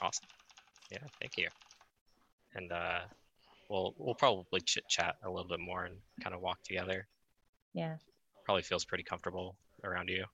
[0.00, 0.28] Awesome.
[0.90, 1.48] Yeah, thank you.
[2.54, 3.00] And uh,
[3.68, 7.06] we'll we'll probably chit chat a little bit more and kind of walk together.
[7.74, 7.96] Yeah,
[8.44, 10.24] Probably feels pretty comfortable around you.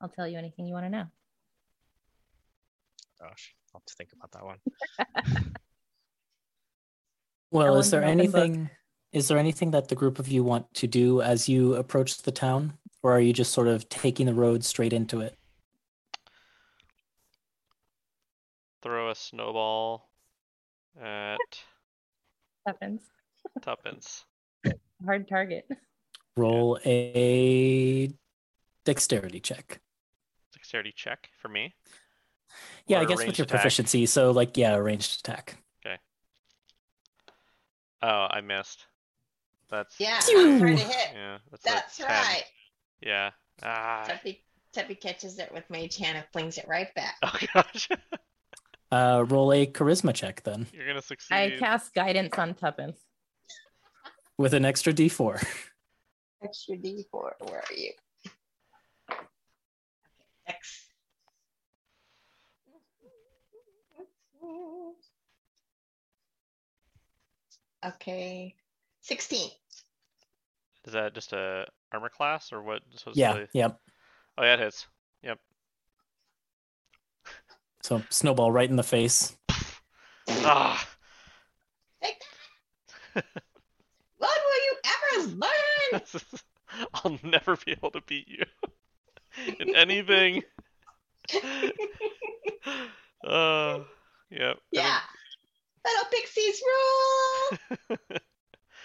[0.00, 1.04] I'll tell you anything you want to know.
[3.20, 5.54] Gosh, I'll have to think about that one.
[7.50, 8.34] Well, Ellen, is there an book.
[8.34, 8.70] anything
[9.12, 12.30] is there anything that the group of you want to do as you approach the
[12.30, 15.34] town or are you just sort of taking the road straight into it?
[18.82, 20.10] Throw a snowball
[21.00, 21.38] at
[22.66, 23.00] Happens.
[23.62, 24.26] Tuppence.
[25.06, 25.66] Hard target.
[26.36, 28.12] Roll a
[28.84, 29.80] dexterity check.
[30.68, 31.74] Dexterity check for me.
[32.86, 33.48] Yeah, I guess with your attack.
[33.48, 34.04] proficiency.
[34.04, 35.56] So like yeah, ranged attack.
[35.86, 35.96] Okay.
[38.02, 38.84] Oh, I missed.
[39.70, 41.08] That's Yeah, I'm trying to hit.
[41.14, 41.38] yeah.
[41.50, 42.06] That's, That's 10.
[42.06, 42.44] right.
[43.00, 43.30] Yeah.
[43.62, 44.04] Ah.
[44.06, 47.14] Tuppy, Tuppy catches it with Mage Hand and flings it right back.
[47.22, 47.88] Oh gosh.
[48.92, 51.34] Uh roll a charisma check then You're gonna succeed.
[51.34, 52.98] I cast guidance on Tuppence.
[54.36, 55.42] with an extra d4.
[56.44, 57.04] Extra D4.
[57.48, 57.92] Where are you?
[60.48, 60.88] X.
[67.86, 68.54] Okay.
[69.02, 69.50] 16.
[70.84, 72.82] Is that just a armor class or what?
[72.94, 73.78] supposed Yeah, to- yep.
[74.36, 74.86] Oh yeah, it hits.
[75.22, 75.38] Yep.
[77.82, 79.36] So snowball right in the face.
[80.28, 80.86] Ah.
[82.02, 82.22] Take
[83.14, 83.24] that.
[84.18, 86.02] When will you ever learn?
[86.94, 88.44] I'll never be able to beat you
[89.60, 90.42] in anything.
[93.26, 93.80] Uh,
[94.30, 94.56] yep.
[94.56, 94.98] I yeah.
[95.84, 97.98] Little pixies rule.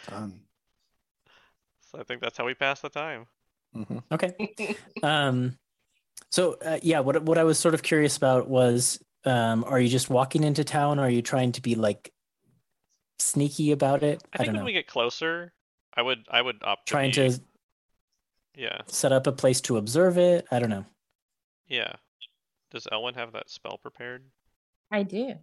[0.09, 0.41] Done.
[1.91, 3.27] so I think that's how we pass the time.
[3.73, 4.33] hmm Okay.
[5.03, 5.57] um
[6.31, 9.87] so uh, yeah, what what I was sort of curious about was um are you
[9.87, 12.11] just walking into town or are you trying to be like
[13.19, 14.23] sneaky about it?
[14.33, 14.65] I I, think don't when know.
[14.65, 15.53] we get closer,
[15.95, 17.39] I would I would opt trying be- to
[18.55, 20.45] Yeah, set up a place to observe it.
[20.51, 20.85] I don't know.
[21.67, 21.93] yeah.
[22.71, 24.23] Does Elwyn have that spell prepared?
[24.89, 25.35] I do.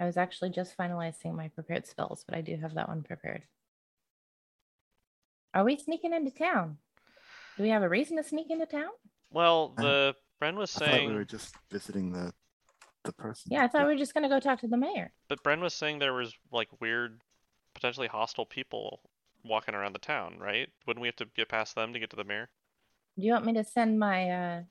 [0.00, 3.42] I was actually just finalizing my prepared spells, but I do have that one prepared.
[5.54, 6.78] Are we sneaking into town?
[7.56, 8.90] Do we have a reason to sneak into town?
[9.30, 12.32] Well, the Bren was I thought saying, we were just visiting the
[13.04, 13.52] the person.
[13.52, 15.12] Yeah, I thought that- we were just gonna go talk to the mayor.
[15.28, 17.20] but Bren was saying there was like weird,
[17.74, 19.00] potentially hostile people
[19.48, 20.68] walking around the town, right?
[20.86, 22.48] Wouldn't we have to get past them to get to the mayor?
[23.18, 24.62] Do you want me to send my uh,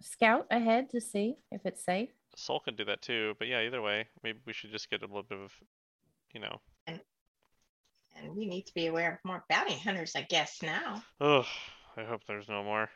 [0.00, 2.10] scout ahead to see if it's safe?
[2.34, 5.06] Soul can do that too, but yeah, either way, maybe we should just get a
[5.06, 5.52] little bit of,
[6.34, 7.00] you know, And,
[8.16, 11.02] And we need to be aware of more bounty hunters, I guess, now.
[11.20, 11.46] ugh.
[11.96, 12.90] I hope there's no more.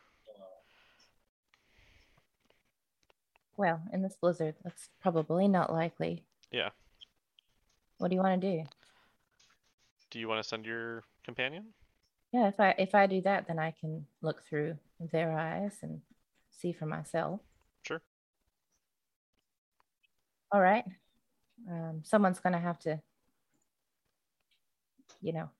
[3.57, 6.25] Well, in this blizzard, that's probably not likely.
[6.51, 6.71] Yeah.
[7.99, 8.65] What do you want to do?
[10.11, 11.75] Do you want to send your companion?
[12.33, 16.01] Yeah, if I if I do that, then I can look through their eyes and
[16.51, 17.41] see for myself.
[17.83, 18.03] Sure.
[20.53, 20.85] All right.
[21.69, 23.01] Um, someone's gonna have to,
[25.23, 25.51] you know,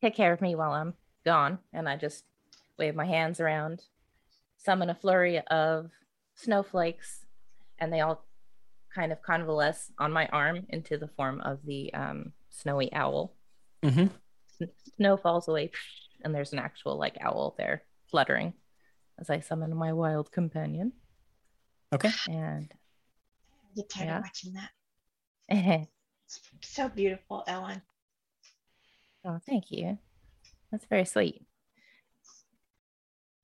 [0.00, 1.58] take care of me while I'm gone.
[1.72, 2.24] And I just
[2.78, 3.82] wave my hands around,
[4.56, 5.90] summon a flurry of
[6.34, 7.24] snowflakes,
[7.78, 8.24] and they all
[8.94, 13.34] kind of convalesce on my arm into the form of the um, snowy owl
[13.82, 14.06] hmm
[14.96, 15.70] snow falls away
[16.22, 18.54] and there's an actual like owl there fluttering
[19.18, 20.92] as I summon my wild companion.
[21.92, 22.10] Okay.
[22.28, 22.72] And
[23.76, 24.16] Get tired Yeah.
[24.18, 25.88] of watching that.
[26.62, 27.82] So beautiful, Ellen.
[29.24, 29.98] Oh, thank you.
[30.72, 31.42] That's very sweet.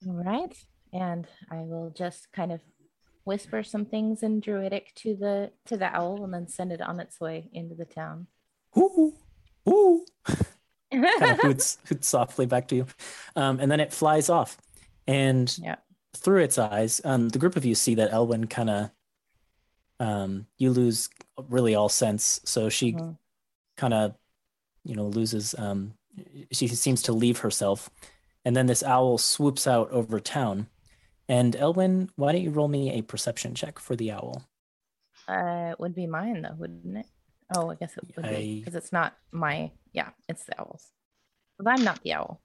[0.06, 0.56] All right.
[0.92, 2.60] And I will just kind of
[3.24, 6.98] whisper some things in druidic to the to the owl and then send it on
[6.98, 8.26] its way into the town.
[8.76, 9.14] Ooh,
[9.68, 10.04] ooh.
[10.90, 12.86] kind of hoots, hoots softly back to you.
[13.36, 14.58] Um, and then it flies off.
[15.06, 15.76] And Yeah.
[16.16, 18.90] through its eyes, um, the group of you see that Elwyn kind of,
[19.98, 21.08] um, you lose
[21.48, 22.40] really all sense.
[22.44, 23.18] So she Mhm.
[23.76, 24.14] kind of,
[24.84, 25.94] you know, loses, um,
[26.50, 27.90] she seems to leave herself.
[28.44, 30.68] And then this owl swoops out over town.
[31.28, 34.42] And Elwyn, why don't you roll me a perception check for the owl?
[35.28, 37.06] Uh, it would be mine though, wouldn't it?
[37.54, 39.72] Oh, I guess it would be because it's not my.
[39.92, 40.92] Yeah, it's the owls.
[41.58, 42.40] But I'm not the owl.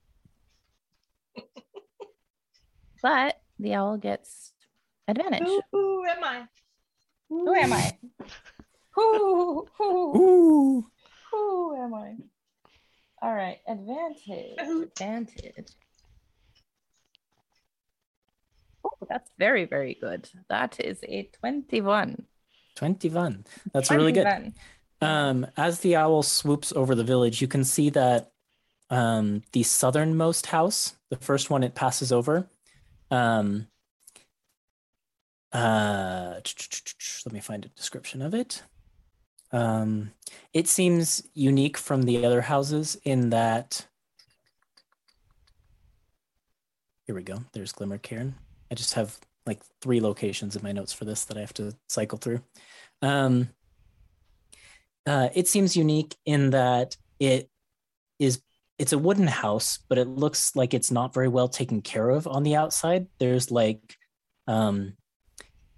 [3.02, 4.54] but the owl gets
[5.08, 5.44] advantage.
[5.44, 6.48] Who, who am I?
[7.30, 7.98] Who am I?
[8.92, 10.88] Who, who, Ooh.
[11.32, 12.16] who am I?
[13.22, 14.60] All right, advantage.
[14.64, 14.84] Who?
[14.84, 15.68] Advantage.
[18.86, 20.30] Oh, that's very, very good.
[20.50, 22.26] That is a 21.
[22.76, 23.46] 21.
[23.74, 24.54] That's really good.
[25.06, 25.46] 21.
[25.46, 28.32] Um, as the owl swoops over the village, you can see that
[28.90, 32.48] um, the southernmost house, the first one it passes over,
[33.12, 33.68] um,
[35.52, 36.40] uh,
[37.26, 38.64] let me find a description of it.
[39.52, 40.12] Um,
[40.54, 43.86] it seems unique from the other houses in that.
[47.06, 47.40] Here we go.
[47.54, 48.34] There's Glimmercairn.
[48.70, 51.76] I just have like three locations in my notes for this that I have to
[51.88, 52.42] cycle through.
[53.02, 53.50] Um,
[55.06, 57.50] uh, it seems unique in that it
[58.20, 58.42] is
[58.78, 62.28] it's a wooden house, but it looks like it's not very well taken care of
[62.28, 63.08] on the outside.
[63.20, 63.96] There's like
[64.48, 64.94] um,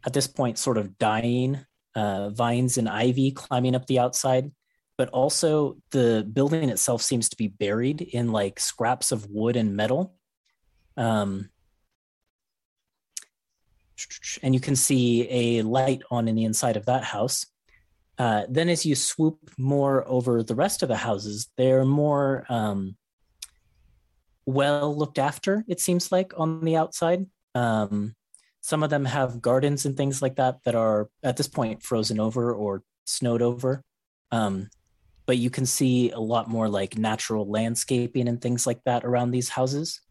[0.05, 1.59] at this point sort of dying
[1.95, 4.51] uh, vines and ivy climbing up the outside,
[4.97, 9.75] but also the building itself seems to be buried in like scraps of wood and
[9.75, 10.15] metal.
[10.95, 11.49] Um,
[14.41, 17.45] and you can see a light on in the inside of that house.
[18.17, 22.95] Uh, then, as you swoop more over the rest of the houses, they're more um,
[24.45, 27.27] well looked after, it seems like, on the outside.
[27.53, 28.15] Um,
[28.61, 32.19] some of them have gardens and things like that that are at this point frozen
[32.19, 33.83] over or snowed over.
[34.31, 34.69] Um,
[35.25, 39.31] but you can see a lot more like natural landscaping and things like that around
[39.31, 40.01] these houses.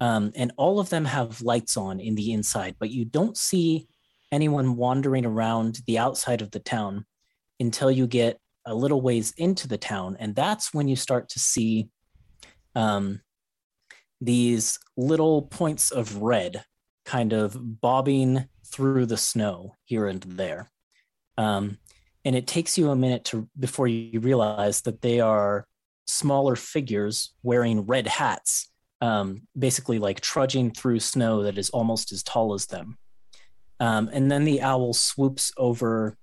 [0.00, 3.86] Um, and all of them have lights on in the inside, but you don't see
[4.32, 7.06] anyone wandering around the outside of the town
[7.62, 10.16] until you get a little ways into the town.
[10.20, 11.88] And that's when you start to see
[12.74, 13.20] um,
[14.20, 16.64] these little points of red
[17.04, 20.70] kind of bobbing through the snow here and there.
[21.38, 21.78] Um,
[22.24, 25.66] and it takes you a minute to before you realize that they are
[26.06, 28.70] smaller figures wearing red hats
[29.00, 32.96] um, basically like trudging through snow that is almost as tall as them.
[33.80, 36.16] Um, and then the owl swoops over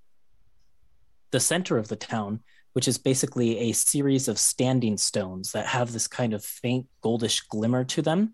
[1.31, 2.41] the center of the town,
[2.73, 7.47] which is basically a series of standing stones that have this kind of faint goldish
[7.49, 8.33] glimmer to them.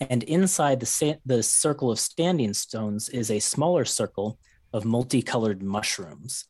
[0.00, 4.38] And inside the, sa- the circle of standing stones is a smaller circle
[4.72, 6.46] of multicolored mushrooms.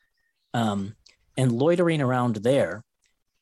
[0.55, 0.95] Um,
[1.37, 2.85] and loitering around there,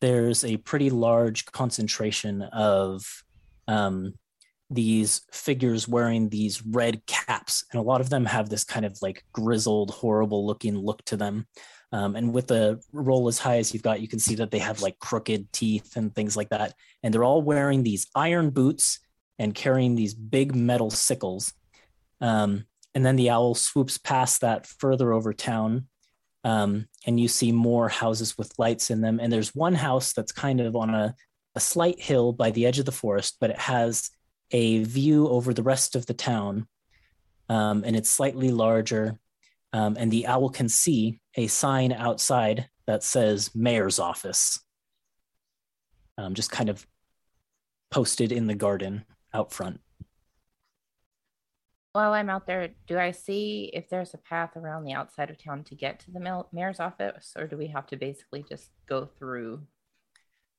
[0.00, 3.04] there's a pretty large concentration of
[3.68, 4.14] um,
[4.68, 8.98] these figures wearing these red caps, and a lot of them have this kind of
[9.02, 11.46] like grizzled, horrible looking look to them.
[11.92, 14.58] Um, and with the roll as high as you've got, you can see that they
[14.58, 16.74] have like crooked teeth and things like that.
[17.02, 18.98] And they're all wearing these iron boots
[19.38, 21.52] and carrying these big metal sickles.
[22.20, 22.64] Um,
[22.94, 25.86] and then the owl swoops past that further over town.
[26.44, 29.20] Um, and you see more houses with lights in them.
[29.20, 31.14] And there's one house that's kind of on a
[31.54, 34.10] a slight hill by the edge of the forest, but it has
[34.50, 36.66] a view over the rest of the town,
[37.48, 39.18] um, and it's slightly larger.
[39.72, 44.60] Um, and the owl can see a sign outside that says "Mayor's Office,"
[46.18, 46.86] um, just kind of
[47.90, 49.80] posted in the garden out front.
[51.92, 55.42] While I'm out there, do I see if there's a path around the outside of
[55.42, 59.10] town to get to the mayor's office, or do we have to basically just go
[59.18, 59.62] through?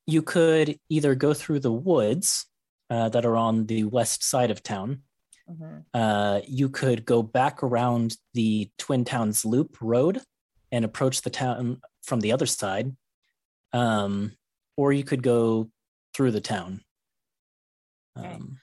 [0.05, 2.45] You could either go through the woods
[2.91, 5.01] uh, that are on the west side of town,
[5.49, 5.85] Mhm.
[5.93, 10.21] uh, you could go back around the Twin Towns Loop Road
[10.71, 12.95] and approach the town from the other side,
[13.73, 14.37] um,
[14.77, 15.69] or you could go
[16.13, 16.83] through the town.
[18.15, 18.59] Um,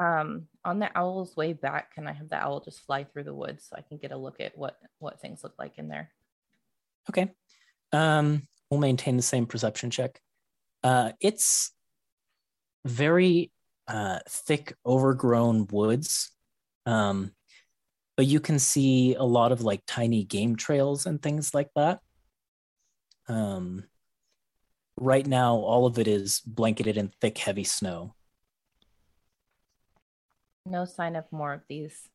[0.00, 3.34] Um, on the owl's way back, can I have the owl just fly through the
[3.34, 6.12] woods so I can get a look at what what things look like in there?
[7.10, 7.34] Okay.
[7.90, 10.20] Um, we'll maintain the same perception check.
[10.84, 11.72] Uh, it's
[12.84, 13.50] very
[13.88, 16.30] uh, thick, overgrown woods.
[16.86, 17.32] Um,
[18.16, 22.00] but you can see a lot of like tiny game trails and things like that.
[23.28, 23.84] Um,
[24.96, 28.14] right now, all of it is blanketed in thick, heavy snow.
[30.66, 32.08] No sign of more of these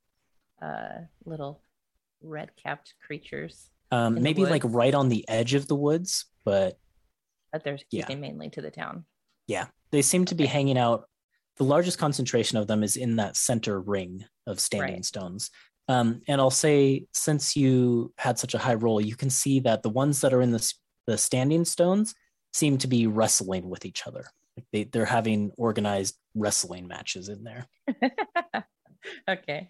[0.62, 1.62] uh, little
[2.22, 6.78] red capped creatures, Um, maybe like right on the edge of the woods, but
[7.52, 8.06] but they're Yeah.
[8.06, 9.06] keeping mainly to the town.
[9.48, 9.68] Yeah.
[9.92, 10.54] They seem to be Okay.
[10.54, 11.08] hanging out.
[11.58, 15.06] The largest concentration of them is in that center ring of standing Right.
[15.06, 15.50] stones.
[15.88, 19.84] Um, and I'll say, since you had such a high roll, you can see that
[19.84, 20.74] the ones that are in the,
[21.08, 22.16] the standing stones
[22.54, 24.26] seem to be wrestling with each other.
[24.56, 27.68] Like they, they're having organized wrestling matches in there.
[28.04, 28.64] okay.
[29.30, 29.70] Okay.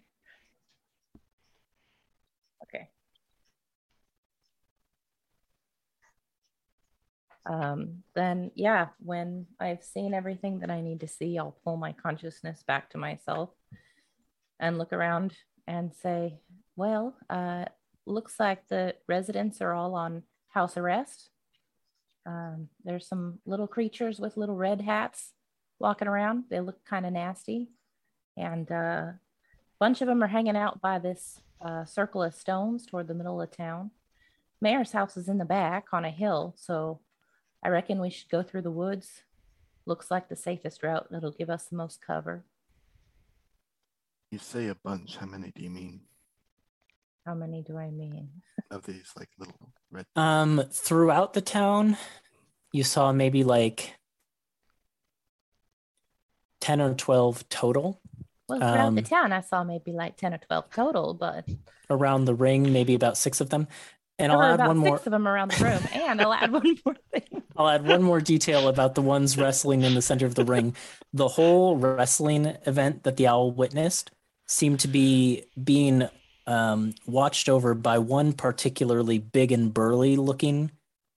[7.46, 11.92] Um, then yeah, when I've seen everything that I need to see, I'll pull my
[11.92, 13.50] consciousness back to myself
[14.60, 15.34] and look around
[15.68, 16.40] and say,
[16.76, 17.66] well, uh,
[18.06, 21.30] looks like the residents are all on house arrest.
[22.26, 25.34] Um, there's some little creatures with little red hats
[25.80, 26.46] walking around.
[26.50, 27.70] They look kind of nasty.
[28.38, 29.20] And uh, a
[29.80, 33.42] bunch of them are hanging out by this uh, circle of stones toward the middle
[33.42, 33.92] of town.
[34.62, 37.02] Mayor's house is in the back on a hill, so
[37.64, 39.24] I reckon we should go through the woods.
[39.86, 42.44] Looks like the safest route that'll give us the most cover.
[44.32, 45.18] You say a bunch.
[45.18, 46.02] How many do you mean
[47.26, 48.30] How many do I mean?
[48.72, 50.06] of these like little red?
[50.16, 51.98] Um, throughout the town,
[52.72, 53.96] you saw maybe like
[56.62, 58.02] 10 or 12 total.
[58.50, 61.48] Well, throughout the Um, town, I saw maybe like 10 or 12 total, but
[61.90, 63.68] Around the ring, maybe about six of them.
[64.24, 64.96] And there I'll add one six more.
[64.96, 65.82] of them around the room.
[65.92, 67.44] And I'll add one more thing.
[67.58, 70.78] I'll add one more detail about the ones wrestling in the center of the ring.
[71.12, 74.12] The whole wrestling event that the owl witnessed
[74.48, 76.08] seemed to be being
[76.48, 80.72] um, watched over by one particularly big and burly looking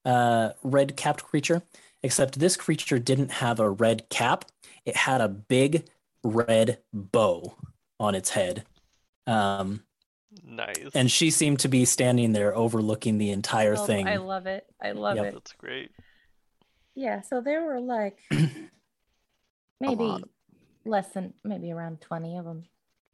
[0.05, 1.63] uh, red capped creature.
[2.03, 4.45] Except this creature didn't have a red cap;
[4.85, 5.89] it had a big
[6.25, 7.55] red bow
[8.01, 8.65] on its head.
[9.27, 9.83] Um,
[10.45, 10.91] Nice.
[10.95, 14.07] and she seemed to be standing there overlooking the entire Oh, thing.
[14.09, 14.67] I love it.
[14.83, 15.25] I love Yep.
[15.27, 15.35] it.
[15.35, 15.91] That's great.
[16.95, 18.19] Yeah, so there were like
[19.81, 20.25] maybe
[20.85, 22.65] less than maybe around 20 of them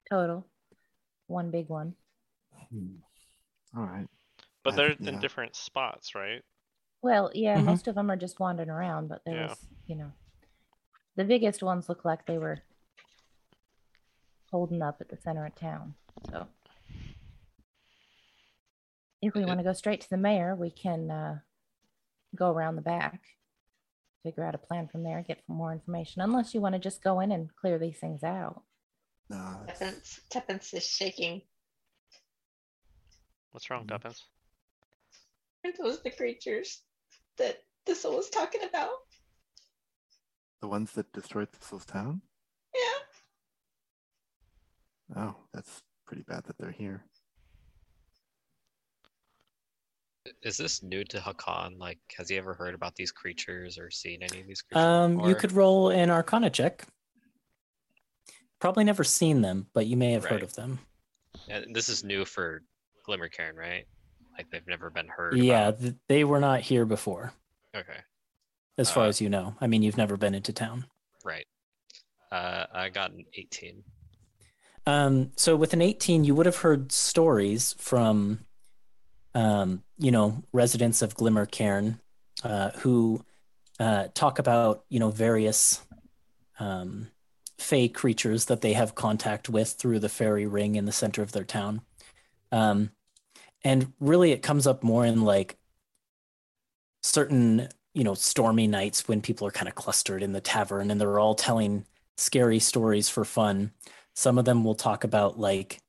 [0.08, 0.46] total.
[1.26, 1.94] One big one.
[2.70, 2.96] Hmm.
[3.76, 4.08] All right.
[4.62, 5.08] But I- they're yeah.
[5.10, 6.42] in different spots, right?
[7.02, 7.64] Well, yeah, Mhm.
[7.64, 9.48] most of them are just wandering around, but there Yeah.
[9.48, 10.12] was, you know,
[11.16, 12.58] the biggest ones look like they were
[14.50, 15.94] holding up at the center of town.
[16.30, 16.46] So
[19.22, 21.38] if we want to go straight to the mayor, we can uh,
[22.34, 23.20] go around the back,
[24.24, 26.20] figure out a plan from there, get more information.
[26.22, 28.62] Unless you want to just go in and clear these things out.
[29.30, 31.42] No, it's- Tuppence, Tuppence is shaking.
[33.52, 33.88] What's wrong, Mhm.
[33.88, 34.24] Tuppence?
[35.64, 36.82] Are those the creatures
[37.36, 38.90] that Thistle was talking about?
[40.60, 42.22] the ones that destroyed Thistle's town.
[42.72, 42.98] Yeah.
[45.16, 47.04] Oh, that's pretty bad that they're here.
[50.42, 51.78] Is this new to Hakan?
[51.78, 54.84] Like, has he ever heard about these creatures or seen any of these creatures?
[54.84, 56.84] Um, you could roll an Arcana check.
[58.60, 60.78] Probably never seen them, but you may have heard of them.
[61.48, 62.62] And this is new for
[63.08, 63.84] Glimmercairn, right?
[64.38, 65.36] Like they've never been heard.
[65.36, 67.32] Yeah, th- they were not here before,
[67.74, 67.98] Okay.
[68.78, 69.56] as far Uh, as you know.
[69.60, 70.86] I mean, you've never been into town.
[71.24, 71.46] Right.
[72.30, 73.82] Uh, I got an 18.
[74.86, 78.46] Um, so with an 18, you would have heard stories from,
[79.34, 81.98] um, you know, residents of Glimmercairn
[82.44, 83.24] uh, who
[83.80, 85.82] uh, talk about, you know, various
[86.58, 87.08] um,
[87.58, 91.32] fey creatures that they have contact with through the fairy ring in the center of
[91.32, 91.80] their town.
[92.50, 92.90] Um,
[93.64, 95.56] and really, it comes up more in like
[97.02, 101.00] certain, you know, stormy nights when people are kind of clustered in the tavern and
[101.00, 101.86] they're all telling
[102.16, 103.72] scary stories for fun
[104.14, 105.80] some of them will talk about like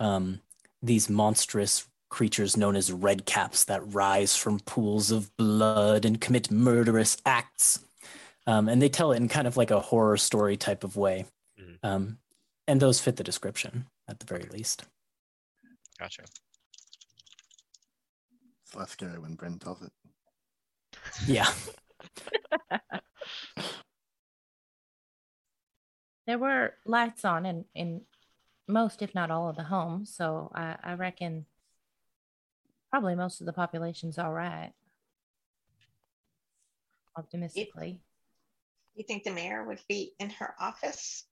[0.00, 0.40] um,
[0.82, 6.50] these monstrous creatures known as red caps that rise from pools of blood and commit
[6.50, 7.80] murderous acts
[8.46, 11.26] um, and they tell it in kind of like a horror story type of way
[11.60, 11.78] Mhm.
[11.82, 12.18] um,
[12.68, 14.84] and those fit the description at the very least
[15.98, 16.24] Gotcha.
[18.64, 19.90] It's less scary when Bren tells it.
[21.26, 21.50] yeah
[26.26, 28.00] There were lights on in, in
[28.66, 30.12] most, if not all, of the homes.
[30.14, 31.46] So I, I reckon
[32.90, 34.72] Probably most of the population's all right.
[37.16, 38.00] Optimistically.
[38.94, 41.24] You think the mayor would be in her office?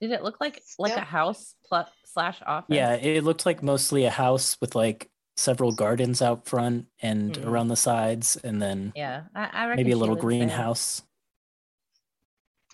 [0.00, 2.74] Did it look like like a house plus slash office?
[2.74, 7.46] Yeah, it looked like mostly a house with like several gardens out front and Mhm.
[7.46, 9.24] around the sides, and then Yeah.
[9.34, 11.02] I, I maybe a little greenhouse.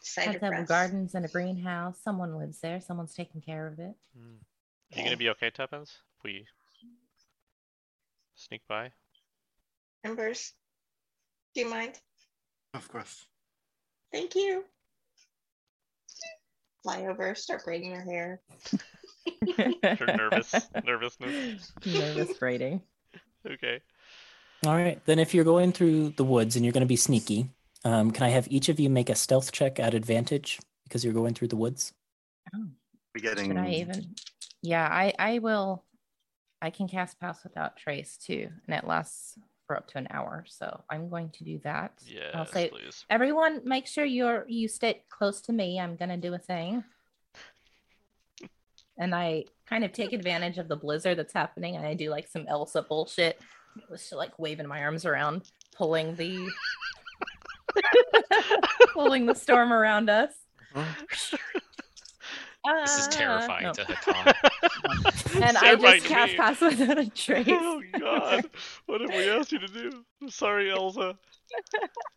[0.00, 2.00] Cider Has several gardens and a greenhouse.
[2.00, 2.80] Someone lives there.
[2.80, 3.94] Someone's taking care of it.
[4.16, 4.36] Hmm.
[4.94, 6.00] Are you gonna be okay, Tuppence?
[6.22, 6.46] We
[8.36, 8.92] sneak by?
[10.04, 10.52] Embers,
[11.54, 11.98] do you mind?
[12.74, 13.26] Of course.
[14.12, 14.64] Thank you.
[16.82, 18.40] Fly over, start braiding her hair.
[19.82, 20.54] Her nervous
[20.84, 21.72] nervousness.
[21.84, 22.80] Nervous braiding.
[23.44, 23.80] Okay.
[24.64, 27.50] All right, then if you're going through the woods and you're going to be sneaky,
[27.84, 31.14] um, can I have each of you make a stealth check at advantage because you're
[31.14, 31.92] going through the woods?
[32.52, 33.56] We're Should.
[33.56, 34.14] I even?
[34.62, 35.84] Yeah, I I will.
[36.62, 40.44] I can cast pass without trace too, and it lasts for up to an hour.
[40.48, 41.92] So I'm going to do that.
[42.06, 43.04] Yes, I'll say please.
[43.10, 45.80] everyone, make sure you're you stay close to me.
[45.80, 46.84] I'm gonna do a thing,
[48.98, 52.28] and I kind of take advantage of the blizzard that's happening, and I do like
[52.28, 53.40] some Elsa bullshit,
[53.90, 56.48] just like waving my arms around, pulling the
[58.92, 60.32] pulling the storm around us.
[60.74, 61.36] Uh-huh.
[62.82, 63.72] This is Ah, terrifying no.
[63.72, 64.34] to Hakan.
[65.46, 66.36] and I just to cast me.
[66.38, 67.46] pass without a trace.
[67.48, 68.50] Oh God!
[68.86, 70.04] What have we asked you to do?
[70.22, 71.16] I'm sorry, Elsa.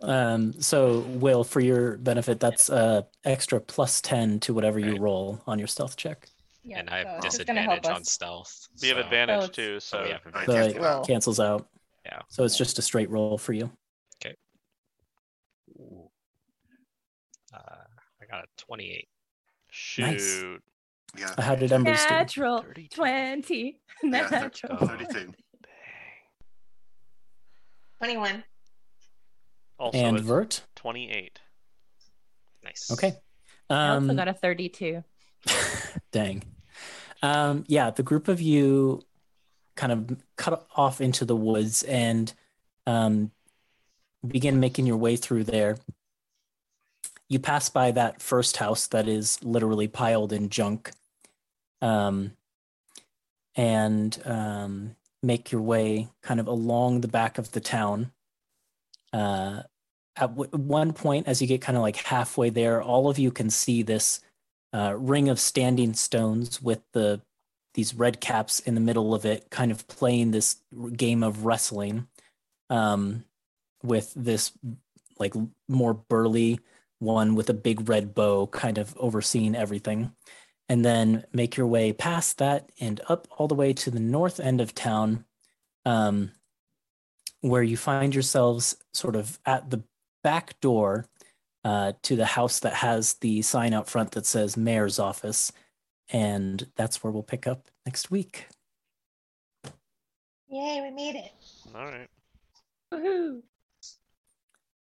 [0.01, 5.41] Um, so, Will, for your benefit, that's uh, extra plus 10 to whatever you roll
[5.45, 6.27] on your stealth check.
[6.63, 8.11] Yeah, and I have it's just gonna help disadvantage on us.
[8.11, 8.67] stealth.
[8.81, 10.73] We have advantage it's- too, So so we advantage.
[10.75, 11.67] So it do cancels out.
[12.05, 12.19] Yeah.
[12.29, 13.69] So it's just a straight roll for you.
[15.79, 16.09] Ooh.
[17.53, 17.59] Uh,
[18.21, 19.07] I got a 28.
[19.79, 20.61] Shoot.
[21.17, 21.33] Yeah.
[21.39, 22.13] How did Embers do?
[22.13, 22.95] Natural 32.
[22.95, 23.79] 20.
[24.03, 24.77] Yeah, thir- Natural.
[24.77, 24.87] go.
[24.87, 25.13] 32.
[25.13, 25.33] Dang.
[27.99, 28.43] 21.
[29.77, 30.61] Also, And Vert?
[30.75, 31.39] 28.
[32.63, 32.89] Nice.
[32.91, 33.13] Okay.
[33.69, 35.03] I also Um, got a 32.
[36.11, 36.43] Dang.
[37.21, 39.01] Um, yeah, the group of you
[39.75, 42.33] kind of cut off into the woods and
[42.87, 43.31] um,
[44.25, 45.77] begin making your way through there.
[47.29, 50.91] You pass by that first house that is literally piled in junk
[51.81, 52.31] um,
[53.55, 58.11] and um, make your way kind of along the back of the town.
[59.13, 59.63] Uh,
[60.15, 63.31] at w- one point, as you get kind of like halfway there, all of you
[63.31, 64.21] can see this
[64.73, 67.21] uh, ring of standing stones with the
[67.75, 70.57] these red caps in the middle of it, kind of playing this
[70.97, 72.07] game of wrestling,
[72.69, 73.23] um,
[73.83, 74.51] with this
[75.19, 75.33] like
[75.67, 76.59] more burly
[76.99, 80.11] one with a big red bow, kind of overseeing everything,
[80.67, 84.39] and then make your way past that and up all the way to the north
[84.39, 85.25] end of town,
[85.85, 86.31] um,
[87.41, 89.81] where you find yourselves sort of at the
[90.23, 91.07] back door
[91.63, 95.51] uh, to the house that has the sign out front that says mayor's office.
[96.11, 98.47] And that's where we'll pick up next week.
[100.49, 101.31] Yay, we made it.
[101.75, 102.07] All right.
[102.91, 103.41] Woohoo.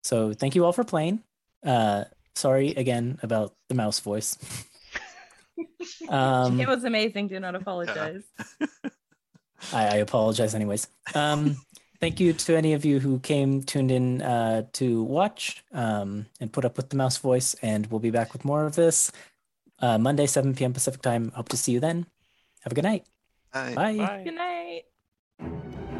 [0.02, 1.22] So thank you all for playing.
[1.64, 2.04] Uh,
[2.34, 4.36] sorry again about the mouse voice.
[6.08, 7.28] um, it was amazing.
[7.28, 8.22] Do not apologize.
[9.72, 10.88] I, I apologize anyways.
[11.14, 11.56] Um,
[12.00, 16.52] thank you to any of you who came tuned in uh, to watch um, and
[16.52, 17.54] put up with the mouse voice.
[17.62, 19.10] And we'll be back with more of this
[19.80, 20.72] uh, Monday, 7 p.m.
[20.72, 21.32] Pacific time.
[21.34, 22.06] Hope to see you then.
[22.60, 23.06] Have a good night.
[23.52, 23.74] Hi.
[23.74, 23.96] Bye.
[23.96, 24.22] Bye.
[24.24, 25.90] Good night.